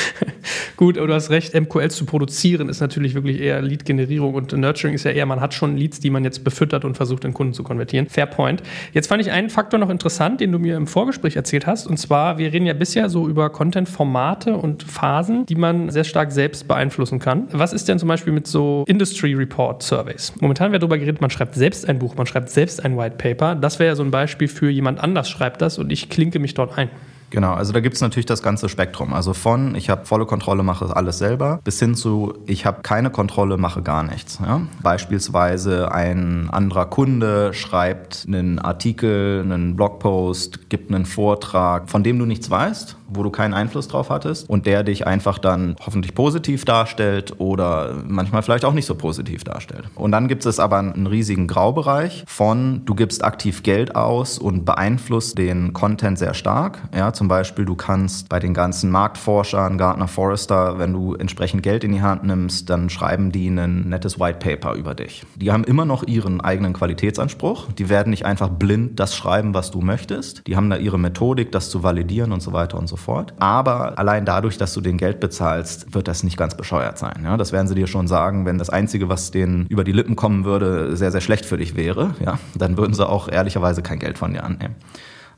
Gut, 0.76 0.98
aber 0.98 1.06
du 1.06 1.14
hast 1.14 1.30
recht, 1.30 1.54
MQLs 1.54 1.96
zu 1.96 2.04
produzieren 2.06 2.68
ist 2.68 2.80
natürlich 2.80 3.14
wirklich 3.14 3.40
eher 3.40 3.62
Lead-Generierung 3.62 4.34
und 4.34 4.52
Nurturing 4.52 4.94
ist 4.94 5.04
ja 5.04 5.10
eher, 5.10 5.26
man 5.26 5.40
hat 5.40 5.54
schon 5.54 5.76
Leads, 5.76 6.00
die 6.00 6.10
man 6.10 6.24
jetzt 6.24 6.44
befüttert 6.44 6.84
und 6.84 6.96
versucht, 6.96 7.24
in 7.24 7.34
Kunden 7.34 7.52
zu 7.52 7.62
konvertieren. 7.62 8.08
Fair 8.08 8.26
point. 8.26 8.62
Jetzt 8.92 9.06
fand 9.06 9.22
ich 9.22 9.30
einen 9.30 9.50
Faktor 9.50 9.78
noch 9.78 9.90
interessant, 9.90 10.40
den 10.40 10.52
du 10.52 10.58
mir 10.58 10.76
im 10.76 10.86
Vorgespräch 10.86 11.36
erzählt 11.36 11.66
hast. 11.66 11.86
Und 11.86 11.98
zwar, 11.98 12.38
wir 12.38 12.52
reden 12.52 12.66
ja 12.66 12.74
bisher 12.74 13.08
so 13.08 13.28
über 13.28 13.50
Content-Formate 13.50 14.54
und 14.54 14.82
Phasen, 14.82 15.46
die 15.46 15.54
man 15.54 15.90
sehr 15.90 16.04
stark 16.04 16.32
selbst 16.32 16.68
beeinflussen 16.68 17.18
kann. 17.18 17.48
Was 17.52 17.72
ist 17.72 17.88
denn 17.88 17.98
zum 17.98 18.08
Beispiel 18.08 18.32
mit 18.32 18.46
so 18.46 18.84
Industry 18.86 19.34
Report 19.34 19.82
Surveys? 19.82 20.32
Momentan 20.40 20.72
wird 20.72 20.82
darüber 20.82 20.98
geredet, 20.98 21.20
man 21.20 21.30
schreibt 21.30 21.54
selbst 21.54 21.88
ein 21.88 21.98
Buch, 21.98 22.16
man 22.16 22.26
schreibt 22.26 22.50
selbst 22.50 22.84
ein 22.84 22.96
White 22.96 23.16
Paper. 23.18 23.54
Das 23.54 23.78
wäre 23.78 23.90
ja 23.90 23.96
so 23.96 24.02
ein 24.02 24.10
Beispiel 24.10 24.48
für 24.48 24.70
jemand 24.70 25.00
anders 25.00 25.28
schreibt 25.28 25.62
das 25.62 25.78
und 25.78 25.92
ich 25.92 26.08
klinke 26.08 26.38
mich 26.38 26.54
dort 26.54 26.78
ein. 26.78 26.90
Genau, 27.32 27.54
also 27.54 27.72
da 27.72 27.80
gibt 27.80 27.94
es 27.94 28.02
natürlich 28.02 28.26
das 28.26 28.42
ganze 28.42 28.68
Spektrum. 28.68 29.14
Also 29.14 29.32
von 29.32 29.74
ich 29.74 29.88
habe 29.88 30.04
volle 30.04 30.26
Kontrolle, 30.26 30.62
mache 30.62 30.94
alles 30.94 31.16
selber, 31.16 31.60
bis 31.64 31.78
hin 31.78 31.94
zu 31.94 32.34
ich 32.44 32.66
habe 32.66 32.82
keine 32.82 33.08
Kontrolle, 33.08 33.56
mache 33.56 33.80
gar 33.80 34.02
nichts. 34.02 34.38
Ja? 34.44 34.60
Beispielsweise 34.82 35.90
ein 35.90 36.50
anderer 36.50 36.84
Kunde 36.84 37.54
schreibt 37.54 38.26
einen 38.28 38.58
Artikel, 38.58 39.40
einen 39.42 39.76
Blogpost, 39.76 40.68
gibt 40.68 40.92
einen 40.92 41.06
Vortrag, 41.06 41.88
von 41.88 42.02
dem 42.02 42.18
du 42.18 42.26
nichts 42.26 42.50
weißt 42.50 42.96
wo 43.14 43.22
du 43.22 43.30
keinen 43.30 43.54
Einfluss 43.54 43.88
drauf 43.88 44.10
hattest 44.10 44.48
und 44.48 44.66
der 44.66 44.82
dich 44.82 45.06
einfach 45.06 45.38
dann 45.38 45.76
hoffentlich 45.84 46.14
positiv 46.14 46.64
darstellt 46.64 47.34
oder 47.38 48.02
manchmal 48.06 48.42
vielleicht 48.42 48.64
auch 48.64 48.72
nicht 48.72 48.86
so 48.86 48.94
positiv 48.94 49.44
darstellt. 49.44 49.84
Und 49.94 50.12
dann 50.12 50.28
gibt 50.28 50.46
es 50.46 50.58
aber 50.58 50.78
einen 50.78 51.06
riesigen 51.06 51.46
Graubereich 51.46 52.24
von 52.26 52.82
du 52.84 52.94
gibst 52.94 53.24
aktiv 53.24 53.62
Geld 53.62 53.94
aus 53.96 54.38
und 54.38 54.64
beeinflusst 54.64 55.38
den 55.38 55.72
Content 55.72 56.18
sehr 56.18 56.34
stark. 56.34 56.82
Ja, 56.94 57.12
zum 57.12 57.28
Beispiel 57.28 57.64
du 57.64 57.74
kannst 57.74 58.28
bei 58.28 58.38
den 58.38 58.54
ganzen 58.54 58.90
Marktforschern, 58.90 59.78
Gartner, 59.78 60.08
Forrester, 60.08 60.78
wenn 60.78 60.92
du 60.92 61.14
entsprechend 61.14 61.62
Geld 61.62 61.84
in 61.84 61.92
die 61.92 62.02
Hand 62.02 62.24
nimmst, 62.24 62.70
dann 62.70 62.90
schreiben 62.90 63.32
die 63.32 63.48
ein 63.48 63.88
nettes 63.88 64.18
White 64.18 64.38
Paper 64.38 64.74
über 64.74 64.94
dich. 64.94 65.24
Die 65.36 65.52
haben 65.52 65.64
immer 65.64 65.84
noch 65.84 66.06
ihren 66.06 66.40
eigenen 66.40 66.72
Qualitätsanspruch. 66.72 67.72
Die 67.72 67.88
werden 67.88 68.10
nicht 68.10 68.24
einfach 68.24 68.48
blind 68.48 68.98
das 68.98 69.16
schreiben, 69.16 69.54
was 69.54 69.70
du 69.70 69.80
möchtest. 69.80 70.46
Die 70.46 70.56
haben 70.56 70.70
da 70.70 70.76
ihre 70.76 70.98
Methodik, 70.98 71.52
das 71.52 71.70
zu 71.70 71.82
validieren 71.82 72.32
und 72.32 72.40
so 72.40 72.52
weiter 72.52 72.78
und 72.78 72.88
so 72.88 72.96
fort. 72.96 73.01
Aber 73.38 73.98
allein 73.98 74.24
dadurch, 74.24 74.58
dass 74.58 74.74
du 74.74 74.80
den 74.80 74.98
Geld 74.98 75.20
bezahlst, 75.20 75.94
wird 75.94 76.08
das 76.08 76.22
nicht 76.22 76.36
ganz 76.36 76.56
bescheuert 76.56 76.98
sein. 76.98 77.22
Ja, 77.24 77.36
das 77.36 77.52
werden 77.52 77.68
sie 77.68 77.74
dir 77.74 77.86
schon 77.86 78.08
sagen, 78.08 78.46
wenn 78.46 78.58
das 78.58 78.70
Einzige, 78.70 79.08
was 79.08 79.30
denen 79.30 79.66
über 79.66 79.84
die 79.84 79.92
Lippen 79.92 80.16
kommen 80.16 80.44
würde, 80.44 80.96
sehr, 80.96 81.10
sehr 81.10 81.20
schlecht 81.20 81.44
für 81.44 81.56
dich 81.56 81.76
wäre, 81.76 82.14
ja, 82.24 82.38
dann 82.54 82.76
würden 82.76 82.94
sie 82.94 83.06
auch 83.06 83.28
ehrlicherweise 83.28 83.82
kein 83.82 83.98
Geld 83.98 84.18
von 84.18 84.32
dir 84.32 84.44
annehmen. 84.44 84.76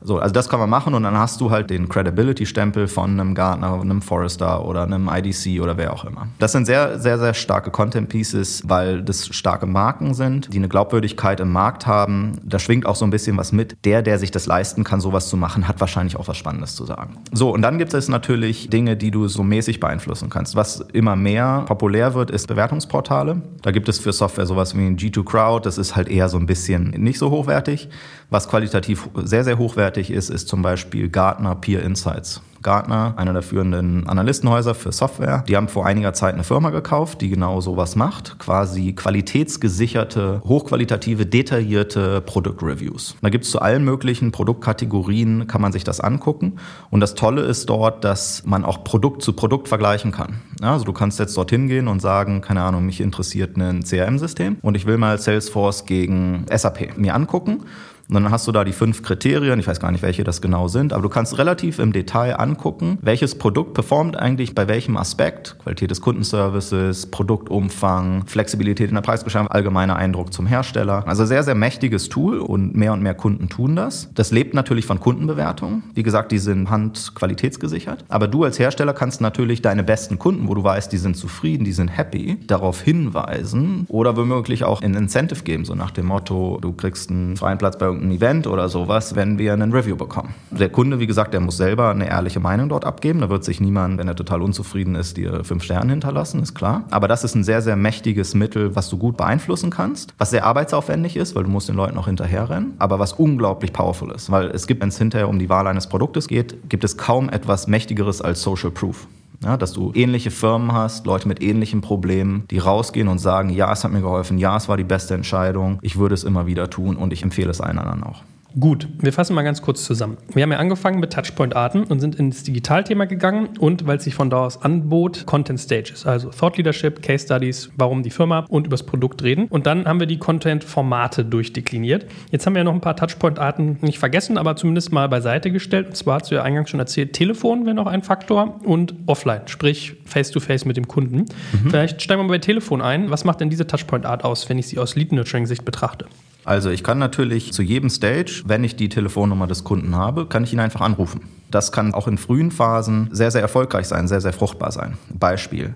So, 0.01 0.19
also 0.19 0.33
das 0.33 0.49
kann 0.49 0.59
man 0.59 0.69
machen 0.69 0.93
und 0.93 1.03
dann 1.03 1.17
hast 1.17 1.41
du 1.41 1.51
halt 1.51 1.69
den 1.69 1.89
Credibility-Stempel 1.89 2.87
von 2.87 3.11
einem 3.11 3.35
Gartner, 3.35 3.79
einem 3.81 4.01
Forrester 4.01 4.65
oder 4.65 4.83
einem 4.83 5.09
IDC 5.11 5.61
oder 5.61 5.77
wer 5.77 5.93
auch 5.93 6.05
immer. 6.05 6.27
Das 6.39 6.51
sind 6.51 6.65
sehr, 6.65 6.99
sehr, 6.99 7.17
sehr 7.17 7.33
starke 7.33 7.71
Content-Pieces, 7.71 8.63
weil 8.67 9.01
das 9.01 9.27
starke 9.27 9.65
Marken 9.65 10.13
sind, 10.13 10.53
die 10.53 10.57
eine 10.57 10.67
Glaubwürdigkeit 10.67 11.39
im 11.39 11.51
Markt 11.51 11.87
haben. 11.87 12.33
Da 12.43 12.59
schwingt 12.59 12.85
auch 12.85 12.95
so 12.95 13.05
ein 13.05 13.11
bisschen 13.11 13.37
was 13.37 13.51
mit. 13.51 13.77
Der, 13.85 14.01
der 14.01 14.19
sich 14.19 14.31
das 14.31 14.45
leisten 14.45 14.83
kann, 14.83 15.01
sowas 15.01 15.29
zu 15.29 15.37
machen, 15.37 15.67
hat 15.67 15.79
wahrscheinlich 15.79 16.17
auch 16.17 16.27
was 16.27 16.37
Spannendes 16.37 16.75
zu 16.75 16.85
sagen. 16.85 17.17
So, 17.31 17.53
und 17.53 17.61
dann 17.61 17.77
gibt 17.77 17.93
es 17.93 18.07
natürlich 18.09 18.69
Dinge, 18.69 18.97
die 18.97 19.11
du 19.11 19.27
so 19.27 19.43
mäßig 19.43 19.79
beeinflussen 19.79 20.29
kannst. 20.29 20.55
Was 20.55 20.81
immer 20.93 21.15
mehr 21.15 21.63
populär 21.67 22.13
wird, 22.13 22.31
ist 22.31 22.47
Bewertungsportale. 22.47 23.41
Da 23.61 23.71
gibt 23.71 23.89
es 23.89 23.99
für 23.99 24.13
Software 24.13 24.45
sowas 24.45 24.75
wie 24.77 24.85
ein 24.85 24.97
G2 24.97 25.23
Crowd. 25.23 25.65
Das 25.65 25.77
ist 25.77 25.95
halt 25.95 26.09
eher 26.09 26.29
so 26.29 26.37
ein 26.37 26.45
bisschen 26.45 26.89
nicht 26.91 27.19
so 27.19 27.31
hochwertig. 27.31 27.89
Was 28.35 28.49
qualitativ 28.49 29.07
sehr, 29.23 29.45
sehr 29.45 29.57
hochwertig 29.57 30.11
ist, 30.11 30.29
ist 30.29 30.49
zum 30.49 30.61
Beispiel 30.61 31.07
Gartner 31.07 31.55
Peer 31.55 31.81
Insights. 31.83 32.41
Gartner, 32.61 33.13
einer 33.15 33.31
der 33.31 33.43
führenden 33.43 34.09
Analystenhäuser 34.09 34.75
für 34.75 34.91
Software. 34.91 35.45
Die 35.47 35.55
haben 35.55 35.69
vor 35.69 35.85
einiger 35.85 36.11
Zeit 36.11 36.33
eine 36.33 36.43
Firma 36.43 36.69
gekauft, 36.69 37.21
die 37.21 37.29
genau 37.29 37.61
sowas 37.61 37.95
macht. 37.95 38.37
Quasi 38.37 38.91
qualitätsgesicherte, 38.91 40.41
hochqualitative, 40.43 41.25
detaillierte 41.25 42.19
Produktreviews. 42.19 43.15
Da 43.21 43.29
gibt 43.29 43.45
es 43.45 43.51
zu 43.51 43.61
allen 43.61 43.85
möglichen 43.85 44.33
Produktkategorien, 44.33 45.47
kann 45.47 45.61
man 45.61 45.71
sich 45.71 45.85
das 45.85 46.01
angucken. 46.01 46.57
Und 46.89 46.99
das 46.99 47.15
Tolle 47.15 47.43
ist 47.43 47.69
dort, 47.69 48.03
dass 48.03 48.43
man 48.45 48.65
auch 48.65 48.83
Produkt 48.83 49.21
zu 49.21 49.31
Produkt 49.31 49.69
vergleichen 49.69 50.11
kann. 50.11 50.41
Also 50.59 50.83
du 50.83 50.91
kannst 50.91 51.19
jetzt 51.19 51.37
dorthin 51.37 51.69
gehen 51.69 51.87
und 51.87 52.01
sagen, 52.01 52.41
keine 52.41 52.63
Ahnung, 52.63 52.85
mich 52.85 52.99
interessiert 52.99 53.55
ein 53.55 53.85
CRM-System 53.85 54.57
und 54.61 54.75
ich 54.75 54.85
will 54.85 54.97
mal 54.97 55.19
Salesforce 55.19 55.85
gegen 55.85 56.45
SAP 56.53 56.97
mir 56.97 57.15
angucken 57.15 57.63
und 58.07 58.15
dann 58.15 58.31
hast 58.31 58.47
du 58.47 58.51
da 58.51 58.63
die 58.63 58.71
fünf 58.71 59.01
Kriterien, 59.01 59.59
ich 59.59 59.67
weiß 59.67 59.79
gar 59.79 59.91
nicht, 59.91 60.03
welche 60.03 60.23
das 60.23 60.41
genau 60.41 60.67
sind, 60.67 60.93
aber 60.93 61.01
du 61.01 61.09
kannst 61.09 61.37
relativ 61.37 61.79
im 61.79 61.91
Detail 61.91 62.39
angucken, 62.39 62.99
welches 63.01 63.35
Produkt 63.35 63.73
performt 63.73 64.15
eigentlich 64.17 64.53
bei 64.53 64.67
welchem 64.67 64.95
Aspekt, 64.97 65.57
Qualität 65.59 65.89
des 65.89 66.01
Kundenservices, 66.01 67.07
Produktumfang, 67.07 68.25
Flexibilität 68.27 68.89
in 68.89 68.95
der 68.95 69.01
Preisbeschreibung, 69.01 69.47
allgemeiner 69.47 69.95
Eindruck 69.95 70.33
zum 70.33 70.45
Hersteller. 70.45 71.07
Also 71.07 71.25
sehr, 71.25 71.43
sehr 71.43 71.55
mächtiges 71.55 72.09
Tool 72.09 72.39
und 72.39 72.75
mehr 72.75 72.93
und 72.93 73.01
mehr 73.01 73.15
Kunden 73.15 73.49
tun 73.49 73.75
das. 73.75 74.09
Das 74.13 74.31
lebt 74.31 74.53
natürlich 74.53 74.85
von 74.85 74.99
Kundenbewertungen. 74.99 75.83
Wie 75.93 76.03
gesagt, 76.03 76.31
die 76.31 76.39
sind 76.39 76.69
handqualitätsgesichert. 76.69 78.05
Aber 78.07 78.27
du 78.27 78.43
als 78.43 78.59
Hersteller 78.59 78.93
kannst 78.93 79.21
natürlich 79.21 79.61
deine 79.61 79.83
besten 79.83 80.19
Kunden, 80.19 80.47
wo 80.47 80.53
du 80.53 80.63
weißt, 80.63 80.91
die 80.91 80.97
sind 80.97 81.17
zufrieden, 81.17 81.63
die 81.63 81.73
sind 81.73 81.87
happy, 81.87 82.37
darauf 82.45 82.81
hinweisen 82.81 83.85
oder 83.87 84.15
womöglich 84.15 84.63
auch 84.63 84.81
ein 84.81 84.93
Incentive 84.93 85.43
geben, 85.43 85.65
so 85.65 85.73
nach 85.73 85.91
dem 85.91 86.05
Motto, 86.05 86.59
du 86.61 86.71
kriegst 86.73 87.09
einen 87.09 87.35
freien 87.35 87.57
Platz 87.57 87.77
bei 87.77 87.94
irgendein 87.95 88.17
Event 88.17 88.47
oder 88.47 88.69
sowas, 88.69 89.15
wenn 89.15 89.37
wir 89.37 89.53
einen 89.53 89.71
Review 89.71 89.95
bekommen. 89.95 90.33
Der 90.51 90.69
Kunde, 90.69 90.99
wie 90.99 91.07
gesagt, 91.07 91.33
der 91.33 91.39
muss 91.39 91.57
selber 91.57 91.89
eine 91.89 92.07
ehrliche 92.07 92.39
Meinung 92.39 92.69
dort 92.69 92.85
abgeben. 92.85 93.21
Da 93.21 93.29
wird 93.29 93.43
sich 93.43 93.59
niemand, 93.59 93.97
wenn 93.97 94.07
er 94.07 94.15
total 94.15 94.41
unzufrieden 94.41 94.95
ist, 94.95 95.17
dir 95.17 95.43
fünf 95.43 95.63
Sterne 95.63 95.91
hinterlassen, 95.91 96.41
ist 96.41 96.53
klar. 96.55 96.83
Aber 96.91 97.07
das 97.07 97.23
ist 97.23 97.35
ein 97.35 97.43
sehr, 97.43 97.61
sehr 97.61 97.75
mächtiges 97.75 98.35
Mittel, 98.35 98.75
was 98.75 98.89
du 98.89 98.97
gut 98.97 99.17
beeinflussen 99.17 99.69
kannst, 99.69 100.13
was 100.17 100.29
sehr 100.29 100.45
arbeitsaufwendig 100.45 101.17
ist, 101.17 101.35
weil 101.35 101.43
du 101.43 101.49
musst 101.49 101.69
den 101.69 101.75
Leuten 101.75 101.97
auch 101.97 102.07
hinterherrennen, 102.07 102.73
aber 102.79 102.99
was 102.99 103.13
unglaublich 103.13 103.73
powerful 103.73 104.11
ist. 104.11 104.31
Weil 104.31 104.47
es 104.47 104.67
gibt, 104.67 104.81
wenn 104.81 104.89
es 104.89 104.97
hinterher 104.97 105.29
um 105.29 105.39
die 105.39 105.49
Wahl 105.49 105.67
eines 105.67 105.87
Produktes 105.87 106.27
geht, 106.27 106.69
gibt 106.69 106.83
es 106.83 106.97
kaum 106.97 107.29
etwas 107.29 107.67
Mächtigeres 107.67 108.21
als 108.21 108.41
Social 108.41 108.71
Proof. 108.71 109.07
Ja, 109.43 109.57
dass 109.57 109.73
du 109.73 109.91
ähnliche 109.93 110.31
Firmen 110.31 110.71
hast, 110.71 111.05
Leute 111.05 111.27
mit 111.27 111.41
ähnlichen 111.41 111.81
Problemen, 111.81 112.45
die 112.49 112.57
rausgehen 112.57 113.07
und 113.07 113.19
sagen, 113.19 113.49
ja, 113.49 113.71
es 113.71 113.83
hat 113.83 113.91
mir 113.91 114.01
geholfen, 114.01 114.37
ja, 114.37 114.55
es 114.57 114.67
war 114.67 114.77
die 114.77 114.83
beste 114.83 115.13
Entscheidung, 115.13 115.79
ich 115.81 115.97
würde 115.97 116.15
es 116.15 116.23
immer 116.23 116.45
wieder 116.47 116.69
tun 116.69 116.95
und 116.95 117.13
ich 117.13 117.23
empfehle 117.23 117.51
es 117.51 117.61
allen 117.61 117.79
anderen 117.79 118.03
auch. 118.03 118.23
Gut, 118.57 118.87
wir 118.99 119.11
fassen 119.11 119.35
mal 119.35 119.41
ganz 119.41 119.61
kurz 119.61 119.83
zusammen. 119.83 120.17
Wir 120.33 120.43
haben 120.43 120.51
ja 120.51 120.59
angefangen 120.59 121.01
mit 121.01 121.11
Touchpoint-Arten 121.11 121.83
und 121.83 121.99
sind 121.99 122.15
ins 122.15 122.43
Digitalthema 122.43 123.03
gegangen 123.03 123.49
und, 123.59 123.85
weil 123.85 123.97
es 123.97 124.05
sich 124.05 124.15
von 124.15 124.29
da 124.29 124.45
aus 124.45 124.61
anbot, 124.61 125.25
Content 125.25 125.59
Stages, 125.59 126.05
also 126.05 126.29
Thought 126.29 126.55
Leadership, 126.55 127.01
Case 127.01 127.25
Studies, 127.25 127.69
warum 127.75 128.01
die 128.01 128.11
Firma 128.11 128.45
und 128.47 128.67
über 128.67 128.75
das 128.75 128.85
Produkt 128.85 129.23
reden. 129.23 129.47
Und 129.47 129.65
dann 129.65 129.85
haben 129.85 129.99
wir 129.99 130.07
die 130.07 130.19
Content-Formate 130.19 131.25
durchdekliniert. 131.25 132.05
Jetzt 132.31 132.45
haben 132.45 132.53
wir 132.53 132.59
ja 132.59 132.63
noch 132.63 132.73
ein 132.73 132.79
paar 132.79 132.95
Touchpoint-Arten 132.95 133.79
nicht 133.81 133.99
vergessen, 133.99 134.37
aber 134.37 134.55
zumindest 134.55 134.93
mal 134.93 135.09
beiseite 135.09 135.51
gestellt. 135.51 135.87
Und 135.87 135.97
zwar 135.97 136.21
hast 136.21 136.31
du 136.31 136.35
ja 136.35 136.43
eingangs 136.43 136.69
schon 136.69 136.79
erzählt, 136.79 137.11
Telefon 137.11 137.65
wäre 137.65 137.75
noch 137.75 137.87
ein 137.87 138.03
Faktor 138.03 138.61
und 138.63 138.95
Offline, 139.05 139.41
sprich 139.47 139.97
Face-to-Face 140.05 140.63
-face 140.63 140.67
mit 140.67 140.77
dem 140.77 140.87
Kunden. 140.87 141.25
Mhm. 141.51 141.69
Vielleicht 141.69 142.01
steigen 142.01 142.21
wir 142.21 142.23
mal 142.23 142.35
bei 142.35 142.39
Telefon 142.39 142.81
ein. 142.81 143.09
Was 143.09 143.25
macht 143.25 143.41
denn 143.41 143.49
diese 143.49 143.67
Touchpoint-Art 143.67 144.23
aus, 144.23 144.47
wenn 144.47 144.57
ich 144.57 144.67
sie 144.67 144.79
aus 144.79 144.95
Lead-Nurturing-Sicht 144.95 145.65
betrachte? 145.65 146.05
Also 146.45 146.69
ich 146.69 146.83
kann 146.83 146.99
natürlich 146.99 147.53
zu 147.53 147.63
jedem 147.63 147.89
Stage, 147.89 148.43
wenn 148.45 148.63
ich 148.63 148.75
die 148.75 148.87
Telefonnummer 148.87 149.47
des 149.47 149.63
Kunden 149.63 149.95
habe, 149.95 150.27
kann 150.27 150.43
ich 150.43 150.53
ihn 150.53 150.59
einfach 150.59 150.81
anrufen. 150.81 151.21
Das 151.49 151.71
kann 151.71 151.93
auch 151.93 152.07
in 152.07 152.19
frühen 152.19 152.51
Phasen 152.51 153.09
sehr, 153.11 153.31
sehr 153.31 153.41
erfolgreich 153.41 153.87
sein, 153.87 154.07
sehr, 154.07 154.21
sehr 154.21 154.33
fruchtbar 154.33 154.71
sein. 154.71 154.97
Beispiel. 155.09 155.73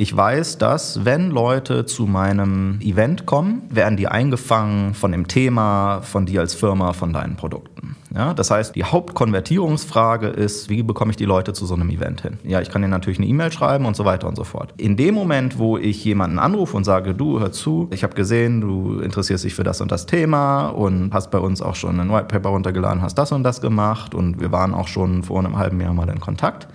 Ich 0.00 0.16
weiß, 0.16 0.56
dass 0.56 1.04
wenn 1.04 1.30
Leute 1.30 1.84
zu 1.84 2.06
meinem 2.06 2.80
Event 2.80 3.26
kommen, 3.26 3.60
werden 3.68 3.98
die 3.98 4.08
eingefangen 4.08 4.94
von 4.94 5.12
dem 5.12 5.28
Thema, 5.28 6.00
von 6.00 6.24
dir 6.24 6.40
als 6.40 6.54
Firma, 6.54 6.94
von 6.94 7.12
deinen 7.12 7.36
Produkten. 7.36 7.96
Ja, 8.14 8.32
das 8.32 8.50
heißt, 8.50 8.74
die 8.74 8.84
Hauptkonvertierungsfrage 8.84 10.28
ist, 10.28 10.70
wie 10.70 10.82
bekomme 10.82 11.10
ich 11.10 11.18
die 11.18 11.26
Leute 11.26 11.52
zu 11.52 11.66
so 11.66 11.74
einem 11.74 11.90
Event 11.90 12.22
hin? 12.22 12.38
Ja, 12.44 12.62
ich 12.62 12.70
kann 12.70 12.82
ihnen 12.82 12.92
natürlich 12.92 13.18
eine 13.18 13.26
E-Mail 13.26 13.52
schreiben 13.52 13.84
und 13.84 13.94
so 13.94 14.06
weiter 14.06 14.26
und 14.26 14.36
so 14.36 14.44
fort. 14.44 14.72
In 14.78 14.96
dem 14.96 15.14
Moment, 15.14 15.58
wo 15.58 15.76
ich 15.76 16.02
jemanden 16.02 16.38
anrufe 16.38 16.78
und 16.78 16.84
sage, 16.84 17.12
du, 17.12 17.38
hör 17.38 17.52
zu, 17.52 17.86
ich 17.92 18.02
habe 18.02 18.14
gesehen, 18.14 18.62
du 18.62 19.00
interessierst 19.00 19.44
dich 19.44 19.54
für 19.54 19.64
das 19.64 19.82
und 19.82 19.92
das 19.92 20.06
Thema 20.06 20.68
und 20.68 21.12
hast 21.12 21.30
bei 21.30 21.38
uns 21.38 21.60
auch 21.60 21.74
schon 21.74 22.00
ein 22.00 22.10
White 22.10 22.28
Paper 22.28 22.48
runtergeladen, 22.48 23.02
hast 23.02 23.16
das 23.16 23.32
und 23.32 23.42
das 23.42 23.60
gemacht 23.60 24.14
und 24.14 24.40
wir 24.40 24.50
waren 24.50 24.72
auch 24.72 24.88
schon 24.88 25.24
vor 25.24 25.40
einem 25.40 25.58
halben 25.58 25.78
Jahr 25.78 25.92
mal 25.92 26.08
in 26.08 26.20
Kontakt 26.20 26.68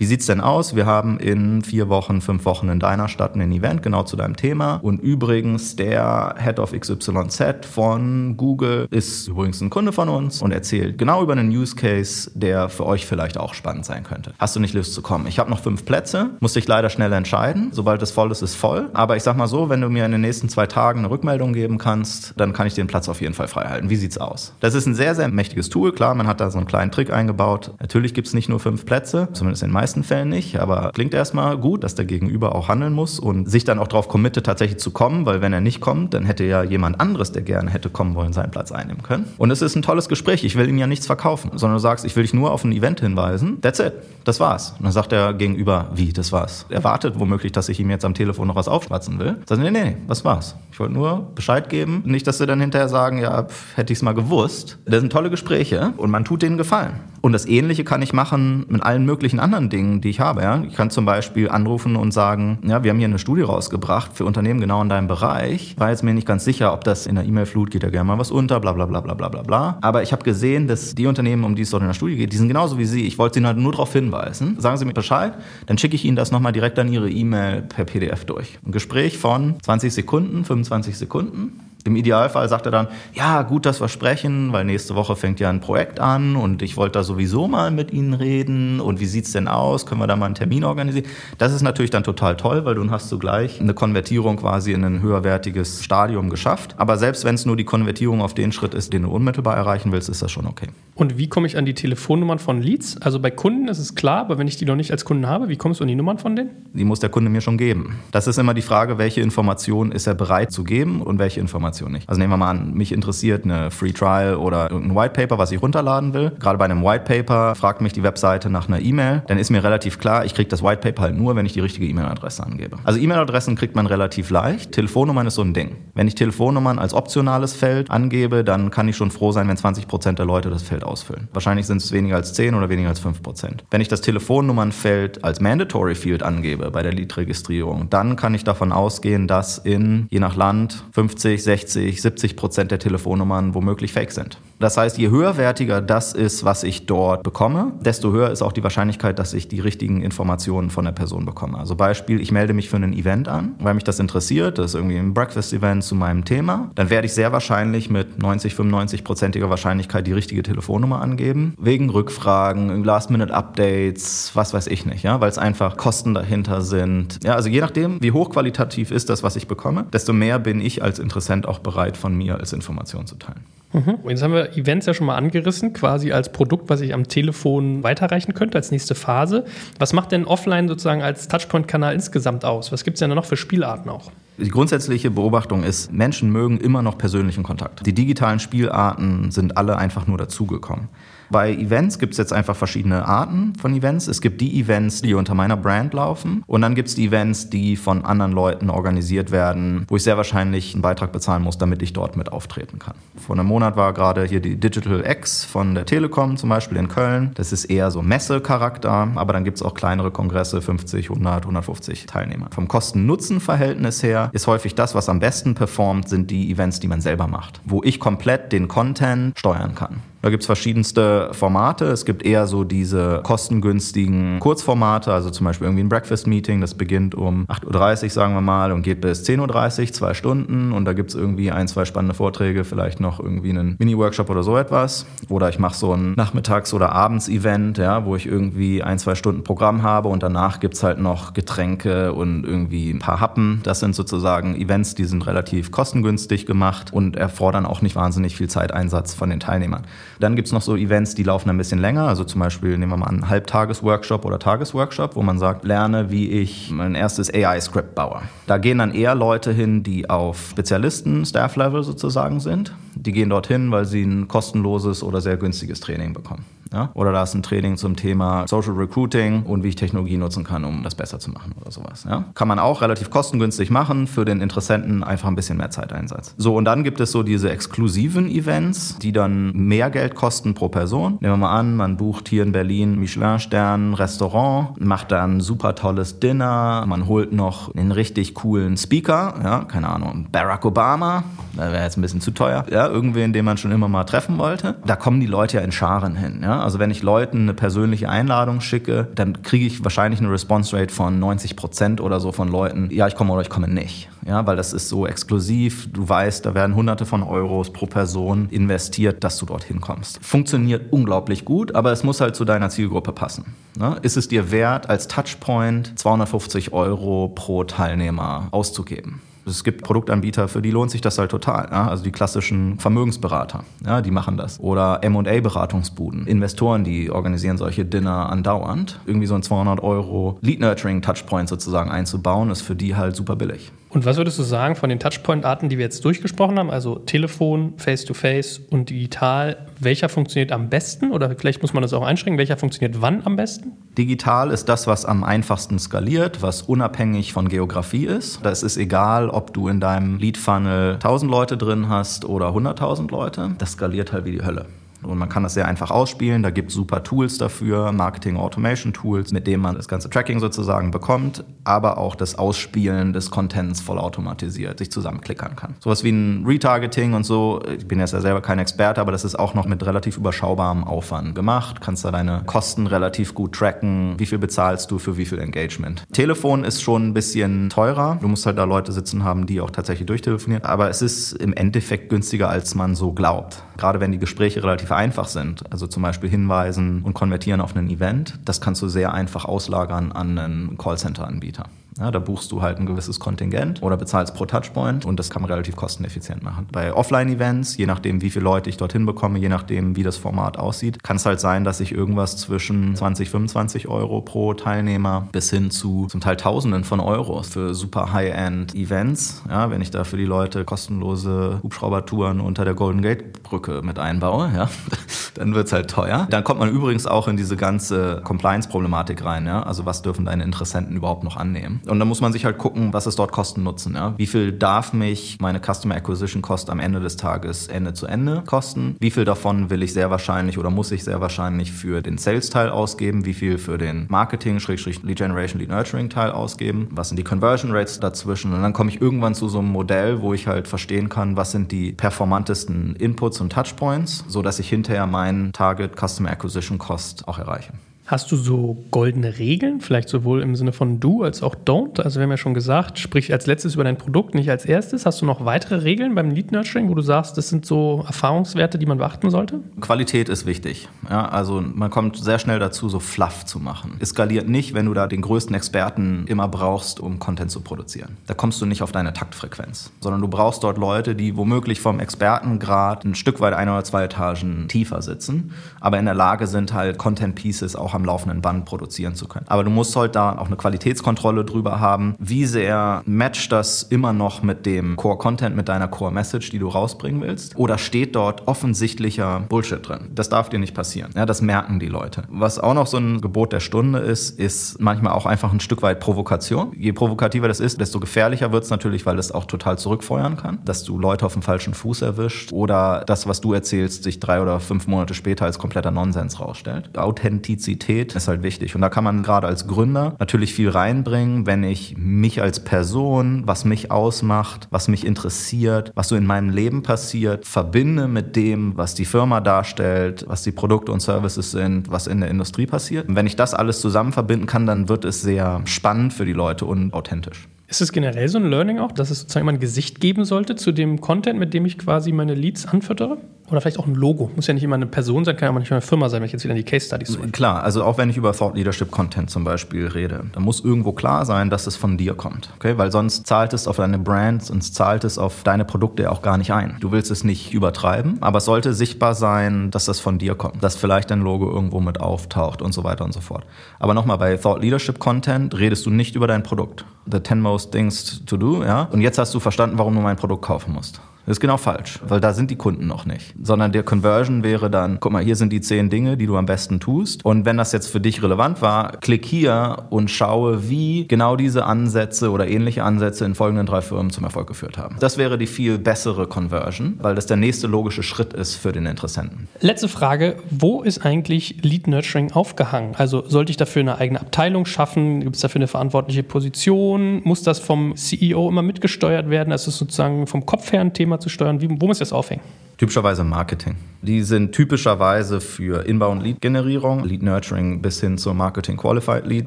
wie 0.00 0.06
sieht's 0.06 0.24
denn 0.24 0.40
aus? 0.40 0.74
Wir 0.74 0.86
haben 0.86 1.20
in 1.20 1.60
vier 1.60 1.90
Wochen, 1.90 2.22
fünf 2.22 2.46
Wochen 2.46 2.70
in 2.70 2.80
deiner 2.80 3.06
Stadt 3.06 3.34
ein 3.34 3.52
Event 3.52 3.82
genau 3.82 4.02
zu 4.02 4.16
deinem 4.16 4.34
Thema. 4.34 4.76
Und 4.76 4.98
übrigens, 4.98 5.76
der 5.76 6.36
Head 6.42 6.58
of 6.58 6.72
XYZ 6.72 7.66
von 7.70 8.34
Google 8.38 8.86
ist 8.90 9.28
übrigens 9.28 9.60
ein 9.60 9.68
Kunde 9.68 9.92
von 9.92 10.08
uns 10.08 10.40
und 10.40 10.52
erzählt 10.52 10.96
genau 10.96 11.22
über 11.22 11.34
einen 11.34 11.50
Use 11.50 11.76
Case, 11.76 12.30
der 12.34 12.70
für 12.70 12.86
euch 12.86 13.04
vielleicht 13.04 13.36
auch 13.36 13.52
spannend 13.52 13.84
sein 13.84 14.02
könnte. 14.02 14.32
Hast 14.38 14.56
du 14.56 14.60
nicht 14.60 14.72
Lust 14.72 14.94
zu 14.94 15.02
kommen? 15.02 15.26
Ich 15.26 15.38
habe 15.38 15.50
noch 15.50 15.60
fünf 15.60 15.84
Plätze, 15.84 16.30
muss 16.40 16.54
dich 16.54 16.66
leider 16.66 16.88
schnell 16.88 17.12
entscheiden. 17.12 17.68
Sobald 17.72 18.00
es 18.00 18.10
voll 18.10 18.32
ist, 18.32 18.40
ist 18.40 18.54
voll. 18.54 18.88
Aber 18.94 19.18
ich 19.18 19.22
sag 19.22 19.36
mal 19.36 19.48
so, 19.48 19.68
wenn 19.68 19.82
du 19.82 19.90
mir 19.90 20.06
in 20.06 20.12
den 20.12 20.22
nächsten 20.22 20.48
zwei 20.48 20.66
Tagen 20.66 21.00
eine 21.00 21.10
Rückmeldung 21.10 21.52
geben 21.52 21.76
kannst, 21.76 22.32
dann 22.38 22.54
kann 22.54 22.66
ich 22.66 22.72
den 22.72 22.86
Platz 22.86 23.10
auf 23.10 23.20
jeden 23.20 23.34
Fall 23.34 23.48
frei 23.48 23.68
halten. 23.68 23.90
Wie 23.90 23.96
sieht's 23.96 24.16
aus? 24.16 24.54
Das 24.60 24.72
ist 24.72 24.86
ein 24.86 24.94
sehr, 24.94 25.14
sehr 25.14 25.28
mächtiges 25.28 25.68
Tool. 25.68 25.92
Klar, 25.92 26.14
man 26.14 26.26
hat 26.26 26.40
da 26.40 26.50
so 26.50 26.56
einen 26.56 26.66
kleinen 26.66 26.90
Trick 26.90 27.12
eingebaut. 27.12 27.74
Natürlich 27.80 28.14
gibt's 28.14 28.32
nicht 28.32 28.48
nur 28.48 28.60
fünf 28.60 28.86
Plätze, 28.86 29.28
zumindest 29.34 29.62
in 29.62 29.68
den 29.68 29.74
meisten 29.74 29.89
meisten 29.90 30.04
Fällen 30.04 30.28
nicht, 30.28 30.60
aber 30.60 30.92
klingt 30.94 31.14
erstmal 31.14 31.58
gut, 31.58 31.82
dass 31.82 31.96
der 31.96 32.04
Gegenüber 32.04 32.54
auch 32.54 32.68
handeln 32.68 32.92
muss 32.92 33.18
und 33.18 33.50
sich 33.50 33.64
dann 33.64 33.80
auch 33.80 33.88
darauf 33.88 34.06
committet, 34.06 34.46
tatsächlich 34.46 34.78
zu 34.78 34.92
kommen, 34.92 35.26
weil 35.26 35.40
wenn 35.40 35.52
er 35.52 35.60
nicht 35.60 35.80
kommt, 35.80 36.14
dann 36.14 36.24
hätte 36.24 36.44
ja 36.44 36.62
jemand 36.62 37.00
anderes, 37.00 37.32
der 37.32 37.42
gerne 37.42 37.70
hätte 37.70 37.90
kommen 37.90 38.14
wollen, 38.14 38.32
seinen 38.32 38.52
Platz 38.52 38.70
einnehmen 38.70 39.02
können. 39.02 39.24
Und 39.36 39.50
es 39.50 39.62
ist 39.62 39.74
ein 39.74 39.82
tolles 39.82 40.08
Gespräch. 40.08 40.44
Ich 40.44 40.54
will 40.54 40.68
ihm 40.68 40.78
ja 40.78 40.86
nichts 40.86 41.06
verkaufen, 41.06 41.50
sondern 41.54 41.76
du 41.76 41.80
sagst, 41.80 42.04
ich 42.04 42.14
will 42.14 42.22
dich 42.22 42.34
nur 42.34 42.52
auf 42.52 42.62
ein 42.62 42.70
Event 42.70 43.00
hinweisen. 43.00 43.60
That's 43.62 43.80
it. 43.80 43.94
Das 44.22 44.38
war's. 44.38 44.74
Und 44.78 44.84
dann 44.84 44.92
sagt 44.92 45.10
der 45.10 45.32
Gegenüber, 45.32 45.88
wie, 45.94 46.12
das 46.12 46.30
war's? 46.30 46.66
Er 46.68 46.84
wartet 46.84 47.18
womöglich, 47.18 47.50
dass 47.50 47.68
ich 47.68 47.80
ihm 47.80 47.90
jetzt 47.90 48.04
am 48.04 48.14
Telefon 48.14 48.46
noch 48.46 48.54
was 48.54 48.68
aufschwatzen 48.68 49.18
will. 49.18 49.38
Sagt, 49.46 49.60
nee, 49.60 49.70
nee, 49.72 49.96
was 50.06 50.24
war's? 50.24 50.54
Ich 50.70 50.78
wollte 50.78 50.94
nur 50.94 51.30
Bescheid 51.34 51.68
geben. 51.68 52.02
Nicht, 52.06 52.28
dass 52.28 52.38
sie 52.38 52.46
dann 52.46 52.60
hinterher 52.60 52.88
sagen, 52.88 53.18
ja, 53.18 53.42
pf, 53.42 53.76
hätte 53.76 53.92
ich's 53.92 54.02
mal 54.02 54.14
gewusst. 54.14 54.78
Das 54.84 55.00
sind 55.00 55.10
tolle 55.10 55.30
Gespräche 55.30 55.94
und 55.96 56.10
man 56.10 56.24
tut 56.24 56.42
denen 56.42 56.58
Gefallen. 56.58 56.92
Und 57.22 57.32
das 57.32 57.46
Ähnliche 57.46 57.84
kann 57.84 58.02
ich 58.02 58.12
machen 58.12 58.66
mit 58.68 58.82
allen 58.82 59.04
möglichen 59.04 59.40
anderen 59.40 59.68
Dingen, 59.70 60.00
die 60.00 60.10
ich 60.10 60.20
habe. 60.20 60.42
Ja? 60.42 60.62
Ich 60.62 60.74
kann 60.74 60.90
zum 60.90 61.04
Beispiel 61.04 61.48
anrufen 61.48 61.96
und 61.96 62.12
sagen, 62.12 62.58
ja, 62.64 62.84
wir 62.84 62.90
haben 62.90 62.98
hier 62.98 63.08
eine 63.08 63.18
Studie 63.18 63.42
rausgebracht 63.42 64.12
für 64.14 64.24
Unternehmen 64.24 64.60
genau 64.60 64.82
in 64.82 64.88
deinem 64.88 65.06
Bereich. 65.06 65.74
War 65.78 65.90
jetzt 65.90 66.02
mir 66.02 66.12
nicht 66.12 66.26
ganz 66.26 66.44
sicher, 66.44 66.72
ob 66.72 66.84
das 66.84 67.06
in 67.06 67.14
der 67.14 67.24
E-Mail-Flut 67.24 67.70
geht 67.70 67.82
ja 67.82 67.90
gerne 67.90 68.06
mal 68.08 68.18
was 68.18 68.30
unter, 68.30 68.60
bla 68.60 68.72
bla 68.72 68.86
bla 68.86 69.00
bla 69.00 69.14
bla 69.14 69.28
bla 69.28 69.42
bla. 69.42 69.78
Aber 69.80 70.02
ich 70.02 70.12
habe 70.12 70.24
gesehen, 70.24 70.68
dass 70.68 70.94
die 70.94 71.06
Unternehmen, 71.06 71.44
um 71.44 71.54
die 71.54 71.62
es 71.62 71.70
dort 71.70 71.82
in 71.82 71.88
der 71.88 71.94
Studie 71.94 72.16
geht, 72.16 72.32
die 72.32 72.36
sind 72.36 72.48
genauso 72.48 72.78
wie 72.78 72.84
Sie. 72.84 73.06
Ich 73.06 73.18
wollte 73.18 73.40
Sie 73.40 73.46
halt 73.46 73.56
nur 73.56 73.72
darauf 73.72 73.92
hinweisen. 73.92 74.60
Sagen 74.60 74.76
Sie 74.76 74.84
mir 74.84 74.92
Bescheid, 74.92 75.34
dann 75.66 75.78
schicke 75.78 75.94
ich 75.94 76.04
Ihnen 76.04 76.16
das 76.16 76.30
nochmal 76.30 76.52
direkt 76.52 76.78
an 76.78 76.92
Ihre 76.92 77.10
E-Mail 77.10 77.62
per 77.62 77.84
PDF 77.84 78.24
durch. 78.24 78.58
Ein 78.66 78.72
Gespräch 78.72 79.18
von 79.18 79.54
20 79.62 79.92
Sekunden, 79.92 80.44
25 80.44 80.98
Sekunden. 80.98 81.69
Im 81.84 81.96
Idealfall 81.96 82.46
sagt 82.48 82.66
er 82.66 82.72
dann, 82.72 82.88
ja, 83.14 83.40
gut, 83.40 83.64
dass 83.64 83.80
wir 83.80 83.88
sprechen, 83.88 84.52
weil 84.52 84.66
nächste 84.66 84.94
Woche 84.94 85.16
fängt 85.16 85.40
ja 85.40 85.48
ein 85.48 85.60
Projekt 85.60 85.98
an 85.98 86.36
und 86.36 86.60
ich 86.60 86.76
wollte 86.76 86.98
da 86.98 87.04
sowieso 87.04 87.48
mal 87.48 87.70
mit 87.70 87.90
Ihnen 87.90 88.12
reden 88.12 88.80
und 88.80 89.00
wie 89.00 89.06
sieht's 89.06 89.32
denn 89.32 89.48
aus? 89.48 89.86
Können 89.86 90.00
wir 90.00 90.06
da 90.06 90.14
mal 90.14 90.26
einen 90.26 90.34
Termin 90.34 90.64
organisieren? 90.64 91.06
Das 91.38 91.54
ist 91.54 91.62
natürlich 91.62 91.90
dann 91.90 92.04
total 92.04 92.36
toll, 92.36 92.66
weil 92.66 92.74
du 92.74 92.90
hast 92.90 93.08
zugleich 93.08 93.60
eine 93.60 93.72
Konvertierung 93.72 94.36
quasi 94.36 94.72
in 94.72 94.84
ein 94.84 95.00
höherwertiges 95.00 95.82
Stadium 95.82 96.28
geschafft. 96.28 96.74
Aber 96.76 96.98
selbst 96.98 97.24
wenn 97.24 97.34
es 97.34 97.46
nur 97.46 97.56
die 97.56 97.64
Konvertierung 97.64 98.20
auf 98.20 98.34
den 98.34 98.52
Schritt 98.52 98.74
ist, 98.74 98.92
den 98.92 99.04
du 99.04 99.10
unmittelbar 99.10 99.56
erreichen 99.56 99.90
willst, 99.90 100.10
ist 100.10 100.20
das 100.20 100.30
schon 100.30 100.46
okay. 100.46 100.66
Und 100.94 101.16
wie 101.16 101.28
komme 101.30 101.46
ich 101.46 101.56
an 101.56 101.64
die 101.64 101.72
Telefonnummern 101.72 102.38
von 102.38 102.60
Leads? 102.60 103.00
Also 103.00 103.20
bei 103.20 103.30
Kunden 103.30 103.68
ist 103.68 103.78
es 103.78 103.94
klar, 103.94 104.20
aber 104.20 104.36
wenn 104.36 104.48
ich 104.48 104.58
die 104.58 104.66
noch 104.66 104.76
nicht 104.76 104.90
als 104.92 105.06
Kunden 105.06 105.26
habe, 105.26 105.48
wie 105.48 105.56
kommst 105.56 105.80
du 105.80 105.84
an 105.84 105.88
die 105.88 105.94
Nummern 105.94 106.18
von 106.18 106.36
denen? 106.36 106.50
Die 106.74 106.84
muss 106.84 107.00
der 107.00 107.08
Kunde 107.08 107.30
mir 107.30 107.40
schon 107.40 107.56
geben. 107.56 108.00
Das 108.12 108.26
ist 108.26 108.38
immer 108.38 108.52
die 108.52 108.60
Frage, 108.60 108.98
welche 108.98 109.22
Information 109.22 109.92
ist 109.92 110.06
er 110.06 110.14
bereit 110.14 110.52
zu 110.52 110.62
geben 110.62 111.00
und 111.00 111.18
welche 111.18 111.40
Information 111.40 111.69
nicht. 111.88 112.08
Also 112.08 112.18
nehmen 112.18 112.32
wir 112.32 112.36
mal 112.36 112.50
an, 112.50 112.74
mich 112.74 112.92
interessiert 112.92 113.44
eine 113.44 113.70
Free 113.70 113.92
Trial 113.92 114.36
oder 114.36 114.70
irgendein 114.70 114.96
White 114.96 115.14
Paper, 115.14 115.38
was 115.38 115.52
ich 115.52 115.62
runterladen 115.62 116.14
will. 116.14 116.32
Gerade 116.38 116.58
bei 116.58 116.64
einem 116.64 116.82
White 116.82 117.04
Paper 117.04 117.54
fragt 117.54 117.80
mich 117.80 117.92
die 117.92 118.02
Webseite 118.02 118.50
nach 118.50 118.68
einer 118.68 118.80
E-Mail, 118.80 119.22
dann 119.26 119.38
ist 119.38 119.50
mir 119.50 119.62
relativ 119.62 119.98
klar, 119.98 120.24
ich 120.24 120.34
kriege 120.34 120.48
das 120.48 120.62
White 120.62 120.80
Paper 120.80 121.02
halt 121.02 121.16
nur, 121.16 121.36
wenn 121.36 121.46
ich 121.46 121.52
die 121.52 121.60
richtige 121.60 121.86
E-Mail-Adresse 121.86 122.44
angebe. 122.44 122.76
Also 122.84 122.98
E-Mail-Adressen 122.98 123.56
kriegt 123.56 123.76
man 123.76 123.86
relativ 123.86 124.30
leicht. 124.30 124.72
Telefonnummern 124.72 125.26
ist 125.26 125.34
so 125.34 125.42
ein 125.42 125.54
Ding. 125.54 125.76
Wenn 125.94 126.08
ich 126.08 126.14
Telefonnummern 126.14 126.78
als 126.78 126.94
optionales 126.94 127.54
Feld 127.54 127.90
angebe, 127.90 128.44
dann 128.44 128.70
kann 128.70 128.88
ich 128.88 128.96
schon 128.96 129.10
froh 129.10 129.32
sein, 129.32 129.48
wenn 129.48 129.56
20 129.56 129.86
Prozent 129.88 130.18
der 130.18 130.26
Leute 130.26 130.50
das 130.50 130.62
Feld 130.62 130.84
ausfüllen. 130.84 131.28
Wahrscheinlich 131.32 131.66
sind 131.66 131.78
es 131.78 131.92
weniger 131.92 132.16
als 132.16 132.34
10 132.34 132.54
oder 132.54 132.68
weniger 132.68 132.88
als 132.88 133.00
5 133.00 133.22
Prozent. 133.22 133.64
Wenn 133.70 133.80
ich 133.80 133.88
das 133.88 134.00
Telefonnummernfeld 134.00 135.24
als 135.24 135.40
Mandatory 135.40 135.94
Field 135.94 136.22
angebe 136.22 136.70
bei 136.70 136.82
der 136.82 136.92
Lead-Registrierung, 136.92 137.90
dann 137.90 138.16
kann 138.16 138.34
ich 138.34 138.44
davon 138.44 138.72
ausgehen, 138.72 139.26
dass 139.26 139.58
in, 139.58 140.06
je 140.10 140.20
nach 140.20 140.36
Land, 140.36 140.84
50, 140.92 141.42
60, 141.42 141.59
70 141.68 142.36
Prozent 142.36 142.70
der 142.70 142.78
Telefonnummern 142.78 143.54
womöglich 143.54 143.92
fake 143.92 144.12
sind. 144.12 144.38
Das 144.60 144.76
heißt, 144.76 144.98
je 144.98 145.08
höherwertiger 145.08 145.80
das 145.80 146.12
ist, 146.12 146.44
was 146.44 146.64
ich 146.64 146.86
dort 146.86 147.22
bekomme, 147.22 147.72
desto 147.80 148.12
höher 148.12 148.30
ist 148.30 148.42
auch 148.42 148.52
die 148.52 148.62
Wahrscheinlichkeit, 148.62 149.18
dass 149.18 149.32
ich 149.32 149.48
die 149.48 149.60
richtigen 149.60 150.02
Informationen 150.02 150.68
von 150.68 150.84
der 150.84 150.92
Person 150.92 151.24
bekomme. 151.24 151.58
Also 151.58 151.76
Beispiel, 151.76 152.20
ich 152.20 152.30
melde 152.30 152.52
mich 152.52 152.68
für 152.68 152.76
ein 152.76 152.92
Event 152.92 153.26
an, 153.26 153.54
weil 153.58 153.72
mich 153.74 153.84
das 153.84 153.98
interessiert, 153.98 154.58
das 154.58 154.72
ist 154.72 154.74
irgendwie 154.74 154.98
ein 154.98 155.14
Breakfast-Event 155.14 155.82
zu 155.82 155.94
meinem 155.94 156.26
Thema, 156.26 156.70
dann 156.74 156.90
werde 156.90 157.06
ich 157.06 157.14
sehr 157.14 157.32
wahrscheinlich 157.32 157.88
mit 157.88 158.18
90, 158.18 158.52
95-prozentiger 158.52 159.48
Wahrscheinlichkeit 159.48 160.06
die 160.06 160.12
richtige 160.12 160.42
Telefonnummer 160.42 161.00
angeben, 161.00 161.54
wegen 161.58 161.88
Rückfragen, 161.88 162.84
Last-Minute-Updates, 162.84 164.32
was 164.34 164.52
weiß 164.52 164.66
ich 164.66 164.84
nicht, 164.84 165.04
ja, 165.04 165.20
weil 165.22 165.30
es 165.30 165.38
einfach 165.38 165.78
Kosten 165.78 166.12
dahinter 166.12 166.60
sind. 166.60 167.18
Ja, 167.24 167.34
also 167.34 167.48
je 167.48 167.60
nachdem, 167.60 168.02
wie 168.02 168.12
hochqualitativ 168.12 168.90
ist 168.90 169.08
das, 169.08 169.22
was 169.22 169.36
ich 169.36 169.48
bekomme, 169.48 169.86
desto 169.92 170.12
mehr 170.12 170.38
bin 170.38 170.60
ich 170.60 170.82
als 170.82 170.98
Interessent 170.98 171.48
auch 171.50 171.58
bereit, 171.58 171.96
von 171.96 172.14
mir 172.14 172.38
als 172.38 172.52
Information 172.52 173.06
zu 173.06 173.16
teilen. 173.16 173.44
Mhm. 173.72 173.98
Jetzt 174.08 174.22
haben 174.22 174.32
wir 174.32 174.56
Events 174.56 174.86
ja 174.86 174.94
schon 174.94 175.06
mal 175.06 175.16
angerissen, 175.16 175.72
quasi 175.72 176.12
als 176.12 176.32
Produkt, 176.32 176.68
was 176.68 176.80
ich 176.80 176.92
am 176.92 177.06
Telefon 177.06 177.82
weiterreichen 177.82 178.34
könnte, 178.34 178.58
als 178.58 178.72
nächste 178.72 178.94
Phase. 178.94 179.44
Was 179.78 179.92
macht 179.92 180.10
denn 180.12 180.24
offline 180.24 180.66
sozusagen 180.66 181.02
als 181.02 181.28
Touchpoint-Kanal 181.28 181.94
insgesamt 181.94 182.44
aus? 182.44 182.72
Was 182.72 182.82
gibt 182.82 182.96
es 182.96 182.98
denn 183.00 183.10
da 183.10 183.14
noch 183.14 183.26
für 183.26 183.36
Spielarten 183.36 183.88
auch? 183.88 184.10
Die 184.38 184.48
grundsätzliche 184.48 185.10
Beobachtung 185.10 185.62
ist, 185.62 185.92
Menschen 185.92 186.32
mögen 186.32 186.58
immer 186.58 186.82
noch 186.82 186.98
persönlichen 186.98 187.42
Kontakt. 187.44 187.86
Die 187.86 187.92
digitalen 187.92 188.40
Spielarten 188.40 189.30
sind 189.30 189.56
alle 189.56 189.76
einfach 189.76 190.06
nur 190.06 190.18
dazugekommen. 190.18 190.88
Bei 191.30 191.52
Events 191.52 192.00
gibt 192.00 192.12
es 192.12 192.18
jetzt 192.18 192.32
einfach 192.32 192.56
verschiedene 192.56 193.06
Arten 193.06 193.52
von 193.54 193.72
Events. 193.72 194.08
Es 194.08 194.20
gibt 194.20 194.40
die 194.40 194.60
Events, 194.60 195.00
die 195.00 195.14
unter 195.14 195.34
meiner 195.34 195.56
Brand 195.56 195.94
laufen. 195.94 196.42
Und 196.48 196.62
dann 196.62 196.74
gibt 196.74 196.88
es 196.88 196.96
die 196.96 197.06
Events, 197.06 197.50
die 197.50 197.76
von 197.76 198.04
anderen 198.04 198.32
Leuten 198.32 198.68
organisiert 198.68 199.30
werden, 199.30 199.84
wo 199.88 199.96
ich 199.96 200.02
sehr 200.02 200.16
wahrscheinlich 200.16 200.74
einen 200.74 200.82
Beitrag 200.82 201.12
bezahlen 201.12 201.44
muss, 201.44 201.56
damit 201.56 201.82
ich 201.82 201.92
dort 201.92 202.16
mit 202.16 202.32
auftreten 202.32 202.80
kann. 202.80 202.94
Vor 203.16 203.36
einem 203.36 203.46
Monat 203.46 203.76
war 203.76 203.92
gerade 203.92 204.24
hier 204.24 204.40
die 204.40 204.56
Digital 204.56 205.04
X 205.06 205.44
von 205.44 205.76
der 205.76 205.86
Telekom 205.86 206.36
zum 206.36 206.48
Beispiel 206.48 206.78
in 206.78 206.88
Köln. 206.88 207.30
Das 207.34 207.52
ist 207.52 207.66
eher 207.66 207.92
so 207.92 208.02
Messecharakter, 208.02 209.12
aber 209.14 209.32
dann 209.32 209.44
gibt 209.44 209.58
es 209.58 209.62
auch 209.62 209.74
kleinere 209.74 210.10
Kongresse, 210.10 210.60
50, 210.60 211.10
100, 211.10 211.44
150 211.44 212.06
Teilnehmer. 212.06 212.48
Vom 212.50 212.66
Kosten-Nutzen-Verhältnis 212.66 214.02
her 214.02 214.30
ist 214.32 214.48
häufig 214.48 214.74
das, 214.74 214.96
was 214.96 215.08
am 215.08 215.20
besten 215.20 215.54
performt, 215.54 216.08
sind 216.08 216.30
die 216.32 216.50
Events, 216.50 216.80
die 216.80 216.88
man 216.88 217.00
selber 217.00 217.28
macht, 217.28 217.60
wo 217.64 217.84
ich 217.84 218.00
komplett 218.00 218.50
den 218.50 218.66
Content 218.66 219.38
steuern 219.38 219.76
kann. 219.76 220.02
Da 220.22 220.28
gibt 220.28 220.42
es 220.42 220.46
verschiedenste 220.46 221.30
Formate. 221.32 221.86
Es 221.86 222.04
gibt 222.04 222.24
eher 222.24 222.46
so 222.46 222.64
diese 222.64 223.20
kostengünstigen 223.22 224.38
Kurzformate, 224.40 225.12
also 225.14 225.30
zum 225.30 225.46
Beispiel 225.46 225.66
irgendwie 225.66 225.84
ein 225.84 225.88
Breakfast-Meeting, 225.88 226.60
das 226.60 226.74
beginnt 226.74 227.14
um 227.14 227.46
8.30 227.46 228.04
Uhr, 228.04 228.10
sagen 228.10 228.34
wir 228.34 228.42
mal, 228.42 228.72
und 228.72 228.82
geht 228.82 229.00
bis 229.00 229.22
10.30 229.22 229.80
Uhr, 229.80 229.92
zwei 229.92 230.14
Stunden. 230.14 230.72
Und 230.72 230.84
da 230.84 230.92
gibt 230.92 231.10
es 231.10 231.16
irgendwie 231.16 231.50
ein, 231.50 231.68
zwei 231.68 231.86
spannende 231.86 232.14
Vorträge, 232.14 232.64
vielleicht 232.64 233.00
noch 233.00 233.18
irgendwie 233.18 233.50
einen 233.50 233.76
Mini-Workshop 233.78 234.28
oder 234.28 234.42
so 234.42 234.58
etwas. 234.58 235.06
Oder 235.30 235.48
ich 235.48 235.58
mache 235.58 235.74
so 235.74 235.94
ein 235.94 236.14
Nachmittags- 236.16 236.74
oder 236.74 236.92
Abends-Event, 236.92 237.78
ja, 237.78 238.04
wo 238.04 238.14
ich 238.14 238.26
irgendwie 238.26 238.82
ein, 238.82 238.98
zwei 238.98 239.14
Stunden 239.14 239.42
Programm 239.42 239.82
habe 239.82 240.08
und 240.08 240.22
danach 240.22 240.60
gibt 240.60 240.74
es 240.74 240.82
halt 240.82 240.98
noch 240.98 241.32
Getränke 241.32 242.12
und 242.12 242.44
irgendwie 242.44 242.90
ein 242.90 242.98
paar 242.98 243.20
Happen. 243.20 243.60
Das 243.62 243.80
sind 243.80 243.94
sozusagen 243.94 244.54
Events, 244.54 244.94
die 244.94 245.04
sind 245.04 245.26
relativ 245.26 245.70
kostengünstig 245.70 246.44
gemacht 246.44 246.92
und 246.92 247.16
erfordern 247.16 247.64
auch 247.64 247.80
nicht 247.80 247.96
wahnsinnig 247.96 248.36
viel 248.36 248.50
Zeiteinsatz 248.50 249.14
von 249.14 249.30
den 249.30 249.40
Teilnehmern. 249.40 249.86
Dann 250.20 250.36
gibt 250.36 250.48
es 250.48 250.52
noch 250.52 250.60
so 250.60 250.76
Events, 250.76 251.14
die 251.14 251.22
laufen 251.22 251.48
ein 251.48 251.56
bisschen 251.56 251.78
länger. 251.78 252.06
Also 252.06 252.24
zum 252.24 252.40
Beispiel 252.40 252.76
nehmen 252.76 252.92
wir 252.92 252.98
mal 252.98 253.06
einen 253.06 253.30
Halbtages-Workshop 253.30 254.26
oder 254.26 254.38
Tagesworkshop, 254.38 255.16
wo 255.16 255.22
man 255.22 255.38
sagt, 255.38 255.64
lerne, 255.64 256.10
wie 256.10 256.28
ich 256.28 256.70
mein 256.70 256.94
erstes 256.94 257.32
AI-Script 257.32 257.94
baue. 257.94 258.20
Da 258.46 258.58
gehen 258.58 258.78
dann 258.78 258.92
eher 258.92 259.14
Leute 259.14 259.50
hin, 259.50 259.82
die 259.82 260.10
auf 260.10 260.50
Spezialisten, 260.50 261.24
Staff-Level 261.24 261.82
sozusagen 261.82 262.38
sind. 262.38 262.74
Die 262.94 263.12
gehen 263.12 263.30
dorthin, 263.30 263.70
weil 263.72 263.86
sie 263.86 264.02
ein 264.02 264.28
kostenloses 264.28 265.02
oder 265.02 265.22
sehr 265.22 265.38
günstiges 265.38 265.80
Training 265.80 266.12
bekommen. 266.12 266.44
Ja? 266.72 266.90
Oder 266.94 267.12
da 267.12 267.22
ist 267.22 267.34
ein 267.34 267.42
Training 267.42 267.76
zum 267.76 267.96
Thema 267.96 268.46
Social 268.48 268.74
Recruiting 268.74 269.42
und 269.42 269.62
wie 269.62 269.68
ich 269.68 269.76
Technologie 269.76 270.16
nutzen 270.16 270.44
kann, 270.44 270.64
um 270.64 270.82
das 270.82 270.94
besser 270.94 271.18
zu 271.18 271.30
machen 271.30 271.54
oder 271.60 271.70
sowas. 271.70 272.04
Ja? 272.08 272.24
Kann 272.34 272.48
man 272.48 272.58
auch 272.58 272.82
relativ 272.82 273.10
kostengünstig 273.10 273.70
machen, 273.70 274.06
für 274.06 274.24
den 274.24 274.40
Interessenten 274.40 275.02
einfach 275.02 275.28
ein 275.28 275.36
bisschen 275.36 275.58
mehr 275.58 275.70
Zeiteinsatz. 275.70 276.34
So, 276.36 276.56
und 276.56 276.64
dann 276.64 276.84
gibt 276.84 277.00
es 277.00 277.12
so 277.12 277.22
diese 277.22 277.50
exklusiven 277.50 278.28
Events, 278.28 278.98
die 278.98 279.12
dann 279.12 279.52
mehr 279.52 279.90
Geld 279.90 280.14
kosten 280.14 280.54
pro 280.54 280.68
Person. 280.68 281.18
Nehmen 281.20 281.34
wir 281.34 281.36
mal 281.36 281.58
an, 281.58 281.76
man 281.76 281.96
bucht 281.96 282.28
hier 282.28 282.42
in 282.42 282.52
Berlin 282.52 282.98
Michelin-Stern, 282.98 283.94
Restaurant, 283.94 284.80
macht 284.80 285.12
dann 285.12 285.38
ein 285.38 285.40
super 285.40 285.74
tolles 285.74 286.20
Dinner, 286.20 286.84
man 286.86 287.06
holt 287.06 287.32
noch 287.32 287.74
einen 287.74 287.92
richtig 287.92 288.34
coolen 288.34 288.76
Speaker, 288.76 289.34
ja, 289.42 289.64
keine 289.64 289.88
Ahnung, 289.88 290.28
Barack 290.30 290.64
Obama, 290.64 291.24
da 291.56 291.72
wäre 291.72 291.82
jetzt 291.82 291.98
ein 291.98 292.02
bisschen 292.02 292.20
zu 292.20 292.30
teuer, 292.30 292.64
ja, 292.70 292.86
irgendwen, 292.86 293.32
den 293.32 293.44
man 293.44 293.56
schon 293.56 293.72
immer 293.72 293.88
mal 293.88 294.04
treffen 294.04 294.38
wollte. 294.38 294.76
Da 294.84 294.96
kommen 294.96 295.20
die 295.20 295.26
Leute 295.26 295.58
ja 295.58 295.62
in 295.62 295.72
Scharen 295.72 296.16
hin, 296.16 296.40
ja. 296.42 296.59
Also 296.62 296.78
wenn 296.78 296.90
ich 296.90 297.02
Leuten 297.02 297.42
eine 297.42 297.54
persönliche 297.54 298.08
Einladung 298.08 298.60
schicke, 298.60 299.08
dann 299.14 299.42
kriege 299.42 299.66
ich 299.66 299.82
wahrscheinlich 299.84 300.20
eine 300.20 300.30
Response 300.30 300.76
Rate 300.76 300.92
von 300.92 301.18
90 301.18 301.56
Prozent 301.56 302.00
oder 302.00 302.20
so 302.20 302.32
von 302.32 302.48
Leuten, 302.48 302.88
ja, 302.90 303.06
ich 303.06 303.14
komme 303.14 303.32
oder 303.32 303.42
ich 303.42 303.50
komme 303.50 303.68
nicht. 303.68 304.08
Ja, 304.26 304.46
weil 304.46 304.56
das 304.56 304.72
ist 304.72 304.88
so 304.88 305.06
exklusiv. 305.06 305.90
Du 305.92 306.08
weißt, 306.08 306.44
da 306.44 306.54
werden 306.54 306.74
hunderte 306.74 307.06
von 307.06 307.22
Euros 307.22 307.72
pro 307.72 307.86
Person 307.86 308.48
investiert, 308.50 309.24
dass 309.24 309.38
du 309.38 309.46
dorthin 309.46 309.80
kommst. 309.80 310.18
Funktioniert 310.22 310.92
unglaublich 310.92 311.44
gut, 311.44 311.74
aber 311.74 311.92
es 311.92 312.04
muss 312.04 312.20
halt 312.20 312.36
zu 312.36 312.44
deiner 312.44 312.68
Zielgruppe 312.68 313.12
passen. 313.12 313.54
Ne? 313.78 313.96
Ist 314.02 314.16
es 314.16 314.28
dir 314.28 314.50
wert, 314.50 314.88
als 314.88 315.08
Touchpoint 315.08 315.98
250 315.98 316.72
Euro 316.72 317.28
pro 317.34 317.64
Teilnehmer 317.64 318.48
auszugeben? 318.50 319.22
Es 319.46 319.64
gibt 319.64 319.82
Produktanbieter, 319.82 320.48
für 320.48 320.62
die 320.62 320.70
lohnt 320.70 320.90
sich 320.90 321.00
das 321.00 321.18
halt 321.18 321.30
total. 321.30 321.68
Ja? 321.70 321.88
Also 321.88 322.04
die 322.04 322.12
klassischen 322.12 322.78
Vermögensberater, 322.78 323.64
ja, 323.84 324.00
die 324.00 324.10
machen 324.10 324.36
das. 324.36 324.60
Oder 324.60 325.00
M&A-Beratungsbuden. 325.02 326.26
Investoren, 326.26 326.84
die 326.84 327.10
organisieren 327.10 327.58
solche 327.58 327.84
Dinner 327.84 328.30
andauernd. 328.30 329.00
Irgendwie 329.06 329.26
so 329.26 329.34
ein 329.34 329.42
200 329.42 329.82
Euro 329.82 330.38
Lead-Nurturing-Touchpoint 330.42 331.48
sozusagen 331.48 331.90
einzubauen, 331.90 332.50
ist 332.50 332.62
für 332.62 332.76
die 332.76 332.96
halt 332.96 333.16
super 333.16 333.36
billig. 333.36 333.72
Und 333.90 334.04
was 334.04 334.16
würdest 334.16 334.38
du 334.38 334.44
sagen 334.44 334.76
von 334.76 334.88
den 334.88 335.00
Touchpoint-Arten, 335.00 335.68
die 335.68 335.76
wir 335.76 335.84
jetzt 335.84 336.04
durchgesprochen 336.04 336.60
haben, 336.60 336.70
also 336.70 337.00
Telefon, 337.00 337.74
Face-to-Face 337.76 338.60
und 338.70 338.88
digital, 338.88 339.66
welcher 339.80 340.08
funktioniert 340.08 340.52
am 340.52 340.68
besten? 340.68 341.10
Oder 341.10 341.34
vielleicht 341.36 341.60
muss 341.60 341.72
man 341.72 341.82
das 341.82 341.92
auch 341.92 342.04
einschränken, 342.04 342.38
welcher 342.38 342.56
funktioniert 342.56 343.02
wann 343.02 343.26
am 343.26 343.34
besten? 343.34 343.72
Digital 343.98 344.52
ist 344.52 344.68
das, 344.68 344.86
was 344.86 345.04
am 345.04 345.24
einfachsten 345.24 345.80
skaliert, 345.80 346.40
was 346.40 346.62
unabhängig 346.62 347.32
von 347.32 347.48
Geografie 347.48 348.06
ist. 348.06 348.38
Da 348.44 348.50
ist 348.50 348.62
es 348.62 348.76
egal, 348.76 349.28
ob 349.28 349.52
du 349.52 349.66
in 349.66 349.80
deinem 349.80 350.18
Lead-Funnel 350.18 350.94
1000 350.94 351.28
Leute 351.28 351.56
drin 351.56 351.88
hast 351.88 352.24
oder 352.24 352.50
100.000 352.50 353.10
Leute. 353.10 353.50
Das 353.58 353.72
skaliert 353.72 354.12
halt 354.12 354.24
wie 354.24 354.32
die 354.32 354.44
Hölle. 354.44 354.66
Und 355.02 355.18
man 355.18 355.28
kann 355.28 355.42
das 355.42 355.54
sehr 355.54 355.66
einfach 355.66 355.90
ausspielen. 355.90 356.42
Da 356.42 356.50
gibt 356.50 356.70
es 356.70 356.74
super 356.74 357.02
Tools 357.02 357.38
dafür, 357.38 357.92
Marketing 357.92 358.36
Automation 358.36 358.92
Tools, 358.92 359.32
mit 359.32 359.46
denen 359.46 359.62
man 359.62 359.74
das 359.74 359.88
ganze 359.88 360.10
Tracking 360.10 360.40
sozusagen 360.40 360.90
bekommt, 360.90 361.44
aber 361.64 361.98
auch 361.98 362.14
das 362.14 362.36
Ausspielen 362.36 363.12
des 363.12 363.30
Contents 363.30 363.80
vollautomatisiert 363.80 364.78
sich 364.78 364.90
zusammenklickern 364.90 365.56
kann. 365.56 365.74
Sowas 365.80 366.04
wie 366.04 366.10
ein 366.10 366.44
Retargeting 366.46 367.14
und 367.14 367.24
so. 367.24 367.62
Ich 367.76 367.86
bin 367.86 367.98
jetzt 367.98 368.12
ja 368.12 368.20
selber 368.20 368.40
kein 368.40 368.58
Experte, 368.58 369.00
aber 369.00 369.12
das 369.12 369.24
ist 369.24 369.38
auch 369.38 369.54
noch 369.54 369.66
mit 369.66 369.84
relativ 369.84 370.16
überschaubarem 370.16 370.84
Aufwand 370.84 371.34
gemacht. 371.34 371.80
Kannst 371.80 372.04
da 372.04 372.10
deine 372.10 372.42
Kosten 372.46 372.86
relativ 372.86 373.34
gut 373.34 373.54
tracken. 373.54 374.14
Wie 374.18 374.26
viel 374.26 374.38
bezahlst 374.38 374.90
du 374.90 374.98
für 374.98 375.16
wie 375.16 375.24
viel 375.24 375.38
Engagement? 375.38 376.04
Telefon 376.12 376.64
ist 376.64 376.82
schon 376.82 377.08
ein 377.08 377.14
bisschen 377.14 377.70
teurer. 377.70 378.18
Du 378.20 378.28
musst 378.28 378.46
halt 378.46 378.58
da 378.58 378.64
Leute 378.64 378.92
sitzen 378.92 379.24
haben, 379.24 379.46
die 379.46 379.60
auch 379.60 379.70
tatsächlich 379.70 380.06
durchtelefonieren. 380.06 380.64
Aber 380.64 380.90
es 380.90 381.02
ist 381.02 381.32
im 381.32 381.52
Endeffekt 381.52 382.08
günstiger, 382.08 382.48
als 382.48 382.74
man 382.74 382.94
so 382.94 383.12
glaubt. 383.12 383.62
Gerade 383.76 384.00
wenn 384.00 384.12
die 384.12 384.18
Gespräche 384.18 384.62
relativ 384.62 384.89
einfach 384.96 385.28
sind. 385.28 385.70
Also 385.72 385.86
zum 385.86 386.02
Beispiel 386.02 386.28
hinweisen 386.30 387.02
und 387.02 387.14
konvertieren 387.14 387.60
auf 387.60 387.74
ein 387.76 387.88
Event. 387.88 388.38
Das 388.44 388.60
kannst 388.60 388.82
du 388.82 388.88
sehr 388.88 389.12
einfach 389.12 389.44
auslagern 389.44 390.12
an 390.12 390.38
einen 390.38 390.78
Callcenter-Anbieter. 390.78 391.64
Ja, 392.00 392.10
da 392.10 392.18
buchst 392.18 392.50
du 392.50 392.62
halt 392.62 392.78
ein 392.78 392.86
gewisses 392.86 393.20
Kontingent 393.20 393.82
oder 393.82 393.98
bezahlst 393.98 394.34
pro 394.34 394.46
Touchpoint 394.46 395.04
und 395.04 395.18
das 395.18 395.28
kann 395.28 395.42
man 395.42 395.50
relativ 395.50 395.76
kosteneffizient 395.76 396.42
machen. 396.42 396.66
Bei 396.72 396.94
Offline-Events, 396.94 397.76
je 397.76 397.84
nachdem, 397.86 398.22
wie 398.22 398.30
viele 398.30 398.44
Leute 398.44 398.70
ich 398.70 398.78
dorthin 398.78 399.04
bekomme, 399.04 399.38
je 399.38 399.50
nachdem, 399.50 399.96
wie 399.96 400.02
das 400.02 400.16
Format 400.16 400.58
aussieht, 400.58 401.02
kann 401.02 401.16
es 401.16 401.26
halt 401.26 401.40
sein, 401.40 401.62
dass 401.62 401.80
ich 401.80 401.92
irgendwas 401.92 402.38
zwischen 402.38 402.96
20, 402.96 403.28
25 403.28 403.88
Euro 403.88 404.22
pro 404.22 404.54
Teilnehmer 404.54 405.28
bis 405.30 405.50
hin 405.50 405.70
zu 405.70 406.06
zum 406.08 406.20
Teil 406.20 406.36
Tausenden 406.36 406.84
von 406.84 407.00
Euros 407.00 407.50
für 407.50 407.74
super 407.74 408.12
High-End-Events, 408.12 409.42
ja, 409.50 409.70
wenn 409.70 409.82
ich 409.82 409.90
da 409.90 410.04
für 410.04 410.16
die 410.16 410.24
Leute 410.24 410.64
kostenlose 410.64 411.60
Hubschraubertouren 411.62 412.40
unter 412.40 412.64
der 412.64 412.74
Golden 412.74 413.02
Gate-Brücke 413.02 413.82
mit 413.82 413.98
einbaue, 413.98 414.50
ja, 414.56 414.70
dann 415.34 415.54
wird 415.54 415.66
es 415.66 415.72
halt 415.72 415.90
teuer. 415.90 416.26
Dann 416.30 416.44
kommt 416.44 416.60
man 416.60 416.70
übrigens 416.70 417.06
auch 417.06 417.28
in 417.28 417.36
diese 417.36 417.56
ganze 417.56 418.22
Compliance-Problematik 418.24 419.24
rein. 419.24 419.46
Ja? 419.46 419.62
Also 419.62 419.84
was 419.86 420.02
dürfen 420.02 420.24
deine 420.24 420.44
Interessenten 420.44 420.96
überhaupt 420.96 421.24
noch 421.24 421.36
annehmen? 421.36 421.80
Und 421.90 421.98
da 421.98 422.04
muss 422.04 422.20
man 422.20 422.32
sich 422.32 422.44
halt 422.44 422.56
gucken, 422.56 422.92
was 422.92 423.06
ist 423.06 423.18
dort 423.18 423.32
Kosten-Nutzen. 423.32 423.94
Ja? 423.94 424.14
Wie 424.16 424.26
viel 424.26 424.52
darf 424.52 424.92
mich 424.92 425.38
meine 425.40 425.60
Customer 425.60 425.96
Acquisition 425.96 426.40
Cost 426.40 426.70
am 426.70 426.78
Ende 426.78 427.00
des 427.00 427.16
Tages 427.16 427.66
Ende 427.66 427.94
zu 427.94 428.06
Ende 428.06 428.42
kosten? 428.46 428.96
Wie 429.00 429.10
viel 429.10 429.24
davon 429.24 429.70
will 429.70 429.82
ich 429.82 429.92
sehr 429.92 430.08
wahrscheinlich 430.10 430.56
oder 430.56 430.70
muss 430.70 430.92
ich 430.92 431.02
sehr 431.02 431.20
wahrscheinlich 431.20 431.72
für 431.72 432.00
den 432.00 432.16
Sales-Teil 432.16 432.70
ausgeben? 432.70 433.24
Wie 433.24 433.34
viel 433.34 433.58
für 433.58 433.76
den 433.76 434.06
Marketing, 434.08 434.60
Schrägstrich 434.60 435.02
Lead 435.02 435.18
Generation, 435.18 435.60
Lead 435.60 435.70
Nurturing-Teil 435.70 436.30
ausgeben? 436.30 436.88
Was 436.92 437.08
sind 437.08 437.18
die 437.18 437.24
Conversion 437.24 437.72
Rates 437.72 437.98
dazwischen? 437.98 438.52
Und 438.52 438.62
dann 438.62 438.72
komme 438.72 438.90
ich 438.90 439.00
irgendwann 439.00 439.34
zu 439.34 439.48
so 439.48 439.58
einem 439.58 439.68
Modell, 439.68 440.22
wo 440.22 440.32
ich 440.32 440.46
halt 440.46 440.68
verstehen 440.68 441.08
kann, 441.08 441.36
was 441.36 441.50
sind 441.50 441.72
die 441.72 441.92
performantesten 441.92 442.94
Inputs 442.96 443.40
und 443.40 443.52
Touchpoints, 443.52 444.24
so 444.28 444.42
dass 444.42 444.60
ich 444.60 444.68
hinterher 444.68 445.06
meinen 445.06 445.52
Target 445.52 445.96
Customer 445.96 446.30
Acquisition 446.30 446.78
Cost 446.78 447.26
auch 447.26 447.38
erreiche. 447.38 447.72
Hast 448.10 448.32
du 448.32 448.36
so 448.36 448.76
goldene 448.90 449.38
Regeln, 449.38 449.80
vielleicht 449.80 450.08
sowohl 450.08 450.42
im 450.42 450.56
Sinne 450.56 450.72
von 450.72 450.98
Do 450.98 451.22
als 451.22 451.44
auch 451.44 451.54
Don't? 451.54 452.00
Also 452.02 452.18
wir 452.18 452.24
haben 452.24 452.32
ja 452.32 452.36
schon 452.36 452.54
gesagt, 452.54 452.98
sprich 452.98 453.32
als 453.32 453.46
letztes 453.46 453.74
über 453.74 453.84
dein 453.84 453.98
Produkt, 453.98 454.34
nicht 454.34 454.50
als 454.50 454.64
erstes. 454.64 455.06
Hast 455.06 455.22
du 455.22 455.26
noch 455.26 455.44
weitere 455.44 455.76
Regeln 455.76 456.16
beim 456.16 456.32
Lead 456.32 456.50
Nurturing, 456.50 456.88
wo 456.88 456.94
du 456.94 457.02
sagst, 457.02 457.38
das 457.38 457.50
sind 457.50 457.64
so 457.64 458.02
Erfahrungswerte, 458.04 458.78
die 458.78 458.86
man 458.86 458.98
beachten 458.98 459.30
sollte? 459.30 459.60
Qualität 459.80 460.28
ist 460.28 460.44
wichtig. 460.44 460.88
Ja, 461.08 461.28
also 461.28 461.60
man 461.60 461.90
kommt 461.90 462.16
sehr 462.16 462.40
schnell 462.40 462.58
dazu, 462.58 462.88
so 462.88 462.98
Fluff 462.98 463.44
zu 463.44 463.60
machen. 463.60 463.94
Es 464.00 464.08
skaliert 464.08 464.48
nicht, 464.48 464.74
wenn 464.74 464.86
du 464.86 464.94
da 464.94 465.06
den 465.06 465.20
größten 465.20 465.54
Experten 465.54 466.24
immer 466.26 466.48
brauchst, 466.48 466.98
um 466.98 467.20
Content 467.20 467.52
zu 467.52 467.60
produzieren. 467.60 468.16
Da 468.26 468.34
kommst 468.34 468.60
du 468.60 468.66
nicht 468.66 468.82
auf 468.82 468.90
deine 468.90 469.12
Taktfrequenz, 469.12 469.92
sondern 470.00 470.20
du 470.20 470.26
brauchst 470.26 470.64
dort 470.64 470.78
Leute, 470.78 471.14
die 471.14 471.36
womöglich 471.36 471.80
vom 471.80 472.00
Expertengrad 472.00 473.04
ein 473.04 473.14
Stück 473.14 473.38
weit 473.38 473.54
ein 473.54 473.68
oder 473.68 473.84
zwei 473.84 474.02
Etagen 474.02 474.66
tiefer 474.66 475.00
sitzen, 475.00 475.52
aber 475.78 476.00
in 476.00 476.06
der 476.06 476.14
Lage 476.14 476.48
sind 476.48 476.74
halt 476.74 476.98
Content 476.98 477.36
Pieces 477.36 477.76
auch 477.76 477.94
am 477.94 477.99
am 478.00 478.04
laufenden 478.06 478.40
Band 478.40 478.64
produzieren 478.64 479.14
zu 479.14 479.28
können. 479.28 479.46
Aber 479.48 479.64
du 479.64 479.70
musst 479.70 479.94
halt 479.94 480.16
da 480.16 480.36
auch 480.38 480.46
eine 480.46 480.56
Qualitätskontrolle 480.56 481.44
drüber 481.44 481.80
haben. 481.80 482.16
Wie 482.18 482.46
sehr 482.46 483.02
matcht 483.04 483.52
das 483.52 483.82
immer 483.82 484.12
noch 484.12 484.42
mit 484.42 484.66
dem 484.66 484.96
Core-Content, 484.96 485.54
mit 485.54 485.68
deiner 485.68 485.88
Core-Message, 485.88 486.50
die 486.50 486.58
du 486.58 486.68
rausbringen 486.68 487.20
willst? 487.20 487.56
Oder 487.56 487.78
steht 487.78 488.16
dort 488.16 488.48
offensichtlicher 488.48 489.40
Bullshit 489.48 489.86
drin? 489.86 490.10
Das 490.14 490.28
darf 490.28 490.48
dir 490.48 490.58
nicht 490.58 490.74
passieren. 490.74 491.10
Ja, 491.14 491.26
das 491.26 491.42
merken 491.42 491.78
die 491.78 491.86
Leute. 491.86 492.22
Was 492.28 492.58
auch 492.58 492.74
noch 492.74 492.86
so 492.86 492.96
ein 492.96 493.20
Gebot 493.20 493.52
der 493.52 493.60
Stunde 493.60 493.98
ist, 493.98 494.38
ist 494.38 494.80
manchmal 494.80 495.12
auch 495.12 495.26
einfach 495.26 495.52
ein 495.52 495.60
Stück 495.60 495.82
weit 495.82 496.00
Provokation. 496.00 496.72
Je 496.76 496.92
provokativer 496.92 497.48
das 497.48 497.60
ist, 497.60 497.80
desto 497.80 498.00
gefährlicher 498.00 498.52
wird 498.52 498.64
es 498.64 498.70
natürlich, 498.70 499.04
weil 499.06 499.18
es 499.18 499.32
auch 499.32 499.44
total 499.44 499.78
zurückfeuern 499.78 500.36
kann, 500.36 500.58
dass 500.64 500.84
du 500.84 500.98
Leute 500.98 501.26
auf 501.26 501.34
dem 501.34 501.42
falschen 501.42 501.74
Fuß 501.74 502.02
erwischt 502.02 502.52
oder 502.52 503.04
das, 503.06 503.26
was 503.26 503.40
du 503.40 503.52
erzählst, 503.52 504.02
sich 504.04 504.20
drei 504.20 504.40
oder 504.40 504.60
fünf 504.60 504.86
Monate 504.86 505.14
später 505.14 505.44
als 505.44 505.58
kompletter 505.58 505.90
Nonsens 505.90 506.40
rausstellt. 506.40 506.96
Authentizität 506.96 507.79
Authentizität 507.80 508.14
ist 508.14 508.28
halt 508.28 508.42
wichtig. 508.42 508.74
Und 508.74 508.82
da 508.82 508.88
kann 508.88 509.04
man 509.04 509.22
gerade 509.22 509.46
als 509.46 509.66
Gründer 509.66 510.14
natürlich 510.18 510.54
viel 510.54 510.68
reinbringen, 510.68 511.46
wenn 511.46 511.64
ich 511.64 511.96
mich 511.96 512.42
als 512.42 512.60
Person, 512.60 513.42
was 513.46 513.64
mich 513.64 513.90
ausmacht, 513.90 514.68
was 514.70 514.88
mich 514.88 515.06
interessiert, 515.06 515.92
was 515.94 516.08
so 516.08 516.16
in 516.16 516.26
meinem 516.26 516.50
Leben 516.50 516.82
passiert, 516.82 517.46
verbinde 517.46 518.06
mit 518.06 518.36
dem, 518.36 518.76
was 518.76 518.94
die 518.94 519.04
Firma 519.04 519.40
darstellt, 519.40 520.24
was 520.28 520.42
die 520.42 520.52
Produkte 520.52 520.92
und 520.92 521.00
Services 521.00 521.50
sind, 521.50 521.90
was 521.90 522.06
in 522.06 522.20
der 522.20 522.30
Industrie 522.30 522.66
passiert. 522.66 523.08
Und 523.08 523.16
wenn 523.16 523.26
ich 523.26 523.36
das 523.36 523.54
alles 523.54 523.80
zusammen 523.80 524.12
verbinden 524.12 524.46
kann, 524.46 524.66
dann 524.66 524.88
wird 524.88 525.04
es 525.04 525.22
sehr 525.22 525.62
spannend 525.64 526.12
für 526.12 526.26
die 526.26 526.32
Leute 526.32 526.66
und 526.66 526.92
authentisch. 526.92 527.48
Ist 527.70 527.80
es 527.80 527.92
generell 527.92 528.28
so 528.28 528.38
ein 528.38 528.50
Learning 528.50 528.80
auch, 528.80 528.90
dass 528.90 529.10
es 529.10 529.20
sozusagen 529.20 529.44
immer 529.44 529.52
ein 529.52 529.60
Gesicht 529.60 530.00
geben 530.00 530.24
sollte 530.24 530.56
zu 530.56 530.72
dem 530.72 531.00
Content, 531.00 531.38
mit 531.38 531.54
dem 531.54 531.64
ich 531.66 531.78
quasi 531.78 532.10
meine 532.10 532.34
Leads 532.34 532.66
anfüttere? 532.66 533.18
Oder 533.48 533.60
vielleicht 533.60 533.78
auch 533.78 533.86
ein 533.86 533.94
Logo. 533.94 534.30
Muss 534.36 534.46
ja 534.46 534.54
nicht 534.54 534.62
immer 534.62 534.76
eine 534.76 534.86
Person 534.86 535.24
sein, 535.24 535.36
kann 535.36 535.52
ja 535.52 535.58
nicht 535.58 535.70
mal 535.70 535.76
eine 535.76 535.86
Firma 535.86 536.08
sein, 536.08 536.20
wenn 536.20 536.26
ich 536.26 536.32
jetzt 536.32 536.44
wieder 536.44 536.54
in 536.54 536.58
die 536.58 536.64
Case 536.64 536.86
Studies 536.86 537.08
so. 537.08 537.18
Klar, 537.32 537.62
also 537.64 537.82
auch 537.82 537.98
wenn 537.98 538.08
ich 538.08 538.16
über 538.16 538.32
Thought 538.32 538.54
Leadership 538.54 538.90
Content 538.90 539.30
zum 539.30 539.42
Beispiel 539.42 539.86
rede, 539.88 540.24
dann 540.32 540.42
muss 540.44 540.64
irgendwo 540.64 540.92
klar 540.92 541.26
sein, 541.26 541.50
dass 541.50 541.66
es 541.66 541.76
von 541.76 541.96
dir 541.96 542.14
kommt. 542.14 542.50
Okay? 542.56 542.78
Weil 542.78 542.92
sonst 542.92 543.26
zahlt 543.26 543.52
es 543.52 543.66
auf 543.66 543.76
deine 543.76 543.98
Brands 543.98 544.50
und 544.50 544.62
zahlt 544.62 545.02
es 545.02 545.18
auf 545.18 545.42
deine 545.42 545.64
Produkte 545.64 546.10
auch 546.10 546.22
gar 546.22 546.38
nicht 546.38 546.52
ein. 546.52 546.76
Du 546.80 546.92
willst 546.92 547.10
es 547.10 547.24
nicht 547.24 547.52
übertreiben, 547.52 548.18
aber 548.20 548.38
es 548.38 548.44
sollte 548.44 548.72
sichtbar 548.72 549.14
sein, 549.14 549.72
dass 549.72 549.84
das 549.84 549.98
von 549.98 550.18
dir 550.18 550.36
kommt. 550.36 550.62
Dass 550.62 550.76
vielleicht 550.76 551.10
dein 551.10 551.20
Logo 551.20 551.50
irgendwo 551.50 551.80
mit 551.80 552.00
auftaucht 552.00 552.62
und 552.62 552.72
so 552.72 552.84
weiter 552.84 553.04
und 553.04 553.12
so 553.12 553.20
fort. 553.20 553.44
Aber 553.80 553.94
nochmal, 553.94 554.18
bei 554.18 554.36
Thought 554.36 554.62
Leadership 554.62 555.00
Content 555.00 555.58
redest 555.58 555.86
du 555.86 555.90
nicht 555.90 556.14
über 556.14 556.28
dein 556.28 556.44
Produkt. 556.44 556.84
The 557.10 557.20
10 557.20 557.40
most 557.40 557.59
things 557.68 558.24
to 558.24 558.36
do, 558.36 558.62
ja. 558.62 558.88
Und 558.92 559.00
jetzt 559.00 559.18
hast 559.18 559.34
du 559.34 559.40
verstanden, 559.40 559.78
warum 559.78 559.94
du 559.94 560.00
mein 560.00 560.16
Produkt 560.16 560.42
kaufen 560.42 560.72
musst. 560.72 561.00
Das 561.30 561.36
ist 561.36 561.42
genau 561.42 561.58
falsch, 561.58 562.00
weil 562.08 562.20
da 562.20 562.32
sind 562.32 562.50
die 562.50 562.56
Kunden 562.56 562.88
noch 562.88 563.06
nicht. 563.06 563.36
Sondern 563.40 563.70
der 563.70 563.84
Conversion 563.84 564.42
wäre 564.42 564.68
dann, 564.68 564.98
guck 564.98 565.12
mal, 565.12 565.22
hier 565.22 565.36
sind 565.36 565.52
die 565.52 565.60
zehn 565.60 565.88
Dinge, 565.88 566.16
die 566.16 566.26
du 566.26 566.36
am 566.36 566.44
besten 566.44 566.80
tust. 566.80 567.24
Und 567.24 567.44
wenn 567.44 567.56
das 567.56 567.70
jetzt 567.70 567.86
für 567.86 568.00
dich 568.00 568.20
relevant 568.20 568.62
war, 568.62 568.96
klick 568.96 569.24
hier 569.24 569.84
und 569.90 570.10
schaue, 570.10 570.68
wie 570.68 571.06
genau 571.06 571.36
diese 571.36 571.66
Ansätze 571.66 572.32
oder 572.32 572.48
ähnliche 572.48 572.82
Ansätze 572.82 573.24
in 573.24 573.36
folgenden 573.36 573.66
drei 573.66 573.80
Firmen 573.80 574.10
zum 574.10 574.24
Erfolg 574.24 574.48
geführt 574.48 574.76
haben. 574.76 574.96
Das 574.98 575.18
wäre 575.18 575.38
die 575.38 575.46
viel 575.46 575.78
bessere 575.78 576.26
Conversion, 576.26 576.98
weil 577.00 577.14
das 577.14 577.26
der 577.26 577.36
nächste 577.36 577.68
logische 577.68 578.02
Schritt 578.02 578.32
ist 578.32 578.56
für 578.56 578.72
den 578.72 578.86
Interessenten. 578.86 579.46
Letzte 579.60 579.86
Frage, 579.86 580.34
wo 580.50 580.82
ist 580.82 581.06
eigentlich 581.06 581.62
Lead 581.62 581.86
Nurturing 581.86 582.32
aufgehangen? 582.32 582.96
Also 582.96 583.22
sollte 583.28 583.50
ich 583.50 583.56
dafür 583.56 583.82
eine 583.82 583.98
eigene 583.98 584.20
Abteilung 584.20 584.66
schaffen? 584.66 585.20
Gibt 585.20 585.36
es 585.36 585.42
dafür 585.42 585.60
eine 585.60 585.68
verantwortliche 585.68 586.24
Position? 586.24 587.22
Muss 587.22 587.44
das 587.44 587.60
vom 587.60 587.94
CEO 587.94 588.48
immer 588.48 588.62
mitgesteuert 588.62 589.30
werden? 589.30 589.52
Also 589.52 589.68
ist 589.68 589.78
sozusagen 589.78 590.26
vom 590.26 590.44
Kopf 590.44 590.72
her 590.72 590.80
ein 590.80 590.92
Thema 590.92 591.19
zu 591.20 591.28
steuern? 591.28 591.60
Wie, 591.60 591.68
wo 591.70 591.86
muss 591.86 591.96
ich 591.96 592.00
das 592.00 592.12
aufhängen? 592.12 592.42
Typischerweise 592.80 593.24
Marketing. 593.24 593.76
Die 594.00 594.22
sind 594.22 594.52
typischerweise 594.52 595.42
für 595.42 595.84
Inbound-Lead-Generierung, 595.84 597.04
Lead-Nurturing 597.04 597.82
bis 597.82 598.00
hin 598.00 598.16
zur 598.16 598.32
Marketing-Qualified-Lead 598.32 599.46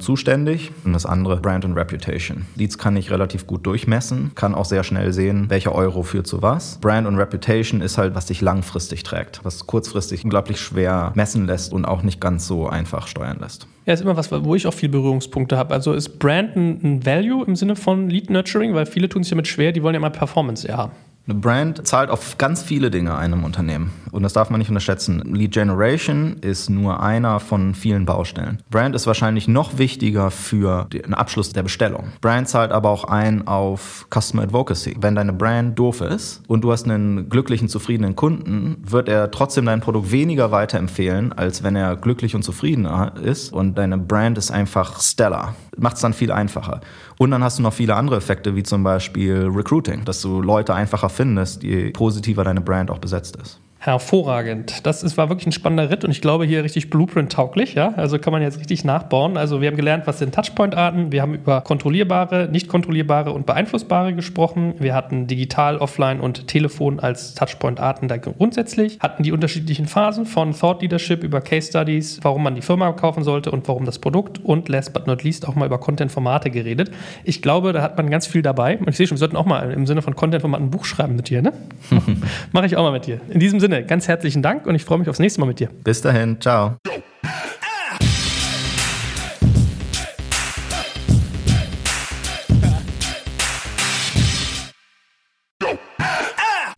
zuständig. 0.00 0.70
Und 0.84 0.92
das 0.92 1.04
andere 1.04 1.38
Brand 1.38 1.64
und 1.64 1.72
Reputation. 1.72 2.46
Leads 2.54 2.78
kann 2.78 2.96
ich 2.96 3.10
relativ 3.10 3.48
gut 3.48 3.66
durchmessen, 3.66 4.30
kann 4.36 4.54
auch 4.54 4.66
sehr 4.66 4.84
schnell 4.84 5.12
sehen, 5.12 5.46
welcher 5.50 5.74
Euro 5.74 6.04
führt 6.04 6.28
zu 6.28 6.42
was. 6.42 6.78
Brand 6.80 7.08
und 7.08 7.16
Reputation 7.16 7.80
ist 7.80 7.98
halt, 7.98 8.14
was 8.14 8.28
sich 8.28 8.40
langfristig 8.40 9.02
trägt, 9.02 9.40
was 9.42 9.66
kurzfristig 9.66 10.22
unglaublich 10.22 10.60
schwer 10.60 11.10
messen 11.16 11.46
lässt 11.46 11.72
und 11.72 11.84
auch 11.84 12.04
nicht 12.04 12.20
ganz 12.20 12.46
so 12.46 12.68
einfach 12.68 13.08
steuern 13.08 13.38
lässt. 13.40 13.66
Ja, 13.84 13.94
ist 13.94 14.00
immer 14.00 14.16
was, 14.16 14.30
wo 14.30 14.54
ich 14.54 14.68
auch 14.68 14.74
viel 14.74 14.88
Berührungspunkte 14.88 15.58
habe. 15.58 15.74
Also 15.74 15.92
ist 15.92 16.20
Brand 16.20 16.54
ein, 16.54 16.80
ein 16.84 17.04
Value 17.04 17.44
im 17.44 17.56
Sinne 17.56 17.74
von 17.74 18.08
Lead 18.08 18.30
Nurturing, 18.30 18.74
weil 18.74 18.86
viele 18.86 19.08
tun 19.08 19.24
sich 19.24 19.30
damit 19.30 19.48
schwer, 19.48 19.72
die 19.72 19.82
wollen 19.82 19.94
ja 19.94 19.98
immer 19.98 20.10
Performance 20.10 20.68
eher 20.68 20.76
haben. 20.76 20.92
Eine 21.26 21.38
Brand 21.38 21.86
zahlt 21.86 22.10
auf 22.10 22.36
ganz 22.36 22.62
viele 22.62 22.90
Dinge 22.90 23.16
einem 23.16 23.44
Unternehmen. 23.44 23.90
Und 24.12 24.24
das 24.24 24.34
darf 24.34 24.50
man 24.50 24.58
nicht 24.58 24.68
unterschätzen. 24.68 25.22
Lead 25.34 25.52
Generation 25.52 26.36
ist 26.42 26.68
nur 26.68 27.02
einer 27.02 27.40
von 27.40 27.74
vielen 27.74 28.04
Baustellen. 28.04 28.62
Brand 28.70 28.94
ist 28.94 29.06
wahrscheinlich 29.06 29.48
noch 29.48 29.78
wichtiger 29.78 30.30
für 30.30 30.84
den 30.84 31.14
Abschluss 31.14 31.54
der 31.54 31.62
Bestellung. 31.62 32.12
Brand 32.20 32.50
zahlt 32.50 32.72
aber 32.72 32.90
auch 32.90 33.04
ein 33.04 33.46
auf 33.48 34.06
Customer 34.10 34.42
Advocacy. 34.42 34.96
Wenn 35.00 35.14
deine 35.14 35.32
Brand 35.32 35.78
doof 35.78 36.02
ist 36.02 36.42
und 36.46 36.62
du 36.62 36.70
hast 36.72 36.84
einen 36.84 37.30
glücklichen, 37.30 37.70
zufriedenen 37.70 38.16
Kunden, 38.16 38.76
wird 38.86 39.08
er 39.08 39.30
trotzdem 39.30 39.64
dein 39.64 39.80
Produkt 39.80 40.12
weniger 40.12 40.50
weiterempfehlen, 40.50 41.32
als 41.32 41.62
wenn 41.62 41.74
er 41.74 41.96
glücklich 41.96 42.34
und 42.34 42.42
zufrieden 42.42 42.86
ist 43.24 43.50
und 43.50 43.78
deine 43.78 43.96
Brand 43.96 44.36
ist 44.36 44.50
einfach 44.50 45.00
stellar. 45.00 45.54
Macht 45.76 45.96
es 45.96 46.02
dann 46.02 46.12
viel 46.12 46.30
einfacher. 46.30 46.82
Und 47.18 47.30
dann 47.30 47.42
hast 47.42 47.58
du 47.58 47.62
noch 47.62 47.72
viele 47.72 47.96
andere 47.96 48.16
Effekte, 48.16 48.54
wie 48.54 48.62
zum 48.62 48.84
Beispiel 48.84 49.48
Recruiting, 49.52 50.04
dass 50.04 50.20
du 50.20 50.40
Leute 50.42 50.74
einfacher 50.74 51.08
findest, 51.14 51.62
je 51.62 51.90
positiver 51.90 52.44
deine 52.44 52.60
Brand 52.60 52.90
auch 52.90 52.98
besetzt 52.98 53.36
ist. 53.36 53.60
Hervorragend. 53.84 54.86
Das 54.86 55.02
ist, 55.02 55.18
war 55.18 55.28
wirklich 55.28 55.46
ein 55.46 55.52
spannender 55.52 55.90
Ritt 55.90 56.06
und 56.06 56.10
ich 56.10 56.22
glaube 56.22 56.46
hier 56.46 56.64
richtig 56.64 56.88
Blueprint-tauglich. 56.88 57.74
Ja? 57.74 57.92
Also 57.98 58.18
kann 58.18 58.32
man 58.32 58.40
jetzt 58.40 58.58
richtig 58.58 58.82
nachbauen. 58.82 59.36
Also 59.36 59.60
wir 59.60 59.68
haben 59.68 59.76
gelernt, 59.76 60.06
was 60.06 60.20
sind 60.20 60.34
Touchpoint-Arten. 60.34 61.12
Wir 61.12 61.20
haben 61.20 61.34
über 61.34 61.60
kontrollierbare, 61.60 62.48
nicht 62.50 62.68
kontrollierbare 62.68 63.30
und 63.32 63.44
beeinflussbare 63.44 64.14
gesprochen. 64.14 64.72
Wir 64.78 64.94
hatten 64.94 65.26
digital, 65.26 65.76
offline 65.76 66.20
und 66.20 66.48
Telefon 66.48 66.98
als 66.98 67.34
Touchpoint-Arten 67.34 68.08
da 68.08 68.16
grundsätzlich. 68.16 69.00
Hatten 69.00 69.22
die 69.22 69.32
unterschiedlichen 69.32 69.84
Phasen 69.84 70.24
von 70.24 70.58
Thought 70.58 70.80
Leadership 70.80 71.22
über 71.22 71.42
Case 71.42 71.68
Studies, 71.68 72.20
warum 72.22 72.42
man 72.42 72.54
die 72.54 72.62
Firma 72.62 72.90
kaufen 72.92 73.22
sollte 73.22 73.50
und 73.50 73.68
warum 73.68 73.84
das 73.84 73.98
Produkt 73.98 74.42
und 74.42 74.70
last 74.70 74.94
but 74.94 75.06
not 75.06 75.24
least 75.24 75.46
auch 75.46 75.56
mal 75.56 75.66
über 75.66 75.76
Content-Formate 75.76 76.48
geredet. 76.48 76.90
Ich 77.22 77.42
glaube, 77.42 77.74
da 77.74 77.82
hat 77.82 77.98
man 77.98 78.08
ganz 78.08 78.26
viel 78.26 78.40
dabei. 78.40 78.78
Und 78.78 78.88
ich 78.88 78.96
sehe 78.96 79.06
schon, 79.06 79.16
wir 79.16 79.20
sollten 79.20 79.36
auch 79.36 79.44
mal 79.44 79.70
im 79.70 79.86
Sinne 79.86 80.00
von 80.00 80.16
Content-Formaten 80.16 80.68
ein 80.68 80.70
Buch 80.70 80.86
schreiben 80.86 81.16
mit 81.16 81.28
dir. 81.28 81.42
Ne? 81.42 81.52
Mache 82.52 82.64
ich 82.64 82.78
auch 82.78 82.82
mal 82.82 82.92
mit 82.92 83.04
dir. 83.04 83.20
In 83.28 83.40
diesem 83.40 83.60
Sinne, 83.60 83.73
Sinne, 83.74 83.86
ganz 83.86 84.06
herzlichen 84.06 84.40
Dank 84.40 84.66
und 84.66 84.76
ich 84.76 84.84
freue 84.84 84.98
mich 84.98 85.08
aufs 85.08 85.18
nächste 85.18 85.40
Mal 85.40 85.46
mit 85.46 85.58
dir. 85.58 85.68
Bis 85.68 86.00
dahin, 86.00 86.40
ciao. 86.40 86.76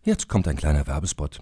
Jetzt 0.03 0.27
kommt 0.29 0.47
ein 0.47 0.55
kleiner 0.55 0.87
Werbespot. 0.87 1.41